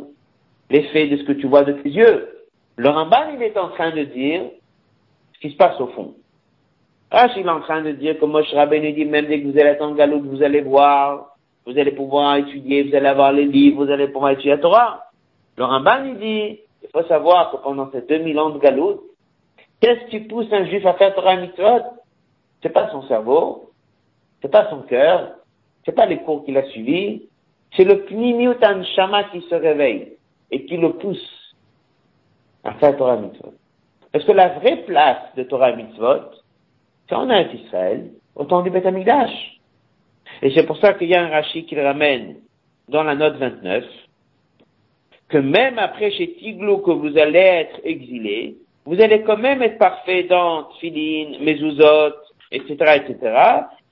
l'effet 0.70 1.08
de 1.08 1.16
ce 1.16 1.24
que 1.24 1.32
tu 1.32 1.46
vois 1.46 1.64
de 1.64 1.72
tes 1.72 1.88
yeux. 1.88 2.28
Le 2.76 2.88
Ramban, 2.88 3.34
il 3.34 3.42
est 3.42 3.58
en 3.58 3.68
train 3.68 3.90
de 3.90 4.04
dire 4.04 4.42
ce 5.34 5.40
qui 5.40 5.50
se 5.50 5.56
passe 5.56 5.80
au 5.80 5.88
fond. 5.88 6.14
Rashi 7.10 7.40
il 7.40 7.46
est 7.46 7.50
en 7.50 7.60
train 7.60 7.82
de 7.82 7.92
dire, 7.92 8.18
comme 8.18 8.32
Moshe 8.32 8.52
Rabbeinu 8.52 8.92
dit, 8.92 9.04
même 9.04 9.26
dès 9.26 9.40
que 9.40 9.48
vous 9.48 9.58
allez 9.58 9.70
être 9.70 9.82
en 9.82 9.92
galoute, 9.92 10.24
vous 10.24 10.42
allez 10.42 10.60
voir, 10.60 11.36
vous 11.66 11.78
allez 11.78 11.92
pouvoir 11.92 12.36
étudier, 12.36 12.84
vous 12.84 12.94
allez 12.94 13.08
avoir 13.08 13.32
les 13.32 13.44
livres, 13.44 13.84
vous 13.84 13.90
allez 13.90 14.08
pouvoir 14.08 14.32
étudier 14.32 14.52
la 14.52 14.58
Torah. 14.58 15.11
Le 15.56 15.64
Ramban, 15.64 16.04
il 16.04 16.18
dit, 16.18 16.60
il 16.82 16.88
faut 16.92 17.04
savoir 17.04 17.52
que 17.52 17.56
pendant 17.58 17.90
ces 17.90 18.02
2000 18.02 18.38
ans 18.38 18.50
de 18.50 18.58
galoute, 18.58 19.00
qu'est-ce 19.80 20.10
qui 20.10 20.20
pousse 20.20 20.52
un 20.52 20.64
juif 20.66 20.84
à 20.86 20.94
faire 20.94 21.14
Torah 21.14 21.36
Mitzvot? 21.36 21.82
C'est 22.62 22.72
pas 22.72 22.90
son 22.90 23.02
cerveau, 23.08 23.70
c'est 24.40 24.50
pas 24.50 24.70
son 24.70 24.82
cœur, 24.82 25.34
c'est 25.84 25.94
pas 25.94 26.06
les 26.06 26.18
cours 26.18 26.44
qu'il 26.44 26.56
a 26.56 26.64
suivis, 26.70 27.22
c'est 27.76 27.84
le 27.84 28.04
Pnimiutan 28.04 28.84
Shama 28.96 29.24
qui 29.24 29.40
se 29.42 29.54
réveille 29.54 30.12
et 30.50 30.64
qui 30.64 30.76
le 30.76 30.92
pousse 30.94 31.54
à 32.64 32.74
faire 32.74 32.96
Torah 32.96 33.16
Mitzvot. 33.16 33.54
Parce 34.12 34.24
que 34.24 34.32
la 34.32 34.50
vraie 34.58 34.84
place 34.84 35.34
de 35.36 35.42
Torah 35.44 35.74
Mitzvot, 35.74 36.30
c'est 37.08 37.14
en 37.14 37.30
Israël, 37.30 38.10
au 38.36 38.44
temps 38.44 38.62
du 38.62 38.70
Beth. 38.70 38.86
Et 40.42 40.50
c'est 40.54 40.66
pour 40.66 40.76
ça 40.78 40.94
qu'il 40.94 41.08
y 41.08 41.14
a 41.14 41.22
un 41.22 41.28
Rashi 41.28 41.64
qui 41.66 41.74
le 41.74 41.84
ramène 41.84 42.36
dans 42.88 43.02
la 43.02 43.14
note 43.14 43.36
29, 43.36 43.84
que 45.32 45.38
même 45.38 45.78
après 45.78 46.10
chez 46.10 46.34
Tiglou 46.34 46.78
que 46.78 46.90
vous 46.90 47.16
allez 47.16 47.38
être 47.38 47.80
exilé, 47.84 48.56
vous 48.84 49.00
allez 49.00 49.22
quand 49.22 49.38
même 49.38 49.62
être 49.62 49.78
parfait 49.78 50.24
dans 50.24 50.64
Tfilin, 50.74 51.38
Mezuzot, 51.40 52.14
etc., 52.50 53.00
etc. 53.00 53.16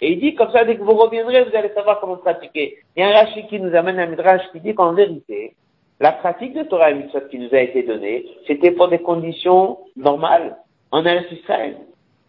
Et 0.02 0.12
il 0.12 0.20
dit 0.20 0.34
comme 0.34 0.50
ça, 0.52 0.64
dès 0.64 0.76
que 0.76 0.82
vous 0.82 0.94
reviendrez, 0.94 1.44
vous 1.44 1.56
allez 1.56 1.70
savoir 1.70 2.00
comment 2.00 2.16
pratiquer. 2.16 2.76
Il 2.94 3.00
y 3.00 3.02
a 3.02 3.08
un 3.08 3.12
Rashi 3.12 3.46
qui 3.46 3.58
nous 3.58 3.74
amène 3.74 3.98
un 3.98 4.06
Midrash 4.06 4.42
qui 4.52 4.60
dit 4.60 4.74
qu'en 4.74 4.92
vérité, 4.92 5.54
la 5.98 6.12
pratique 6.12 6.54
de 6.54 6.62
Torah 6.64 6.90
et 6.90 6.94
Mitzvot 6.94 7.28
qui 7.30 7.38
nous 7.38 7.54
a 7.54 7.60
été 7.60 7.82
donnée, 7.82 8.26
c'était 8.46 8.72
pour 8.72 8.88
des 8.88 8.98
conditions 8.98 9.78
normales, 9.96 10.56
en 10.90 11.04
Israël. 11.04 11.76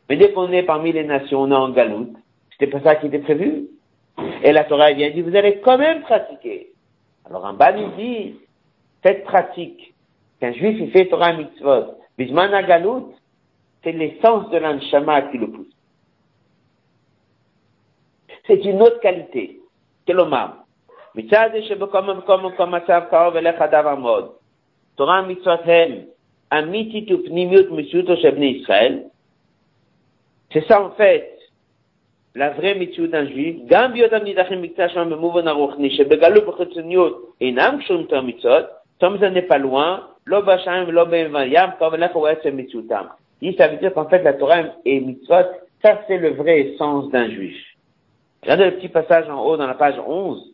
Mais 0.09 0.17
dès 0.17 0.31
qu'on 0.31 0.51
est 0.51 0.63
parmi 0.63 0.91
les 0.91 1.03
nations, 1.03 1.41
on 1.41 1.51
est 1.51 1.55
en 1.55 1.69
galoute, 1.69 2.13
c'était 2.51 2.71
pas 2.71 2.81
ça 2.81 2.95
qui 2.95 3.07
était 3.07 3.19
prévu. 3.19 3.67
Et 4.43 4.51
la 4.51 4.63
Torah 4.65 4.91
vient 4.91 5.09
dit, 5.09 5.21
vous 5.21 5.35
allez 5.35 5.59
quand 5.59 5.77
même 5.77 6.01
pratiquer. 6.01 6.71
Alors 7.25 7.45
en 7.45 7.53
bas, 7.53 7.71
il 7.71 7.91
dit, 7.95 8.35
cette 9.02 9.24
pratique, 9.24 9.94
qu'un 10.40 10.52
juif 10.52 10.76
il 10.80 10.90
fait 10.90 11.06
Torah 11.06 11.32
mitzvot, 11.32 11.98
bisman 12.18 12.50
galout, 12.66 13.14
c'est 13.82 13.92
l'essence 13.92 14.50
de 14.50 14.58
l'anshama 14.58 15.22
qui 15.30 15.38
le 15.38 15.50
pousse. 15.50 15.66
C'est 18.46 18.64
une 18.64 18.82
autre 18.82 19.00
qualité. 19.00 19.58
כלומר, 20.06 20.46
מצד 21.14 21.48
זה 21.52 21.62
שבכל 21.62 22.00
מקום 22.00 22.44
ומקום 22.44 22.74
מצב 22.74 23.02
קרוב 23.10 23.36
אליך 23.36 23.62
דבר 23.70 23.94
מאוד. 23.94 24.32
תורה 24.94 25.22
מצוות 25.22 25.60
הם 25.64 25.92
אמיתית 26.58 27.10
ופנימיות 27.12 27.66
מציאותו 27.70 28.16
של 28.16 28.30
בני 28.30 28.46
ישראל. 28.46 29.02
C'est 30.52 30.66
ça 30.68 30.80
en 30.80 30.90
fait 30.90 31.36
la 32.34 32.50
vraie 32.50 32.74
mitzvah 32.74 33.08
d'un 33.08 33.26
juif, 33.26 33.56
גם 33.66 33.92
בהיותם 33.92 34.22
נידחים 34.24 34.62
בקצה 34.62 34.88
שם 34.88 35.10
במובן 35.10 35.48
הרוחני, 35.48 35.90
שבגלות 35.90 36.44
בחיצוניות 36.44 37.34
אינם 37.40 37.78
קשורים 37.80 38.06
את 38.06 38.12
המצוות, 38.12 38.64
comme 39.01 39.17
n'est 39.17 39.41
pas 39.41 39.57
loin. 39.57 40.07
Il 43.41 43.55
ça 43.57 43.67
veut 43.67 43.77
dire 43.77 43.93
qu'en 43.93 44.07
fait, 44.07 44.21
la 44.21 44.33
Torah 44.33 44.61
et 44.85 44.99
mitzvot, 44.99 45.35
ça 45.81 46.01
c'est 46.07 46.19
le 46.19 46.29
vrai 46.29 46.61
essence 46.61 47.09
d'un 47.09 47.27
juif. 47.29 47.57
Regardez 48.43 48.65
le 48.65 48.75
petit 48.75 48.89
passage 48.89 49.27
en 49.27 49.43
haut 49.43 49.57
dans 49.57 49.65
la 49.65 49.73
page 49.73 49.99
11. 50.05 50.53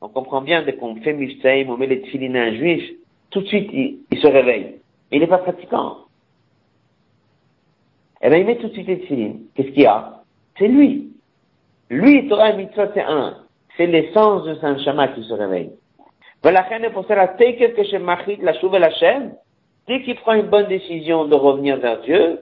On 0.00 0.08
comprend 0.08 0.40
bien 0.40 0.62
dès 0.62 0.74
qu'on 0.74 0.96
fait 0.96 1.12
mishtaim, 1.12 1.66
on 1.68 1.76
met 1.76 1.86
les 1.86 2.02
tfilines 2.02 2.36
à 2.36 2.42
un 2.42 2.54
juif, 2.56 2.82
tout 3.30 3.40
de 3.40 3.46
suite, 3.46 3.70
il, 3.72 4.18
se 4.18 4.26
réveille. 4.26 4.80
Il 5.12 5.20
n'est 5.20 5.28
pas 5.28 5.38
pratiquant. 5.38 5.98
Eh 8.20 8.28
bien, 8.28 8.38
il 8.38 8.46
met 8.46 8.56
tout 8.56 8.66
de 8.68 8.72
suite 8.72 8.88
les 8.88 8.98
tfilines. 9.00 9.42
Qu'est-ce 9.54 9.68
qu'il 9.68 9.82
y 9.82 9.86
a? 9.86 10.22
C'est 10.58 10.66
lui. 10.66 11.12
Lui, 11.90 12.28
Torah 12.28 12.50
et 12.50 12.56
mitzvot, 12.56 12.88
c'est 12.94 13.02
un. 13.02 13.36
C'est 13.76 13.86
l'essence 13.86 14.44
de 14.44 14.56
Saint 14.56 14.76
Shama 14.78 15.08
qui 15.08 15.22
se 15.22 15.32
réveille. 15.32 15.70
Dès 19.88 20.02
qu'il 20.02 20.16
prend 20.16 20.32
une 20.32 20.48
bonne 20.48 20.66
décision 20.66 21.24
de 21.26 21.34
revenir 21.34 21.76
vers 21.78 22.00
Dieu, 22.00 22.40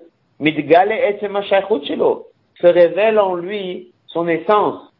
se 2.61 2.67
en 3.19 3.35
lui 3.35 3.93
son 4.07 4.27
essence, 4.29 4.91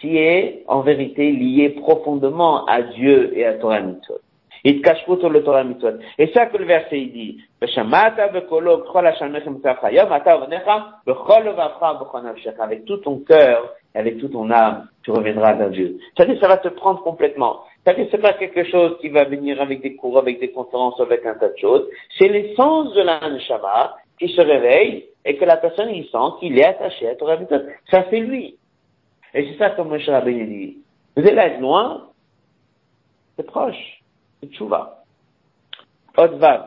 qui 0.00 0.16
est 0.16 0.64
en 0.66 0.80
vérité 0.80 1.32
liée 1.32 1.70
profondément 1.70 2.64
à 2.66 2.82
Dieu 2.82 3.36
et 3.36 3.44
à 3.44 3.54
Torah 3.54 3.80
Mitzvot. 3.80 4.20
Il 4.64 4.82
cache 4.82 5.04
Torah 5.42 5.64
Mitzvot. 5.64 5.98
Et 6.18 6.28
ça 6.28 6.46
que 6.46 6.56
le 6.56 6.64
verset 6.64 7.00
il 7.00 7.12
dit, 7.12 7.38
avec 12.60 12.84
tout 12.84 12.96
ton 12.98 13.18
cœur, 13.18 13.74
avec 13.94 14.18
toute 14.18 14.32
ton 14.32 14.50
âme, 14.50 14.88
tu 15.02 15.10
reviendras 15.10 15.54
vers 15.54 15.70
Dieu. 15.70 15.98
Ça 16.16 16.24
dit, 16.24 16.38
ça 16.40 16.48
va 16.48 16.58
te 16.58 16.68
prendre 16.68 17.02
complètement. 17.02 17.60
C'est 17.84 18.20
pas 18.20 18.34
quelque 18.34 18.64
chose 18.64 18.98
qui 19.00 19.08
va 19.08 19.24
venir 19.24 19.60
avec 19.60 19.80
des 19.80 19.96
cours, 19.96 20.18
avec 20.18 20.38
des 20.38 20.50
conférences, 20.50 21.00
avec 21.00 21.24
un 21.24 21.34
tas 21.34 21.48
de 21.48 21.56
choses. 21.56 21.88
C'est 22.18 22.28
l'essence 22.28 22.92
de 22.94 23.00
la 23.00 23.28
Neshama 23.28 23.96
qui 24.18 24.28
se 24.28 24.40
réveille 24.40 25.06
et 25.24 25.36
que 25.36 25.44
la 25.44 25.56
personne 25.56 25.88
il 25.90 26.04
sent 26.04 26.38
qu'il 26.40 26.58
est 26.58 26.64
attaché 26.64 27.08
à 27.08 27.14
Torah 27.14 27.36
Mitzvot. 27.36 27.62
Ça 27.90 28.04
c'est 28.10 28.20
lui. 28.20 28.56
Et 29.32 29.46
c'est 29.46 29.58
ça 29.58 29.70
que 29.70 29.82
Moshe 29.82 30.08
Rabbeinu 30.08 30.46
dit. 30.46 30.78
Vous 31.16 31.26
allez 31.26 31.38
être 31.38 31.60
loin, 31.60 32.08
c'est 33.36 33.46
proche. 33.46 34.02
C'est 34.40 34.50
Tchouva. 34.50 35.04
Otvav. 36.16 36.60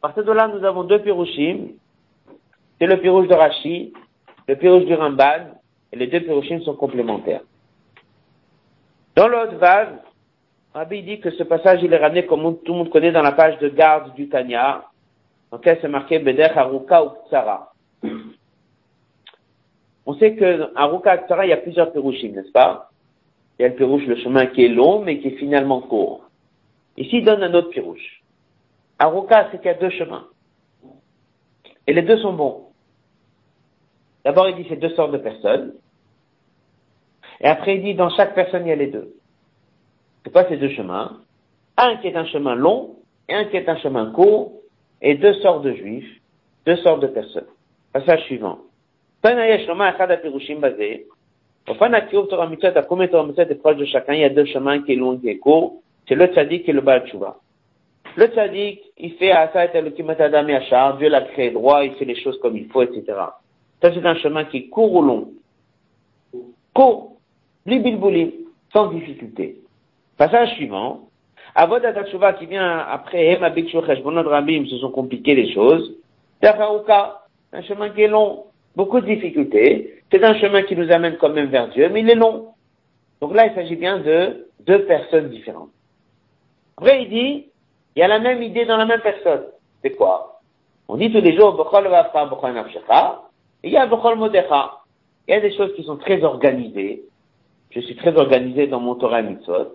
partir 0.00 0.24
de 0.24 0.32
là, 0.32 0.48
nous 0.48 0.64
avons 0.64 0.84
deux 0.84 1.00
pirushim. 1.00 1.72
C'est 2.78 2.86
le 2.86 3.00
pirouche 3.00 3.28
de 3.28 3.34
Rashi, 3.34 3.92
le 4.46 4.56
pirouche 4.56 4.84
du 4.84 4.94
Ramban, 4.94 5.58
et 5.92 5.96
les 5.96 6.06
deux 6.06 6.20
pirushim 6.20 6.60
sont 6.62 6.74
complémentaires. 6.74 7.42
Dans 9.18 9.26
l'autre 9.26 9.56
vague, 9.56 9.96
Rabbi 10.72 11.02
dit 11.02 11.18
que 11.18 11.32
ce 11.32 11.42
passage, 11.42 11.80
il 11.82 11.92
est 11.92 11.96
ramené 11.96 12.24
comme 12.24 12.56
tout 12.58 12.70
le 12.70 12.78
monde 12.78 12.90
connaît 12.90 13.10
dans 13.10 13.20
la 13.20 13.32
page 13.32 13.58
de 13.58 13.68
garde 13.68 14.14
du 14.14 14.28
Tanya, 14.28 14.84
dans 15.50 15.56
laquelle 15.56 15.78
c'est 15.82 15.88
marqué 15.88 16.20
Beder 16.20 16.56
Haruka 16.56 17.04
ou 17.04 17.10
Tsara. 17.28 17.72
On 20.06 20.14
sait 20.14 20.36
que 20.36 20.70
Haruka 20.76 21.26
Tsara, 21.26 21.46
il 21.46 21.48
y 21.48 21.52
a 21.52 21.56
plusieurs 21.56 21.90
pirushim, 21.90 22.28
n'est-ce 22.28 22.52
pas? 22.52 22.90
Il 23.58 23.62
y 23.62 23.64
a 23.64 23.70
le 23.70 23.74
pirouche, 23.74 24.06
le 24.06 24.14
chemin 24.14 24.46
qui 24.46 24.66
est 24.66 24.68
long, 24.68 25.00
mais 25.00 25.18
qui 25.18 25.26
est 25.26 25.38
finalement 25.38 25.80
court. 25.80 26.30
Ici, 26.96 27.16
il 27.16 27.24
donne 27.24 27.42
un 27.42 27.54
autre 27.54 27.70
pirouche. 27.70 28.22
Haruka, 29.00 29.48
c'est 29.50 29.56
qu'il 29.56 29.66
y 29.66 29.74
a 29.74 29.78
deux 29.78 29.90
chemins. 29.90 30.28
Et 31.88 31.92
les 31.92 32.02
deux 32.02 32.18
sont 32.18 32.34
bons. 32.34 32.68
D'abord, 34.24 34.48
il 34.48 34.54
dit 34.54 34.66
c'est 34.68 34.76
deux 34.76 34.94
sortes 34.94 35.10
de 35.10 35.18
personnes. 35.18 35.72
Et 37.40 37.46
après, 37.46 37.76
il 37.76 37.82
dit 37.82 37.94
dans 37.94 38.10
chaque 38.10 38.34
personne, 38.34 38.66
il 38.66 38.68
y 38.68 38.72
a 38.72 38.76
les 38.76 38.88
deux. 38.88 39.14
C'est 40.24 40.32
quoi 40.32 40.48
ces 40.48 40.56
deux 40.56 40.70
chemins 40.70 41.18
Un 41.76 41.96
qui 41.96 42.08
est 42.08 42.16
un 42.16 42.26
chemin 42.26 42.54
long 42.54 42.96
et 43.28 43.34
un 43.34 43.44
qui 43.44 43.56
est 43.56 43.68
un 43.68 43.76
chemin 43.76 44.10
court, 44.10 44.52
et 45.02 45.14
deux 45.14 45.34
sortes 45.34 45.62
de 45.62 45.72
juifs, 45.74 46.20
deux 46.66 46.76
sortes 46.76 47.00
de 47.00 47.06
personnes. 47.08 47.46
Passage 47.92 48.22
suivant. 48.24 48.58
De 49.22 49.30
chacun, 53.84 54.14
il 54.14 54.20
y 54.20 54.24
a 54.24 54.30
deux 54.30 54.44
chemins 54.46 54.82
qui 54.82 54.92
est 54.92 54.96
long 54.96 55.14
et 55.14 55.18
qui 55.18 55.28
est 55.28 55.38
court. 55.38 55.82
C'est 56.08 56.14
le 56.14 56.26
tzaddik 56.26 56.68
et 56.68 56.72
le 56.72 56.80
Baal 56.80 57.04
Le 58.16 58.26
tzaddik, 58.26 58.80
il 58.96 59.12
fait 59.14 59.30
Asa 59.30 59.66
et 59.66 59.68
Adam 60.18 60.48
Yachar, 60.48 60.96
Dieu 60.96 61.08
l'a 61.08 61.22
créé 61.22 61.50
droit, 61.50 61.84
il 61.84 61.92
fait 61.94 62.06
les 62.06 62.20
choses 62.22 62.38
comme 62.40 62.56
il 62.56 62.66
faut, 62.68 62.82
etc. 62.82 63.04
Ça, 63.82 63.92
c'est 63.92 64.06
un 64.06 64.16
chemin 64.16 64.44
qui 64.44 64.56
est 64.56 64.68
court 64.68 64.94
ou 64.94 65.02
long. 65.02 65.28
Court, 66.74 67.17
blibilboulim, 67.66 68.30
sans 68.72 68.92
difficulté. 68.92 69.56
Passage 70.16 70.54
suivant. 70.54 71.08
Avod 71.54 71.84
Atatsuva 71.84 72.34
qui 72.34 72.46
vient 72.46 72.78
après 72.78 73.26
Ema 73.32 73.50
Bikshu 73.50 73.78
Cheshbonot 73.84 74.28
Rabim, 74.28 74.66
se 74.66 74.78
sont 74.78 74.90
compliquées 74.90 75.34
les 75.34 75.52
choses. 75.52 75.96
Techaouka, 76.40 77.22
un 77.52 77.62
chemin 77.62 77.90
qui 77.90 78.02
est 78.02 78.08
long, 78.08 78.44
beaucoup 78.76 79.00
de 79.00 79.06
difficultés. 79.06 80.02
C'est 80.10 80.22
un 80.22 80.34
chemin 80.34 80.62
qui 80.62 80.76
nous 80.76 80.90
amène 80.90 81.16
quand 81.16 81.30
même 81.30 81.48
vers 81.48 81.68
Dieu, 81.68 81.88
mais 81.88 82.00
il 82.00 82.10
est 82.10 82.14
long. 82.14 82.48
Donc 83.20 83.34
là, 83.34 83.46
il 83.46 83.54
s'agit 83.54 83.76
bien 83.76 83.98
de 83.98 84.48
deux 84.60 84.84
personnes 84.84 85.30
différentes. 85.30 85.70
Après, 86.76 87.02
il 87.02 87.08
dit, 87.08 87.46
il 87.96 87.98
y 87.98 88.02
a 88.02 88.08
la 88.08 88.20
même 88.20 88.42
idée 88.42 88.64
dans 88.64 88.76
la 88.76 88.86
même 88.86 89.00
personne. 89.00 89.46
C'est 89.82 89.96
quoi? 89.96 90.40
On 90.86 90.96
dit 90.96 91.12
tous 91.12 91.20
les 91.20 91.36
jours, 91.36 91.68
il 93.64 93.70
y 93.70 93.76
a. 93.76 93.90
Il 95.28 95.34
y 95.34 95.34
a 95.34 95.40
des 95.40 95.56
choses 95.56 95.74
qui 95.74 95.82
sont 95.82 95.96
très 95.96 96.22
organisées. 96.22 97.02
Je 97.70 97.80
suis 97.80 97.96
très 97.96 98.16
organisé 98.16 98.66
dans 98.66 98.80
mon 98.80 98.94
Torah 98.94 99.22
Mitzvot. 99.22 99.74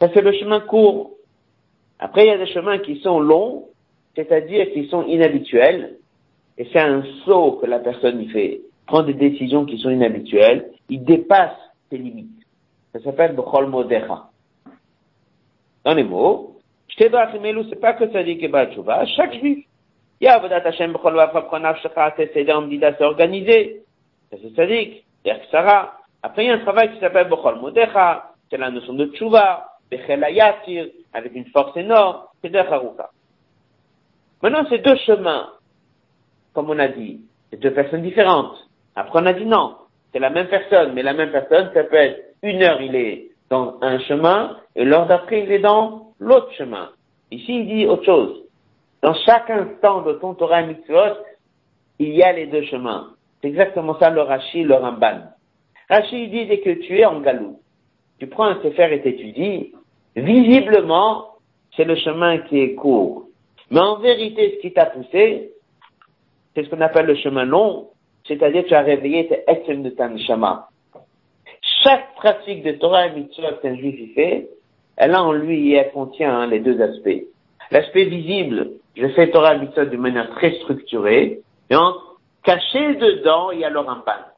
Ça, 0.00 0.08
c'est 0.12 0.22
le 0.22 0.32
chemin 0.32 0.60
court. 0.60 1.12
Après, 1.98 2.24
il 2.24 2.28
y 2.28 2.30
a 2.30 2.38
des 2.38 2.52
chemins 2.52 2.78
qui 2.78 3.00
sont 3.00 3.20
longs, 3.20 3.68
c'est-à-dire 4.14 4.72
qui 4.72 4.88
sont 4.88 5.04
inhabituels. 5.04 5.98
Et 6.58 6.66
c'est 6.72 6.80
un 6.80 7.02
saut 7.24 7.52
que 7.52 7.66
la 7.66 7.78
personne 7.78 8.20
y 8.22 8.28
fait. 8.28 8.60
Prend 8.86 9.02
des 9.02 9.14
décisions 9.14 9.64
qui 9.64 9.78
sont 9.78 9.90
inhabituelles. 9.90 10.70
Il 10.88 11.04
dépasse 11.04 11.56
ses 11.90 11.98
limites. 11.98 12.30
Ça 12.92 13.00
s'appelle 13.00 13.34
Bechol 13.34 13.66
Modecha. 13.66 14.30
Dans 15.84 15.94
les 15.94 16.04
mots, 16.04 16.56
dit, 16.98 17.04
c'est 17.68 17.80
pas 17.80 17.92
que 17.92 18.10
ça 18.10 18.22
dit 18.22 18.38
que 18.38 18.46
chaque 19.16 19.34
juif 19.34 19.66
il 20.20 20.24
y 20.24 20.28
a 20.28 20.36
Avodat 20.36 20.66
Hashem 20.66 20.92
B'chol 20.92 21.14
Vafrapronav 21.14 21.76
Shecha 21.82 22.14
c'est 22.16 23.02
organisé. 23.02 23.82
Ça 24.30 24.38
c'est 24.42 24.56
sadique. 24.56 25.04
Sarah. 25.50 25.98
Après, 26.26 26.44
il 26.44 26.48
y 26.48 26.50
a 26.50 26.54
un 26.54 26.58
travail 26.58 26.92
qui 26.92 26.98
s'appelle 26.98 27.28
B'chol 27.28 27.60
Modecha. 27.60 28.32
C'est 28.50 28.56
la 28.56 28.72
notion 28.72 28.94
de 28.94 29.06
Tchouva. 29.06 29.68
Bechel 29.88 30.24
Ayatir, 30.24 30.88
avec 31.14 31.32
une 31.36 31.46
force 31.46 31.76
énorme. 31.76 32.22
C'est 32.42 32.50
de 32.50 32.58
Haruka. 32.58 33.10
Maintenant, 34.42 34.66
c'est 34.68 34.78
deux 34.78 34.96
chemins. 35.06 35.50
Comme 36.52 36.68
on 36.68 36.78
a 36.80 36.88
dit. 36.88 37.20
C'est 37.48 37.60
deux 37.60 37.70
personnes 37.70 38.02
différentes. 38.02 38.56
Après, 38.96 39.20
on 39.22 39.26
a 39.26 39.34
dit 39.34 39.46
non. 39.46 39.76
C'est 40.12 40.18
la 40.18 40.30
même 40.30 40.48
personne. 40.48 40.94
Mais 40.94 41.04
la 41.04 41.12
même 41.12 41.30
personne, 41.30 41.70
ça 41.72 41.84
peut 41.84 41.94
être 41.94 42.20
une 42.42 42.60
heure, 42.60 42.82
il 42.82 42.96
est 42.96 43.30
dans 43.48 43.78
un 43.80 44.00
chemin, 44.00 44.56
et 44.74 44.84
l'heure 44.84 45.06
d'après, 45.06 45.44
il 45.44 45.52
est 45.52 45.60
dans 45.60 46.08
l'autre 46.18 46.50
chemin. 46.54 46.90
Ici, 47.30 47.60
il 47.60 47.66
dit 47.68 47.86
autre 47.86 48.04
chose. 48.04 48.42
Dans 49.00 49.14
chaque 49.14 49.48
instant 49.48 50.02
de 50.02 50.14
ton 50.14 50.34
Torah 50.34 50.62
Mitzvot, 50.62 51.18
il 52.00 52.16
y 52.16 52.24
a 52.24 52.32
les 52.32 52.46
deux 52.46 52.64
chemins. 52.64 53.10
C'est 53.40 53.46
exactement 53.46 53.96
ça 54.00 54.10
le 54.10 54.22
Rashi, 54.22 54.64
le 54.64 54.74
Ramban. 54.74 55.35
Rashi 55.88 56.28
dit 56.28 56.46
dès 56.46 56.60
que 56.60 56.70
tu 56.70 56.98
es 56.98 57.04
en 57.04 57.20
galou, 57.20 57.60
tu 58.18 58.26
prends 58.26 58.46
un 58.46 58.62
sefer 58.62 58.92
et 58.92 59.02
t'étudies, 59.02 59.72
visiblement, 60.16 61.36
c'est 61.76 61.84
le 61.84 61.94
chemin 61.96 62.38
qui 62.38 62.58
est 62.58 62.74
court. 62.74 63.26
Mais 63.70 63.80
en 63.80 63.98
vérité, 63.98 64.56
ce 64.56 64.62
qui 64.62 64.72
t'a 64.72 64.86
poussé, 64.86 65.52
c'est 66.54 66.64
ce 66.64 66.70
qu'on 66.70 66.80
appelle 66.80 67.06
le 67.06 67.16
chemin 67.16 67.44
long, 67.44 67.90
c'est-à-dire 68.26 68.64
tu 68.66 68.74
as 68.74 68.82
réveillé 68.82 69.28
tes 69.28 69.44
etzem 69.46 69.82
de 69.82 69.90
ta 69.90 70.08
Chaque 71.84 72.14
pratique 72.16 72.64
de 72.64 72.72
Torah 72.72 73.06
et 73.06 73.12
Mitzvot 73.12 73.56
qu'un 73.62 73.76
juif 73.76 74.14
fait, 74.14 74.48
elle 74.96 75.14
a 75.14 75.22
en 75.22 75.32
lui 75.32 75.72
et 75.72 75.76
elle 75.76 75.92
contient 75.92 76.34
hein, 76.34 76.46
les 76.46 76.60
deux 76.60 76.80
aspects. 76.80 77.24
L'aspect 77.70 78.04
visible, 78.04 78.70
je 78.96 79.06
fais 79.08 79.30
Torah 79.30 79.56
Mitzvot 79.56 79.84
de 79.84 79.96
manière 79.96 80.30
très 80.30 80.52
structurée, 80.60 81.40
et 81.70 81.76
en, 81.76 81.94
caché 82.42 82.94
dedans, 82.94 83.50
il 83.50 83.60
y 83.60 83.64
a 83.64 83.70
le 83.70 83.80
Ramban. 83.80 84.35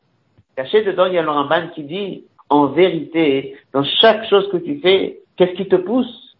Caché 0.59 0.82
dedans, 0.82 1.06
il 1.06 1.12
y 1.12 1.18
a 1.18 1.22
le 1.22 1.30
Ramban 1.30 1.68
qui 1.72 1.84
dit, 1.84 2.24
en 2.50 2.66
vérité, 2.66 3.56
dans 3.72 3.84
chaque 3.84 4.28
chose 4.28 4.50
que 4.50 4.56
tu 4.56 4.80
fais, 4.80 5.20
qu'est-ce 5.36 5.52
qui 5.52 5.68
te 5.68 5.76
pousse? 5.76 6.34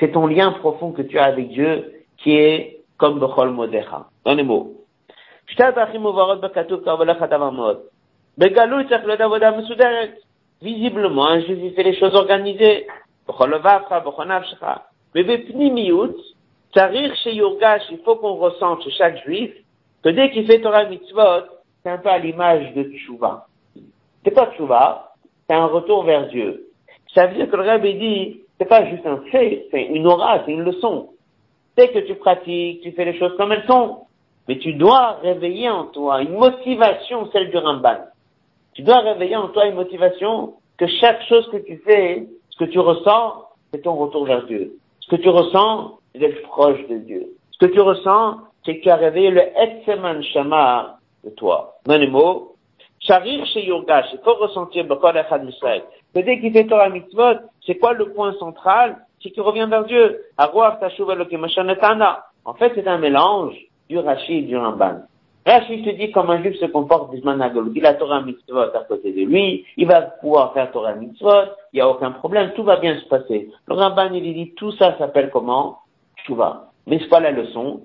C'est 0.00 0.10
ton 0.10 0.26
lien 0.26 0.50
profond 0.50 0.90
que 0.90 1.02
tu 1.02 1.20
as 1.20 1.26
avec 1.26 1.50
Dieu, 1.50 2.02
qui 2.16 2.32
est 2.32 2.80
comme 2.96 3.20
Bechol 3.20 3.50
Modecha. 3.50 4.08
Dans 4.24 4.34
les 4.34 4.42
mots. 4.42 4.74
Visiblement, 10.60 11.28
un 11.28 11.40
juif 11.42 11.76
fait 11.76 11.84
les 11.84 11.96
choses 12.00 12.16
organisées. 12.16 12.88
Mais 15.14 15.24
il 15.24 15.40
faut 18.04 18.16
qu'on 18.16 18.34
ressente 18.34 18.82
chez 18.82 18.90
chaque 18.90 19.24
juif 19.24 19.52
que 20.02 20.08
dès 20.08 20.32
qu'il 20.32 20.44
fait 20.44 20.60
Torah 20.60 20.86
Mitzvot, 20.86 21.61
c'est 21.82 21.90
un 21.90 21.98
peu 21.98 22.08
à 22.08 22.18
l'image 22.18 22.72
de 22.74 22.84
Tshuva. 22.84 23.46
C'est 24.24 24.30
pas 24.30 24.52
Tshuva, 24.52 25.12
c'est 25.46 25.54
un 25.54 25.66
retour 25.66 26.04
vers 26.04 26.28
Dieu. 26.28 26.68
Ça 27.14 27.26
veut 27.26 27.34
dire 27.34 27.50
que 27.50 27.56
le 27.56 27.62
Rabbi 27.62 27.94
dit, 27.94 28.40
c'est 28.58 28.68
pas 28.68 28.88
juste 28.88 29.06
un 29.06 29.18
fait, 29.30 29.66
c'est 29.70 29.82
une 29.82 30.06
aura, 30.06 30.44
c'est 30.44 30.52
une 30.52 30.62
leçon. 30.62 31.10
Dès 31.76 31.88
que 31.88 31.98
tu 32.00 32.14
pratiques, 32.14 32.82
tu 32.82 32.92
fais 32.92 33.04
les 33.04 33.18
choses 33.18 33.36
comme 33.36 33.52
elles 33.52 33.66
sont. 33.66 34.06
Mais 34.48 34.58
tu 34.58 34.74
dois 34.74 35.18
réveiller 35.22 35.68
en 35.68 35.86
toi 35.86 36.22
une 36.22 36.34
motivation, 36.34 37.30
celle 37.32 37.50
du 37.50 37.56
Ramban. 37.56 37.98
Tu 38.74 38.82
dois 38.82 39.00
réveiller 39.00 39.36
en 39.36 39.48
toi 39.48 39.66
une 39.66 39.74
motivation 39.74 40.54
que 40.76 40.86
chaque 40.86 41.22
chose 41.28 41.48
que 41.50 41.58
tu 41.58 41.78
fais, 41.86 42.26
ce 42.50 42.64
que 42.64 42.70
tu 42.70 42.78
ressens, 42.78 43.44
c'est 43.72 43.82
ton 43.82 43.94
retour 43.94 44.24
vers 44.24 44.44
Dieu. 44.46 44.76
Ce 45.00 45.08
que 45.08 45.20
tu 45.20 45.28
ressens, 45.28 45.98
d'être 46.14 46.42
proche 46.42 46.86
de 46.88 46.98
Dieu. 46.98 47.26
Ce 47.52 47.66
que 47.66 47.72
tu 47.72 47.80
ressens, 47.80 48.38
c'est 48.64 48.78
que 48.78 48.82
tu 48.82 48.90
as 48.90 48.96
réveillé 48.96 49.30
le 49.30 49.42
Etseman 49.56 50.22
Shama 50.22 50.98
de 51.24 51.30
toi. 51.30 51.74
Mots, 51.86 52.56
Charir 53.00 53.44
chez 53.46 53.66
Yogash, 53.66 54.06
il 54.12 54.20
faut 54.24 54.34
ressentir 54.34 54.84
Bakar 54.86 55.16
Echad 55.16 55.48
Israël. 55.48 55.82
Que 56.14 56.20
dès 56.20 56.40
qu'il 56.40 56.52
fait 56.52 56.66
Torah 56.66 56.88
Mitzvot, 56.88 57.40
c'est 57.66 57.76
quoi 57.78 57.94
le 57.94 58.12
point 58.12 58.32
central? 58.34 58.96
si 59.22 59.32
tu 59.32 59.40
reviens 59.40 59.68
vers 59.68 59.84
Dieu. 59.84 60.20
En 62.44 62.54
fait, 62.54 62.72
c'est 62.74 62.88
un 62.88 62.98
mélange 62.98 63.56
du 63.88 63.98
Rashi 63.98 64.38
et 64.38 64.42
du 64.42 64.56
Ramban. 64.56 65.02
Rashi 65.46 65.82
te 65.82 65.90
dit 65.90 66.12
comme 66.12 66.30
un 66.30 66.42
juif 66.42 66.56
se 66.58 66.66
comporte 66.66 67.10
Bisman 67.10 67.42
Il 67.74 67.86
a 67.86 67.94
Torah 67.94 68.22
mitzvot 68.22 68.58
à 68.60 68.84
côté 68.86 69.12
de 69.12 69.22
lui, 69.22 69.64
il 69.76 69.86
va 69.86 70.02
pouvoir 70.02 70.52
faire 70.52 70.70
Torah 70.70 70.94
mitzvot, 70.94 71.50
il 71.72 71.76
n'y 71.76 71.80
a 71.80 71.88
aucun 71.88 72.12
problème, 72.12 72.52
tout 72.54 72.62
va 72.62 72.76
bien 72.76 72.98
se 72.98 73.06
passer. 73.06 73.50
Le 73.66 73.74
Ramban, 73.74 74.12
il 74.12 74.34
dit 74.34 74.54
tout 74.54 74.72
ça 74.72 74.96
s'appelle 74.98 75.30
comment? 75.30 75.78
Chouva. 76.26 76.70
Mais 76.86 76.98
c'est 77.00 77.08
pas 77.08 77.20
la 77.20 77.32
leçon. 77.32 77.80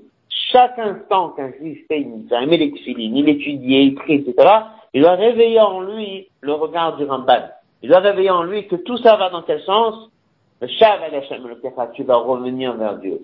Chaque 0.51 0.79
instant 0.79 1.29
qu'un 1.29 1.51
fait 1.51 1.99
une 1.99 2.17
mitzvah, 2.17 2.43
il 2.43 2.49
les 2.49 3.85
il 3.85 3.95
prie, 3.95 4.13
etc., 4.15 4.49
il 4.93 5.01
doit 5.01 5.15
réveiller 5.15 5.59
en 5.59 5.81
lui 5.81 6.29
le 6.41 6.53
regard 6.53 6.95
du 6.97 7.03
Ramban. 7.03 7.49
Il 7.81 7.89
doit 7.89 7.99
réveiller 7.99 8.29
en 8.29 8.43
lui 8.43 8.67
que 8.67 8.75
tout 8.75 8.97
ça 8.97 9.17
va 9.17 9.29
dans 9.29 9.43
quel 9.43 9.61
sens? 9.61 10.09
Le 10.61 10.67
Shav 10.67 11.01
le 11.11 11.93
tu 11.93 12.03
vas 12.03 12.17
revenir 12.17 12.73
vers 12.75 12.97
Dieu. 12.97 13.19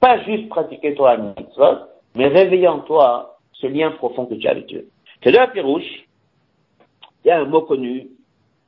Pas 0.00 0.22
juste 0.24 0.48
pratiquer 0.48 0.94
Torah 0.94 1.16
mitzvot, 1.16 1.86
mais 2.14 2.28
réveiller 2.28 2.68
en 2.68 2.80
toi 2.80 3.38
ce 3.52 3.66
lien 3.66 3.92
profond 3.92 4.26
que 4.26 4.34
tu 4.34 4.46
as 4.46 4.50
avec 4.50 4.66
Dieu. 4.66 4.88
C'est 5.22 5.32
de 5.32 5.36
la 5.36 5.48
pirouche, 5.48 6.06
il 7.24 7.28
y 7.28 7.30
a 7.30 7.40
un 7.40 7.44
mot 7.44 7.62
connu, 7.62 8.08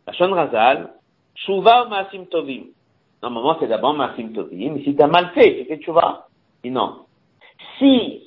la 0.06 0.12
Shon 0.12 0.32
Razal, 0.32 0.90
Shuva 1.34 1.86
Maasim 1.86 2.26
Tovim. 2.26 2.64
Normalement, 3.22 3.56
c'est 3.60 3.68
d'abord 3.68 3.94
Maasim 3.94 4.32
Tovim, 4.32 4.78
si 4.82 4.94
tu 4.94 5.02
as 5.02 5.06
mal 5.06 5.30
fait, 5.34 5.58
tu 5.58 5.64
fais 5.66 5.82
Shuva. 5.82 6.26
Dis 6.64 6.70
non. 6.70 7.00
Si 7.78 8.22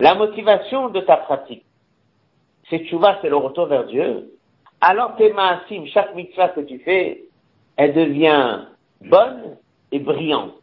la 0.00 0.14
motivation 0.14 0.88
de 0.88 1.00
ta 1.00 1.16
pratique, 1.16 1.64
c'est 2.68 2.84
Shuva, 2.86 3.18
c'est 3.22 3.28
le 3.28 3.36
retour 3.36 3.66
vers 3.66 3.84
Dieu, 3.84 4.32
alors 4.80 5.16
tes 5.16 5.32
Maasim, 5.32 5.86
chaque 5.86 6.14
mitzvah 6.14 6.48
que 6.48 6.60
tu 6.60 6.78
fais, 6.80 7.24
elle 7.76 7.94
devient 7.94 8.66
bonne 9.02 9.56
et 9.92 9.98
brillante. 9.98 10.54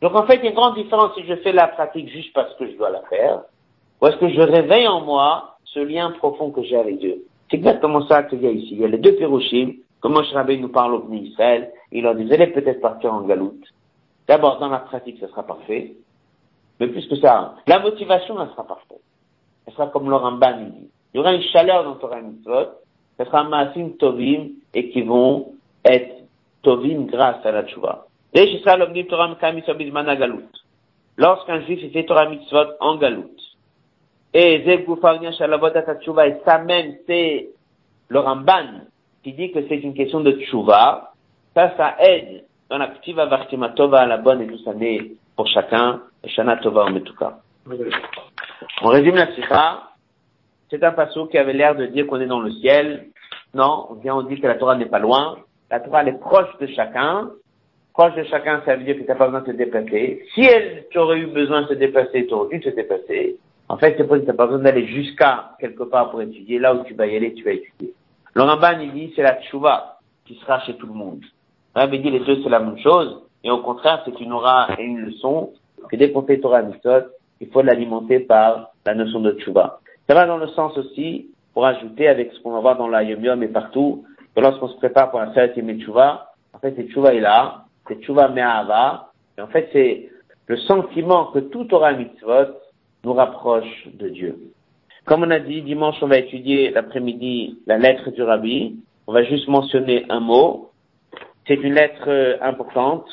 Donc 0.00 0.14
en 0.14 0.26
fait, 0.26 0.36
il 0.36 0.44
y 0.44 0.46
a 0.46 0.50
une 0.50 0.56
grande 0.56 0.76
différence 0.76 1.14
si 1.14 1.24
je 1.24 1.36
fais 1.36 1.52
la 1.52 1.68
pratique 1.68 2.08
juste 2.08 2.32
parce 2.32 2.54
que 2.54 2.70
je 2.70 2.76
dois 2.76 2.90
la 2.90 3.02
faire, 3.02 3.42
ou 4.00 4.06
est-ce 4.06 4.16
que 4.16 4.28
je 4.28 4.40
réveille 4.40 4.88
en 4.88 5.00
moi 5.00 5.52
ce 5.64 5.80
lien 5.80 6.10
profond 6.12 6.50
que 6.50 6.62
j'ai 6.62 6.76
avec 6.76 6.98
Dieu. 6.98 7.24
C'est 7.50 7.56
exactement 7.56 8.06
ça 8.06 8.22
qu'il 8.24 8.42
y 8.42 8.46
a 8.46 8.50
ici. 8.50 8.70
Il 8.72 8.80
y 8.80 8.84
a 8.84 8.88
les 8.88 8.98
deux 8.98 9.16
Pérochim, 9.16 9.74
comme 10.00 10.12
Moshe 10.12 10.32
Rabbein 10.32 10.58
nous 10.58 10.68
parle 10.68 10.94
au 10.94 11.12
Israël, 11.12 11.72
il 11.90 12.02
leur 12.02 12.14
dit, 12.14 12.24
vous 12.24 12.32
allez 12.32 12.48
peut-être 12.48 12.80
partir 12.80 13.12
en 13.12 13.22
galoute. 13.22 13.64
D'abord, 14.26 14.58
dans 14.58 14.68
la 14.68 14.78
pratique, 14.78 15.18
ce 15.20 15.28
sera 15.28 15.44
parfait. 15.44 15.94
Mais 16.82 16.88
plus 16.88 17.06
que 17.06 17.14
ça, 17.14 17.54
la 17.68 17.78
motivation, 17.78 18.42
elle 18.42 18.48
sera 18.48 18.66
parfaite. 18.66 18.98
Elle 19.64 19.72
sera 19.72 19.86
comme 19.86 20.10
le 20.10 20.16
Ramban 20.16 20.62
dit. 20.62 20.90
Il 21.14 21.18
y 21.18 21.20
aura 21.20 21.32
une 21.32 21.42
chaleur 21.42 21.84
dans 21.84 21.94
Torah 21.94 22.20
Mitzvot. 22.20 22.70
Ce 23.20 23.24
sera 23.24 23.44
Maasim 23.44 23.90
Tovim 24.00 24.48
et 24.74 24.90
qui 24.90 25.02
vont 25.02 25.52
être 25.84 26.24
Tovim 26.62 27.06
grâce 27.06 27.46
à 27.46 27.52
la 27.52 27.62
Tchouva. 27.68 28.06
Lorsqu'un 31.16 31.60
juif 31.60 31.92
fait 31.92 32.04
Torah 32.04 32.28
mitzvot 32.28 32.66
en 32.80 32.96
galout, 32.96 33.30
et 34.34 34.54
et 34.54 34.86
ça 36.44 36.58
même 36.58 36.96
c'est 37.06 37.48
le 38.08 38.18
Ramban 38.18 38.86
qui 39.22 39.34
dit 39.34 39.52
que 39.52 39.68
c'est 39.68 39.78
une 39.78 39.94
question 39.94 40.18
de 40.18 40.32
tchouva, 40.32 41.12
ça, 41.54 41.76
ça 41.76 41.94
aide 42.00 42.44
dans 42.68 42.78
la 42.78 42.88
tova 43.76 44.00
à 44.00 44.06
la 44.06 44.16
bonne 44.16 44.42
et 44.42 44.46
douce 44.46 44.66
année 44.66 45.12
pour 45.36 45.46
chacun, 45.48 46.02
shana 46.24 46.56
tova 46.56 46.84
en 46.84 46.94
On 48.82 48.88
résume 48.88 49.16
la 49.16 49.34
sikha. 49.34 49.82
C'est 50.70 50.82
un 50.82 50.92
passage 50.92 51.28
qui 51.30 51.38
avait 51.38 51.52
l'air 51.52 51.74
de 51.74 51.86
dire 51.86 52.06
qu'on 52.06 52.20
est 52.20 52.26
dans 52.26 52.40
le 52.40 52.50
ciel. 52.52 53.08
Non, 53.54 53.88
on 53.90 54.10
on 54.10 54.22
dit 54.22 54.40
que 54.40 54.46
la 54.46 54.54
Torah 54.54 54.76
n'est 54.76 54.86
pas 54.86 54.98
loin. 54.98 55.38
La 55.70 55.80
Torah, 55.80 56.02
elle 56.02 56.08
est 56.08 56.20
proche 56.20 56.56
de 56.60 56.66
chacun 56.68 57.30
proche 57.92 58.14
de 58.14 58.24
chacun, 58.24 58.62
ça 58.64 58.76
veut 58.76 58.84
dire 58.84 58.96
que 58.96 59.02
tu 59.02 59.08
n'as 59.08 59.14
pas 59.14 59.26
besoin 59.26 59.40
de 59.40 59.52
te 59.52 59.56
déplacer. 59.56 60.24
Si 60.34 60.42
elle, 60.42 60.86
tu 60.90 60.98
aurais 60.98 61.18
eu 61.18 61.26
besoin 61.26 61.62
de 61.62 61.68
se 61.68 61.74
déplacer, 61.74 62.26
tu 62.26 62.34
aurais 62.34 62.56
dû 62.56 62.60
te 62.60 62.70
déplacer. 62.70 63.36
En 63.68 63.76
fait, 63.76 63.94
c'est 63.96 64.04
pas 64.04 64.16
que 64.16 64.22
tu 64.22 64.26
n'as 64.26 64.34
pas 64.34 64.46
besoin 64.46 64.62
d'aller 64.62 64.86
jusqu'à 64.86 65.52
quelque 65.60 65.84
part 65.84 66.10
pour 66.10 66.22
étudier. 66.22 66.58
Là 66.58 66.74
où 66.74 66.84
tu 66.84 66.94
vas 66.94 67.06
y 67.06 67.16
aller, 67.16 67.34
tu 67.34 67.44
vas 67.44 67.52
étudier. 67.52 67.92
Le 68.34 68.42
Ramban, 68.42 68.80
il 68.80 68.92
dit, 68.92 69.12
c'est 69.14 69.22
la 69.22 69.40
tchouva 69.42 69.98
qui 70.24 70.34
sera 70.36 70.60
chez 70.60 70.74
tout 70.76 70.86
le 70.86 70.94
monde. 70.94 71.22
Le 71.76 71.86
dit, 71.86 72.10
les 72.10 72.20
deux, 72.20 72.42
c'est 72.42 72.48
la 72.48 72.60
même 72.60 72.78
chose. 72.78 73.22
Et 73.44 73.50
au 73.50 73.58
contraire, 73.58 74.02
c'est 74.04 74.20
une 74.20 74.32
aura 74.32 74.68
et 74.78 74.84
une 74.84 75.00
leçon 75.00 75.50
que 75.88 75.96
dès 75.96 76.12
qu'on 76.12 76.22
fait 76.22 76.38
Torah 76.38 76.62
Mitzvot, 76.62 77.08
il 77.40 77.48
faut 77.48 77.62
l'alimenter 77.62 78.20
par 78.20 78.70
la 78.86 78.94
notion 78.94 79.20
de 79.20 79.32
tchouva. 79.32 79.80
Ça 80.08 80.14
va 80.14 80.26
dans 80.26 80.36
le 80.36 80.48
sens 80.48 80.76
aussi, 80.78 81.28
pour 81.54 81.66
ajouter 81.66 82.08
avec 82.08 82.32
ce 82.32 82.40
qu'on 82.40 82.52
va 82.52 82.60
voir 82.60 82.76
dans 82.76 82.88
la 82.88 83.02
Yom 83.02 83.24
Yom 83.24 83.42
et 83.42 83.48
partout, 83.48 84.04
que 84.34 84.40
lorsqu'on 84.40 84.68
se 84.68 84.76
prépare 84.76 85.10
pour 85.10 85.20
la 85.20 85.32
fête 85.32 85.54
Tchouva, 85.54 86.32
en 86.54 86.58
fait, 86.58 86.74
cette 86.76 86.90
tchouva 86.90 87.14
est 87.14 87.20
là, 87.20 87.64
c'est 87.88 88.00
Tshuva 88.00 88.28
Me'ava. 88.28 89.10
Et 89.36 89.40
en 89.40 89.48
fait, 89.48 89.68
c'est 89.72 90.10
le 90.46 90.56
sentiment 90.58 91.26
que 91.26 91.40
tout 91.40 91.64
Torah 91.64 91.92
Mitzvot 91.92 92.54
nous 93.04 93.12
rapproche 93.12 93.88
de 93.94 94.08
Dieu. 94.08 94.38
Comme 95.04 95.24
on 95.24 95.30
a 95.30 95.40
dit, 95.40 95.62
dimanche, 95.62 95.96
on 96.02 96.06
va 96.06 96.18
étudier 96.18 96.70
l'après-midi 96.70 97.58
la 97.66 97.78
lettre 97.78 98.10
du 98.10 98.22
Rabbi. 98.22 98.76
On 99.06 99.12
va 99.12 99.24
juste 99.24 99.48
mentionner 99.48 100.06
un 100.08 100.20
mot. 100.20 100.70
C'est 101.46 101.54
une 101.54 101.74
lettre 101.74 102.04
euh, 102.06 102.36
importante. 102.40 103.06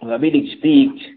Rabbi 0.00 0.30
l'explique 0.30 1.16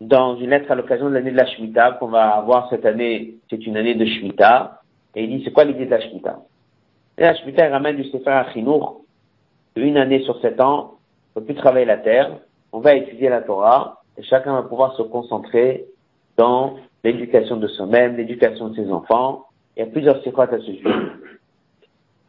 dans 0.00 0.36
une 0.36 0.50
lettre 0.50 0.70
à 0.70 0.74
l'occasion 0.74 1.08
de 1.08 1.14
l'année 1.14 1.30
de 1.30 1.36
la 1.36 1.46
Shemitah 1.46 1.92
qu'on 1.92 2.08
va 2.08 2.30
avoir 2.30 2.68
cette 2.70 2.84
année. 2.84 3.34
C'est 3.50 3.64
une 3.66 3.76
année 3.76 3.94
de 3.94 4.04
Shemitah. 4.04 4.80
Et 5.14 5.24
il 5.24 5.30
dit, 5.30 5.44
c'est 5.44 5.52
quoi 5.52 5.64
l'idée 5.64 5.86
de 5.86 5.90
la 5.90 6.00
Shemitah? 6.00 6.40
Et 7.18 7.22
la 7.22 7.34
Shemitah, 7.36 7.68
ramène 7.68 7.96
du 7.96 8.04
Sefer 8.04 8.30
Achinour, 8.30 9.02
une 9.76 9.96
année 9.96 10.22
sur 10.22 10.40
sept 10.40 10.60
ans, 10.60 10.94
on 11.34 11.40
peut 11.40 11.46
plus 11.46 11.54
travailler 11.54 11.86
la 11.86 11.98
terre, 11.98 12.38
on 12.72 12.80
va 12.80 12.94
étudier 12.94 13.28
la 13.28 13.42
Torah, 13.42 14.02
et 14.16 14.22
chacun 14.22 14.54
va 14.54 14.62
pouvoir 14.62 14.96
se 14.96 15.02
concentrer 15.02 15.84
dans 16.36 16.76
l'éducation 17.04 17.56
de 17.56 17.68
soi-même, 17.68 18.16
l'éducation 18.16 18.68
de 18.68 18.76
ses 18.76 18.90
enfants. 18.90 19.46
Il 19.76 19.80
y 19.80 19.82
a 19.82 19.86
plusieurs 19.86 20.22
secrets 20.22 20.52
à 20.52 20.58
ce 20.58 20.64
sujet. 20.64 20.90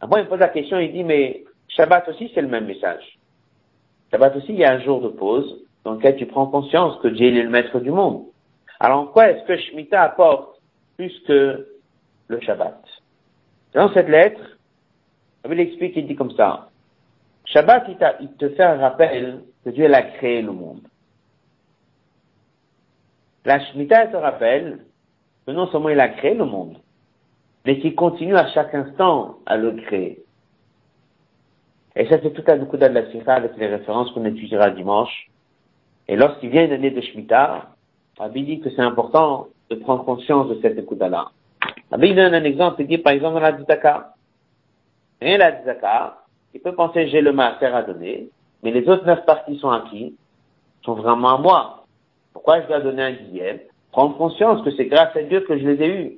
Après, 0.02 0.22
il 0.22 0.28
pose 0.28 0.39
la 0.39 0.50
question, 0.50 0.80
il 0.80 0.91
dit, 0.91 1.04
mais 1.04 1.44
Shabbat 1.70 2.08
aussi, 2.10 2.32
c'est 2.34 2.41
le 2.41 2.48
même 2.48 2.66
message. 2.66 3.18
Shabbat 4.12 4.36
aussi, 4.36 4.50
il 4.50 4.60
y 4.60 4.66
a 4.66 4.74
un 4.74 4.80
jour 4.82 5.02
de 5.02 5.10
pause 5.10 5.64
dans 5.84 5.93
lequel 5.93 6.15
tu 6.15 6.25
prends 6.25 6.47
conscience 6.47 6.99
que 7.01 7.07
Dieu 7.07 7.27
est 7.27 7.43
le 7.43 7.49
maître 7.49 7.79
du 7.79 7.91
monde. 7.91 8.25
Alors, 8.79 9.01
en 9.01 9.07
quoi 9.07 9.29
est-ce 9.29 9.45
que 9.45 9.57
Shemitah 9.57 10.03
apporte 10.03 10.59
plus 10.97 11.13
que 11.27 11.67
le 12.27 12.39
Shabbat? 12.41 12.81
Dans 13.73 13.91
cette 13.93 14.09
lettre, 14.09 14.41
il 15.49 15.59
explique, 15.59 15.95
il 15.95 16.07
dit 16.07 16.15
comme 16.15 16.31
ça. 16.31 16.69
Shabbat, 17.45 17.86
il, 18.21 18.31
te 18.34 18.49
fait 18.49 18.63
un 18.63 18.77
rappel 18.77 19.41
que 19.63 19.69
Dieu 19.71 19.93
a 19.93 20.01
créé 20.01 20.41
le 20.41 20.51
monde. 20.51 20.81
La 23.45 23.59
Shemitah 23.59 24.07
te 24.07 24.15
rappelle 24.15 24.79
que 25.45 25.51
non 25.51 25.67
seulement 25.67 25.89
il 25.89 25.99
a 25.99 26.09
créé 26.09 26.34
le 26.34 26.45
monde, 26.45 26.77
mais 27.65 27.79
qu'il 27.79 27.95
continue 27.95 28.38
à 28.38 28.49
chaque 28.51 28.73
instant 28.73 29.39
à 29.45 29.57
le 29.57 29.73
créer. 29.73 30.23
Et 31.95 32.07
ça, 32.07 32.17
c'est 32.23 32.34
tout 32.34 32.43
un 32.47 32.65
coup 32.65 32.77
de 32.77 32.86
la 32.86 33.34
avec 33.34 33.57
les 33.57 33.67
références 33.67 34.11
qu'on 34.11 34.25
étudiera 34.25 34.71
dimanche. 34.71 35.29
Et 36.08 36.16
lorsqu'il 36.16 36.49
vient 36.49 36.66
une 36.66 36.74
année 36.74 36.91
de 36.91 37.01
Shemitah, 37.01 37.70
Rabbi 38.18 38.43
dit 38.43 38.60
que 38.60 38.70
c'est 38.70 38.82
important 38.82 39.47
de 39.70 39.76
prendre 39.76 40.04
conscience 40.04 40.49
de 40.49 40.60
cette 40.62 40.78
écoute-là. 40.78 41.32
Rabbi 41.91 42.14
donne 42.14 42.34
un 42.34 42.43
exemple, 42.43 42.82
il 42.82 42.88
dit 42.88 42.97
par 42.97 43.14
exemple 43.14 43.39
la 43.39 43.51
Dizaka. 43.54 44.14
Et 45.22 45.38
la 45.38 45.51
il 46.54 46.62
peut 46.62 46.76
penser 46.76 47.08
j'ai 47.08 47.22
le 47.22 47.32
maaser 47.32 47.66
à 47.66 47.82
donner, 47.82 48.30
mais 48.62 48.72
les 48.72 48.88
autres 48.88 49.06
neuf 49.06 49.26
parties 49.26 49.58
sont 49.58 49.72
acquis, 49.72 50.16
sont 50.84 50.93
vraiment 50.93 51.36
à 51.36 51.38
moi. 51.38 51.86
Pourquoi 52.34 52.62
je 52.62 52.68
dois 52.68 52.80
donner 52.82 53.04
un 53.04 53.12
dixième? 53.14 53.60
Prendre 53.91 54.18
conscience 54.18 54.64
que 54.64 54.72
c'est 54.72 54.86
grâce 54.86 55.16
à 55.16 55.24
Dieu 55.24 55.41
que 55.41 55.58
je 55.58 55.68
les 55.68 55.84
ai 55.84 55.88
eus. 55.88 56.18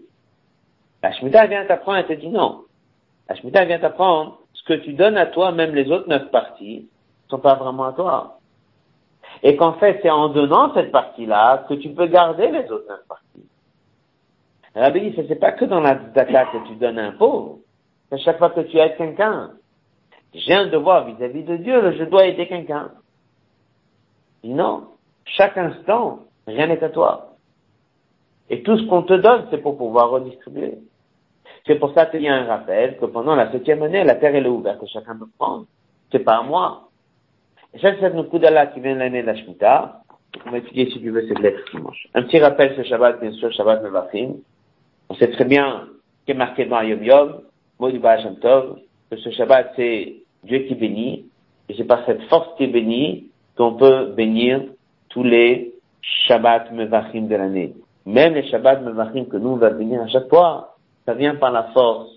La 1.04 1.12
Shemitah 1.14 1.48
vient 1.48 1.66
t'apprendre 1.66 2.00
et 2.00 2.06
te 2.06 2.14
dit 2.14 2.30
non. 2.30 2.64
La 3.30 3.36
Shemitah 3.36 3.66
vient 3.66 3.80
t'apprendre 3.80 4.40
ce 4.54 4.64
que 4.64 4.74
tu 4.74 4.94
donnes 4.94 5.18
à 5.18 5.28
toi, 5.28 5.52
même 5.52 5.76
les 5.76 5.92
autres 5.92 6.10
neuf 6.10 6.30
parties, 6.32 6.88
sont 7.30 7.40
pas 7.40 7.56
vraiment 7.56 7.86
à 7.86 7.94
toi. 7.94 8.35
Et 9.44 9.56
qu'en 9.56 9.74
fait, 9.74 10.00
c'est 10.02 10.10
en 10.10 10.30
donnant 10.30 10.74
cette 10.74 10.92
partie-là 10.92 11.66
que 11.70 11.76
tu 11.76 11.90
peux 11.90 12.08
garder 12.08 12.50
les 12.50 12.70
autres 12.72 13.04
parties. 13.08 13.48
Rabbi 14.76 15.12
dit, 15.12 15.26
c'est 15.28 15.36
pas 15.36 15.54
que 15.54 15.66
dans 15.66 15.80
la 15.80 15.96
data 15.96 16.46
que 16.46 16.68
tu 16.68 16.76
donnes 16.76 17.00
un 17.00 17.12
pauvre. 17.14 17.60
C'est 18.10 18.20
chaque 18.20 18.38
fois 18.38 18.50
que 18.50 18.62
tu 18.62 18.78
aides 18.78 18.98
quelqu'un. 18.98 19.52
J'ai 20.34 20.54
un 20.54 20.68
devoir 20.68 21.06
vis-à-vis 21.06 21.44
de 21.44 21.58
Dieu, 21.58 21.94
je 21.98 22.04
dois 22.04 22.26
aider 22.26 22.48
quelqu'un. 22.48 22.92
Non. 24.44 24.88
Chaque 25.26 25.58
instant, 25.58 26.20
rien 26.46 26.68
n'est 26.68 26.84
à 26.84 26.90
toi. 26.90 27.36
Et 28.50 28.62
tout 28.64 28.78
ce 28.78 28.86
qu'on 28.88 29.04
te 29.04 29.14
donne, 29.14 29.48
c'est 29.50 29.58
pour 29.58 29.78
pouvoir 29.78 30.10
redistribuer. 30.12 30.78
C'est 31.66 31.76
pour 31.76 31.94
ça 31.94 32.06
qu'il 32.06 32.22
y 32.22 32.28
a 32.28 32.36
un 32.36 32.46
rappel 32.46 32.98
que 32.98 33.06
pendant 33.06 33.36
la 33.36 33.52
septième 33.52 33.82
année, 33.82 34.04
la 34.04 34.16
terre 34.16 34.36
est 34.36 34.46
ouverte 34.46 34.84
et 34.84 34.88
chacun 34.88 35.18
peut 35.18 35.26
prendre. 35.38 35.66
C'est 36.12 36.20
pas 36.20 36.38
à 36.38 36.44
moi. 36.44 36.85
Et 37.76 37.80
ça, 37.80 37.92
c'est 38.00 38.14
notre 38.14 38.30
coup 38.30 38.40
d'Allah 38.40 38.68
qui 38.68 38.80
vient 38.80 38.94
de 38.94 39.00
l'année 39.00 39.22
de 39.22 39.28
la 39.28 39.36
Shemitah. 39.36 40.02
On 40.46 40.52
va 40.52 40.60
étudier, 40.60 40.90
si 40.92 41.02
tu 41.02 41.10
veux, 41.10 41.28
cette 41.28 41.40
lettre 41.40 41.60
dimanche. 41.74 42.08
Un 42.14 42.24
petit 42.24 42.40
rappel, 42.40 42.74
ce 42.78 42.84
Shabbat, 42.84 43.20
bien 43.20 43.34
sûr, 43.34 43.52
Shabbat 43.52 43.84
Mevachim. 43.84 44.36
On 45.10 45.16
sait 45.16 45.30
très 45.32 45.44
bien 45.44 45.88
qu'il 46.26 46.36
est 46.36 46.38
marqué 46.38 46.66
dans 46.66 46.82
Yom 46.82 47.04
Yom, 47.04 47.42
du 47.92 48.00
Tov, 48.40 48.80
que 49.12 49.18
ce 49.18 49.30
Shabbat, 49.32 49.74
c'est 49.76 50.16
Dieu 50.46 50.60
qui 50.60 50.76
bénit. 50.76 51.26
Et 51.68 51.76
c'est 51.76 51.84
par 51.84 52.06
cette 52.06 52.22
force 52.24 52.56
qui 52.58 52.64
est 52.64 52.68
bénie 52.68 53.28
qu'on 53.58 53.74
peut 53.74 54.14
bénir 54.16 54.62
tous 55.10 55.24
les 55.24 55.74
Shabbat 56.02 56.72
Mevachim 56.72 57.24
de 57.24 57.36
l'année. 57.36 57.74
Même 58.06 58.36
les 58.36 58.48
Shabbat 58.50 58.84
Mevachim 58.84 59.26
que 59.26 59.36
nous, 59.36 59.50
on 59.50 59.58
va 59.58 59.72
bénir 59.72 60.02
à 60.02 60.08
chaque 60.08 60.30
fois, 60.30 60.78
ça 61.06 61.14
vient 61.14 61.36
par 61.36 61.52
la 61.52 61.64
force. 61.74 62.10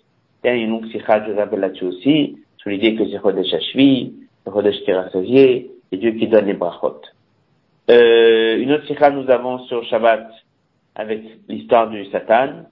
Il 0.45 0.47
y 0.47 0.51
a 0.51 0.55
une 0.55 0.81
là-dessus 0.81 1.85
aussi, 1.85 2.37
sur 2.59 2.71
l'idée 2.71 2.95
que 2.95 3.09
c'est 3.09 3.19
Chodesh 3.19 3.53
Dieu 5.93 6.13
qui 6.13 6.29
donne 6.29 6.47
les 6.47 6.55
brachot. 6.55 7.01
Euh, 7.91 8.59
une 8.59 8.73
autre 8.73 8.87
sikha 8.87 9.11
nous 9.11 9.31
avons 9.31 9.61
sur 9.61 9.83
Shabbat 9.85 10.29
avec 10.95 11.23
l'histoire 11.49 11.89
du 11.89 12.05
Satan, 12.07 12.67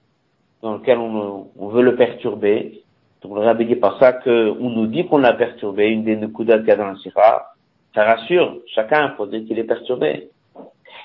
dans 0.61 0.75
lequel 0.75 0.97
on, 0.99 1.67
veut 1.69 1.81
le 1.81 1.95
perturber. 1.95 2.83
Donc 3.21 3.35
le 3.35 3.41
rabbi 3.41 3.75
par 3.75 3.97
ça 3.99 4.13
qu'on 4.13 4.69
nous 4.69 4.87
dit 4.87 5.07
qu'on 5.07 5.17
l'a 5.17 5.33
perturbé, 5.33 5.87
une 5.87 6.03
des 6.03 6.15
Nekudat 6.15 6.59
qu'il 6.59 6.67
y 6.67 6.71
a 6.71 6.75
dans 6.75 6.87
la 6.87 6.95
sikha, 6.97 7.53
ça 7.95 8.03
rassure 8.03 8.59
chacun 8.67 9.09
pour 9.09 9.27
dire 9.27 9.43
qu'il 9.47 9.57
est 9.57 9.63
perturbé. 9.63 10.29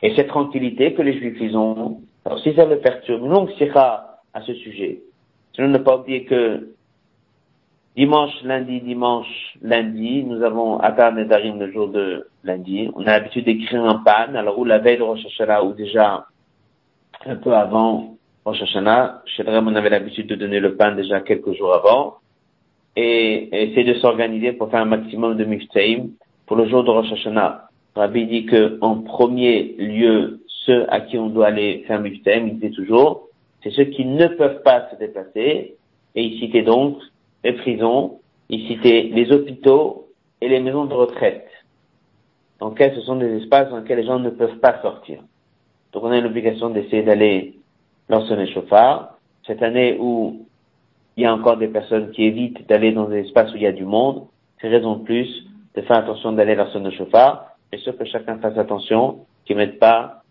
Et 0.03 0.15
cette 0.15 0.29
tranquillité 0.29 0.95
que 0.95 1.03
les 1.03 1.19
Juifs 1.19 1.39
ils 1.41 1.57
ont, 1.57 2.01
alors 2.25 2.41
si 2.41 2.55
ça 2.55 2.67
le 2.67 2.79
perturbe, 2.79 3.23
une 3.25 3.31
longue 3.31 3.51
sikha 3.53 4.19
à 4.35 4.43
ce 4.43 4.53
sujet. 4.55 5.01
Sinon, 5.55 5.69
ne 5.69 5.79
pas 5.79 5.99
oublier 5.99 6.25
que 6.25 6.69
dimanche, 7.97 8.43
lundi, 8.43 8.81
dimanche, 8.81 9.57
lundi, 9.61 10.25
nous 10.25 10.43
avons 10.43 10.79
Atar 10.79 11.13
Nedarim 11.13 11.59
le 11.59 11.71
jour 11.73 11.89
de 11.89 12.27
lundi. 12.43 12.89
On 12.95 13.03
a 13.03 13.19
l'habitude 13.19 13.45
d'écrire 13.45 13.85
un 13.85 13.97
pan, 13.97 14.35
alors 14.35 14.59
où 14.59 14.65
la 14.65 14.79
veille 14.79 14.99
de 14.99 15.03
Rosh 15.03 15.25
Hashanah, 15.27 15.65
ou 15.65 15.73
déjà 15.73 16.27
un 17.27 17.37
peu 17.37 17.53
avant 17.55 18.17
Rosh 18.45 18.63
Hashanah, 18.63 19.23
chez 19.27 19.43
Rem, 19.43 19.69
on 19.69 19.75
avait 19.75 19.91
l'habitude 19.91 20.27
de 20.27 20.35
donner 20.35 20.61
le 20.61 20.77
pain 20.77 20.93
déjà 20.95 21.21
quelques 21.21 21.53
jours 21.53 21.75
avant, 21.75 22.17
et, 22.97 23.49
essayer 23.53 23.85
de 23.85 23.99
s'organiser 24.01 24.53
pour 24.53 24.71
faire 24.71 24.81
un 24.81 24.87
maximum 24.87 25.37
de 25.37 25.45
miftaim 25.45 26.09
pour 26.47 26.57
le 26.57 26.69
jour 26.69 26.85
de 26.85 26.91
Rosh 26.91 27.13
Hashanah. 27.13 27.69
Rabbi 27.95 28.27
dit 28.27 28.47
que 28.47 28.79
en 28.81 29.03
premier 29.03 29.75
lieu, 29.79 30.41
ceux 30.65 30.91
à 30.91 31.01
qui 31.01 31.19
on 31.19 31.29
doit 31.29 31.49
aller 31.49 31.85
faire 31.87 32.01
miftaim, 32.01 32.47
il 32.47 32.59
dit 32.59 32.71
toujours, 32.71 33.29
c'est 33.63 33.71
ceux 33.71 33.85
qui 33.85 34.07
ne 34.07 34.29
peuvent 34.29 34.63
pas 34.63 34.89
se 34.91 34.97
déplacer, 34.97 35.75
et 36.15 36.23
il 36.23 36.39
citait 36.39 36.63
donc 36.63 36.97
les 37.45 37.53
prisons, 37.55 38.21
il 38.49 38.67
citait 38.67 39.11
les 39.13 39.31
hôpitaux 39.33 40.09
et 40.41 40.49
les 40.49 40.61
maisons 40.61 40.85
de 40.85 40.95
retraite. 40.95 41.49
Donc, 42.61 42.79
ce 42.79 43.01
sont 43.01 43.17
des 43.17 43.43
espaces 43.43 43.71
dans 43.71 43.79
lesquels 43.79 43.99
les 43.99 44.07
gens 44.07 44.19
ne 44.19 44.31
peuvent 44.31 44.59
pas 44.59 44.81
sortir. 44.83 45.23
Donc, 45.93 46.05
on 46.05 46.11
a 46.11 46.21
l'obligation 46.21 46.71
d'essayer 46.71 47.03
d'aller 47.03 47.59
lancer 48.09 48.37
les 48.37 48.53
chauffards. 48.53 49.19
Cette 49.47 49.63
année 49.63 49.97
où 49.99 50.47
il 51.17 51.25
y 51.25 51.27
a 51.27 51.35
encore 51.35 51.57
des 51.57 51.69
personnes 51.69 52.11
qui 52.13 52.25
évitent 52.25 52.69
d'aller 52.69 52.93
dans 52.93 53.09
des 53.09 53.21
espaces 53.27 53.53
où 53.53 53.57
il 53.57 53.63
y 53.63 53.67
a 53.67 53.73
du 53.73 53.85
monde, 53.85 54.27
c'est 54.61 54.69
raison 54.69 54.97
de 54.97 55.05
plus 55.05 55.47
de 55.75 55.83
faire 55.83 55.99
attention 55.99 56.33
d'aller 56.33 56.55
lancer 56.55 56.79
le 56.79 56.91
chauffard, 56.91 57.47
et 57.73 57.79
ce 57.79 57.91
que 57.91 58.05
chacun 58.05 58.39
fasse 58.39 58.59
attention, 58.59 59.27
qu'il 59.45 59.57
mette 59.57 59.79
pas, 59.79 60.23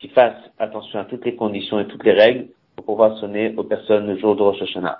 qu'il 0.00 0.10
fasse 0.10 0.36
attention 0.58 0.98
à 0.98 1.04
toutes 1.04 1.24
les 1.24 1.36
conditions 1.36 1.78
et 1.80 1.86
toutes 1.86 2.04
les 2.04 2.12
règles 2.12 2.48
pour 2.76 2.84
pouvoir 2.84 3.16
sonner 3.18 3.54
aux 3.56 3.64
personnes 3.64 4.06
le 4.06 4.18
jour 4.18 4.36
de 4.36 4.42
Rosh 4.42 4.62
Hashanah. 4.62 4.98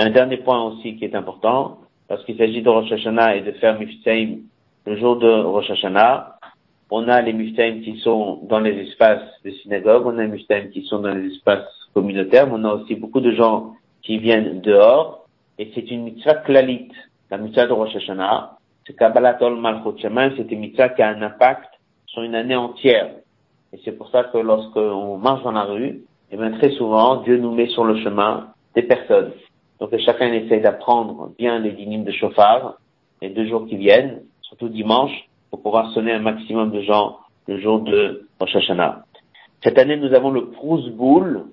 Un 0.00 0.08
dernier 0.08 0.38
point 0.38 0.62
aussi 0.62 0.96
qui 0.96 1.04
est 1.04 1.14
important, 1.14 1.80
lorsqu'il 2.08 2.38
s'agit 2.38 2.62
de 2.62 2.70
Rosh 2.70 2.90
Hashanah 2.90 3.36
et 3.36 3.42
de 3.42 3.52
faire 3.52 3.78
Miftaim 3.78 4.38
le 4.86 4.96
jour 4.96 5.16
de 5.16 5.28
Rosh 5.28 5.70
Hashanah, 5.70 6.38
on 6.90 7.06
a 7.06 7.20
les 7.20 7.34
Miftaim 7.34 7.82
qui 7.84 7.98
sont 7.98 8.40
dans 8.48 8.60
les 8.60 8.78
espaces 8.78 9.28
de 9.44 9.50
synagogue, 9.50 10.06
on 10.06 10.16
a 10.16 10.22
les 10.22 10.28
Miftaim 10.28 10.68
qui 10.72 10.86
sont 10.86 11.00
dans 11.00 11.12
les 11.12 11.34
espaces 11.34 11.68
communautaires, 11.92 12.46
mais 12.46 12.54
on 12.56 12.64
a 12.64 12.76
aussi 12.76 12.94
beaucoup 12.94 13.20
de 13.20 13.32
gens 13.32 13.74
qui 14.00 14.16
viennent 14.16 14.62
dehors, 14.62 15.26
et 15.58 15.70
c'est 15.74 15.90
une 15.90 16.04
mitzvah 16.04 16.36
klalit, 16.36 16.88
la 17.30 17.36
mitzvah 17.36 17.66
de 17.66 17.72
Rosh 17.74 17.94
Hashanah, 17.94 18.56
c'est 18.86 18.96
Kabbalatol 18.96 19.60
Malchut 19.60 20.00
Shemayim, 20.00 20.32
c'est 20.38 20.50
une 20.50 20.60
mitzvah 20.60 20.88
qui 20.88 21.02
a 21.02 21.10
un 21.10 21.20
impact 21.20 21.68
sur 22.06 22.22
une 22.22 22.36
année 22.36 22.56
entière. 22.56 23.10
Et 23.74 23.80
c'est 23.84 23.92
pour 23.92 24.08
ça 24.08 24.24
que 24.24 24.38
lorsqu'on 24.38 25.18
marche 25.18 25.42
dans 25.42 25.52
la 25.52 25.64
rue, 25.64 25.84
et 25.84 26.04
eh 26.32 26.36
bien 26.38 26.52
très 26.52 26.70
souvent, 26.70 27.16
Dieu 27.16 27.36
nous 27.36 27.52
met 27.52 27.66
sur 27.66 27.84
le 27.84 28.02
chemin 28.02 28.46
des 28.74 28.82
personnes. 28.82 29.32
Donc 29.80 29.96
chacun 29.98 30.32
essaye 30.32 30.60
d'apprendre 30.60 31.32
bien 31.38 31.58
les 31.58 31.72
dynimes 31.72 32.04
de 32.04 32.12
chauffard 32.12 32.76
les 33.22 33.30
deux 33.30 33.46
jours 33.46 33.66
qui 33.66 33.76
viennent, 33.76 34.22
surtout 34.42 34.68
dimanche, 34.68 35.12
pour 35.50 35.62
pouvoir 35.62 35.92
sonner 35.92 36.12
un 36.12 36.20
maximum 36.20 36.70
de 36.70 36.82
gens 36.82 37.18
le 37.48 37.60
jour 37.60 37.80
de 37.80 38.26
Rosh. 38.40 38.56
Cette 39.62 39.78
année, 39.78 39.96
nous 39.96 40.14
avons 40.14 40.30
le 40.30 40.50
Proust 40.50 40.90
Bowl. 40.90 41.46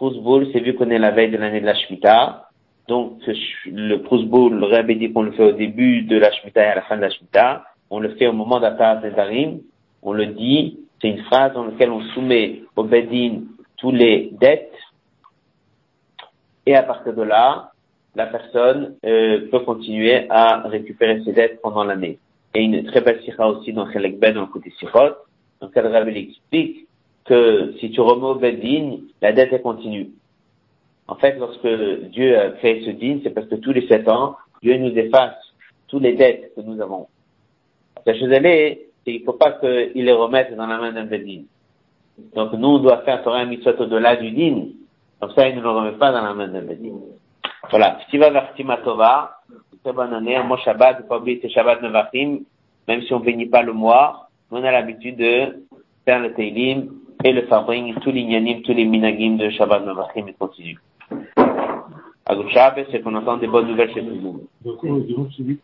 C'est 0.00 0.60
vu 0.60 0.74
qu'on 0.74 0.90
est 0.90 0.98
la 0.98 1.10
veille 1.10 1.30
de 1.30 1.36
l'année 1.36 1.60
de 1.60 1.66
la 1.66 1.74
Shemitah. 1.74 2.48
Donc, 2.86 3.18
le 3.66 3.96
Proust 3.96 4.24
le 4.24 4.64
Rabbi 4.64 4.96
dit 4.96 5.12
qu'on 5.12 5.22
le 5.22 5.32
fait 5.32 5.42
au 5.42 5.52
début 5.52 6.02
de 6.02 6.16
la 6.16 6.32
Shemitah 6.32 6.64
et 6.64 6.68
à 6.68 6.74
la 6.76 6.82
fin 6.82 6.96
de 6.96 7.02
la 7.02 7.10
Shemitah. 7.10 7.64
On 7.90 7.98
le 7.98 8.14
fait 8.14 8.28
au 8.28 8.32
moment 8.32 8.60
d'Atar 8.60 9.02
Nedarim. 9.02 9.60
On 10.02 10.12
le 10.12 10.26
dit. 10.26 10.78
C'est 11.00 11.08
une 11.08 11.22
phrase 11.24 11.52
dans 11.52 11.64
laquelle 11.64 11.90
on 11.90 12.02
soumet 12.14 12.62
au 12.76 12.84
Bedin 12.84 13.42
tous 13.76 13.92
les 13.92 14.30
dettes. 14.40 14.72
Et 16.68 16.74
à 16.74 16.82
partir 16.82 17.14
de 17.14 17.22
là, 17.22 17.72
la 18.14 18.26
personne 18.26 18.96
euh, 19.06 19.48
peut 19.50 19.60
continuer 19.60 20.26
à 20.28 20.68
récupérer 20.68 21.22
ses 21.24 21.32
dettes 21.32 21.62
pendant 21.62 21.82
l'année. 21.82 22.18
Et 22.52 22.60
une 22.60 22.84
très 22.84 23.00
belle 23.00 23.22
aussi 23.38 23.72
dans 23.72 23.90
Chelek 23.90 24.18
Ben, 24.18 24.34
dans 24.34 24.42
le 24.42 24.48
côté 24.48 24.70
sikhot, 24.78 25.16
dans 25.60 25.68
lequel 25.68 25.86
Rabbi 25.86 26.28
explique 26.28 26.86
que 27.24 27.72
si 27.80 27.90
tu 27.90 28.02
remets 28.02 28.26
au 28.26 28.34
Bedin, 28.34 28.98
la 29.22 29.32
dette 29.32 29.54
est 29.54 29.62
continue. 29.62 30.10
En 31.06 31.14
fait, 31.14 31.38
lorsque 31.38 31.66
Dieu 32.10 32.38
a 32.38 32.50
créé 32.50 32.84
ce 32.84 32.90
din, 32.90 33.20
c'est 33.22 33.30
parce 33.30 33.46
que 33.46 33.54
tous 33.54 33.72
les 33.72 33.88
sept 33.88 34.06
ans, 34.06 34.36
Dieu 34.62 34.76
nous 34.76 34.94
efface 34.94 35.36
tous 35.86 36.00
les 36.00 36.16
dettes 36.16 36.52
que 36.54 36.60
nous 36.60 36.82
avons. 36.82 37.06
La 38.04 38.12
chose 38.12 38.28
elle 38.30 38.44
est, 38.44 38.88
c'est 39.06 39.12
qu'il 39.12 39.20
ne 39.22 39.24
faut 39.24 39.38
pas 39.38 39.52
qu'il 39.52 40.04
les 40.04 40.12
remette 40.12 40.54
dans 40.54 40.66
la 40.66 40.76
main 40.76 40.92
d'un 40.92 41.06
Bedin. 41.06 41.44
Donc 42.34 42.52
nous, 42.52 42.68
on 42.68 42.78
doit 42.78 42.98
faire 43.04 43.22
Torah 43.22 43.46
Mitzvot 43.46 43.80
au-delà 43.80 44.16
du 44.16 44.32
din. 44.32 44.64
Comme 45.20 45.30
ça, 45.32 45.48
il 45.48 45.56
ne 45.56 45.62
le 45.62 45.70
remet 45.70 45.92
pas 45.92 46.12
dans 46.12 46.22
la 46.22 46.34
main 46.34 46.48
d'un 46.48 46.62
Bedin. 46.62 46.98
Voilà. 47.70 47.98
Ftiva 48.06 48.30
Vartima 48.30 48.78
Tova. 48.78 49.40
Très 49.82 49.92
bonne 49.92 50.12
année. 50.14 50.36
Un 50.36 50.44
mois 50.44 50.58
Shabbat. 50.58 51.08
Pas 51.08 51.18
oublier 51.18 51.40
c'est 51.42 51.50
Shabbat 51.50 51.82
Nevarim. 51.82 52.40
Même 52.86 53.02
si 53.02 53.12
on 53.12 53.20
bénit 53.20 53.46
pas 53.46 53.62
le 53.62 53.72
mois, 53.72 54.28
on 54.50 54.64
a 54.64 54.72
l'habitude 54.72 55.18
de 55.18 55.66
faire 56.06 56.20
le 56.20 56.32
Teilim 56.32 56.88
et 57.22 57.32
le 57.32 57.42
Fabring, 57.42 57.94
tous 57.96 58.10
les 58.10 58.24
Nyanim, 58.24 58.62
tous 58.62 58.72
les 58.72 58.86
Minagim 58.86 59.36
de 59.36 59.50
Shabbat 59.50 59.84
Nevarim 59.84 60.28
et 60.28 60.32
continue. 60.32 60.78
À 62.24 62.34
Gouchab, 62.34 62.74
c'est 62.90 63.02
qu'on 63.02 63.14
entend 63.14 63.36
des 63.36 63.46
bonnes 63.46 63.68
nouvelles 63.68 63.92
chez 63.92 64.02
tout 64.02 64.40
le. 64.64 65.58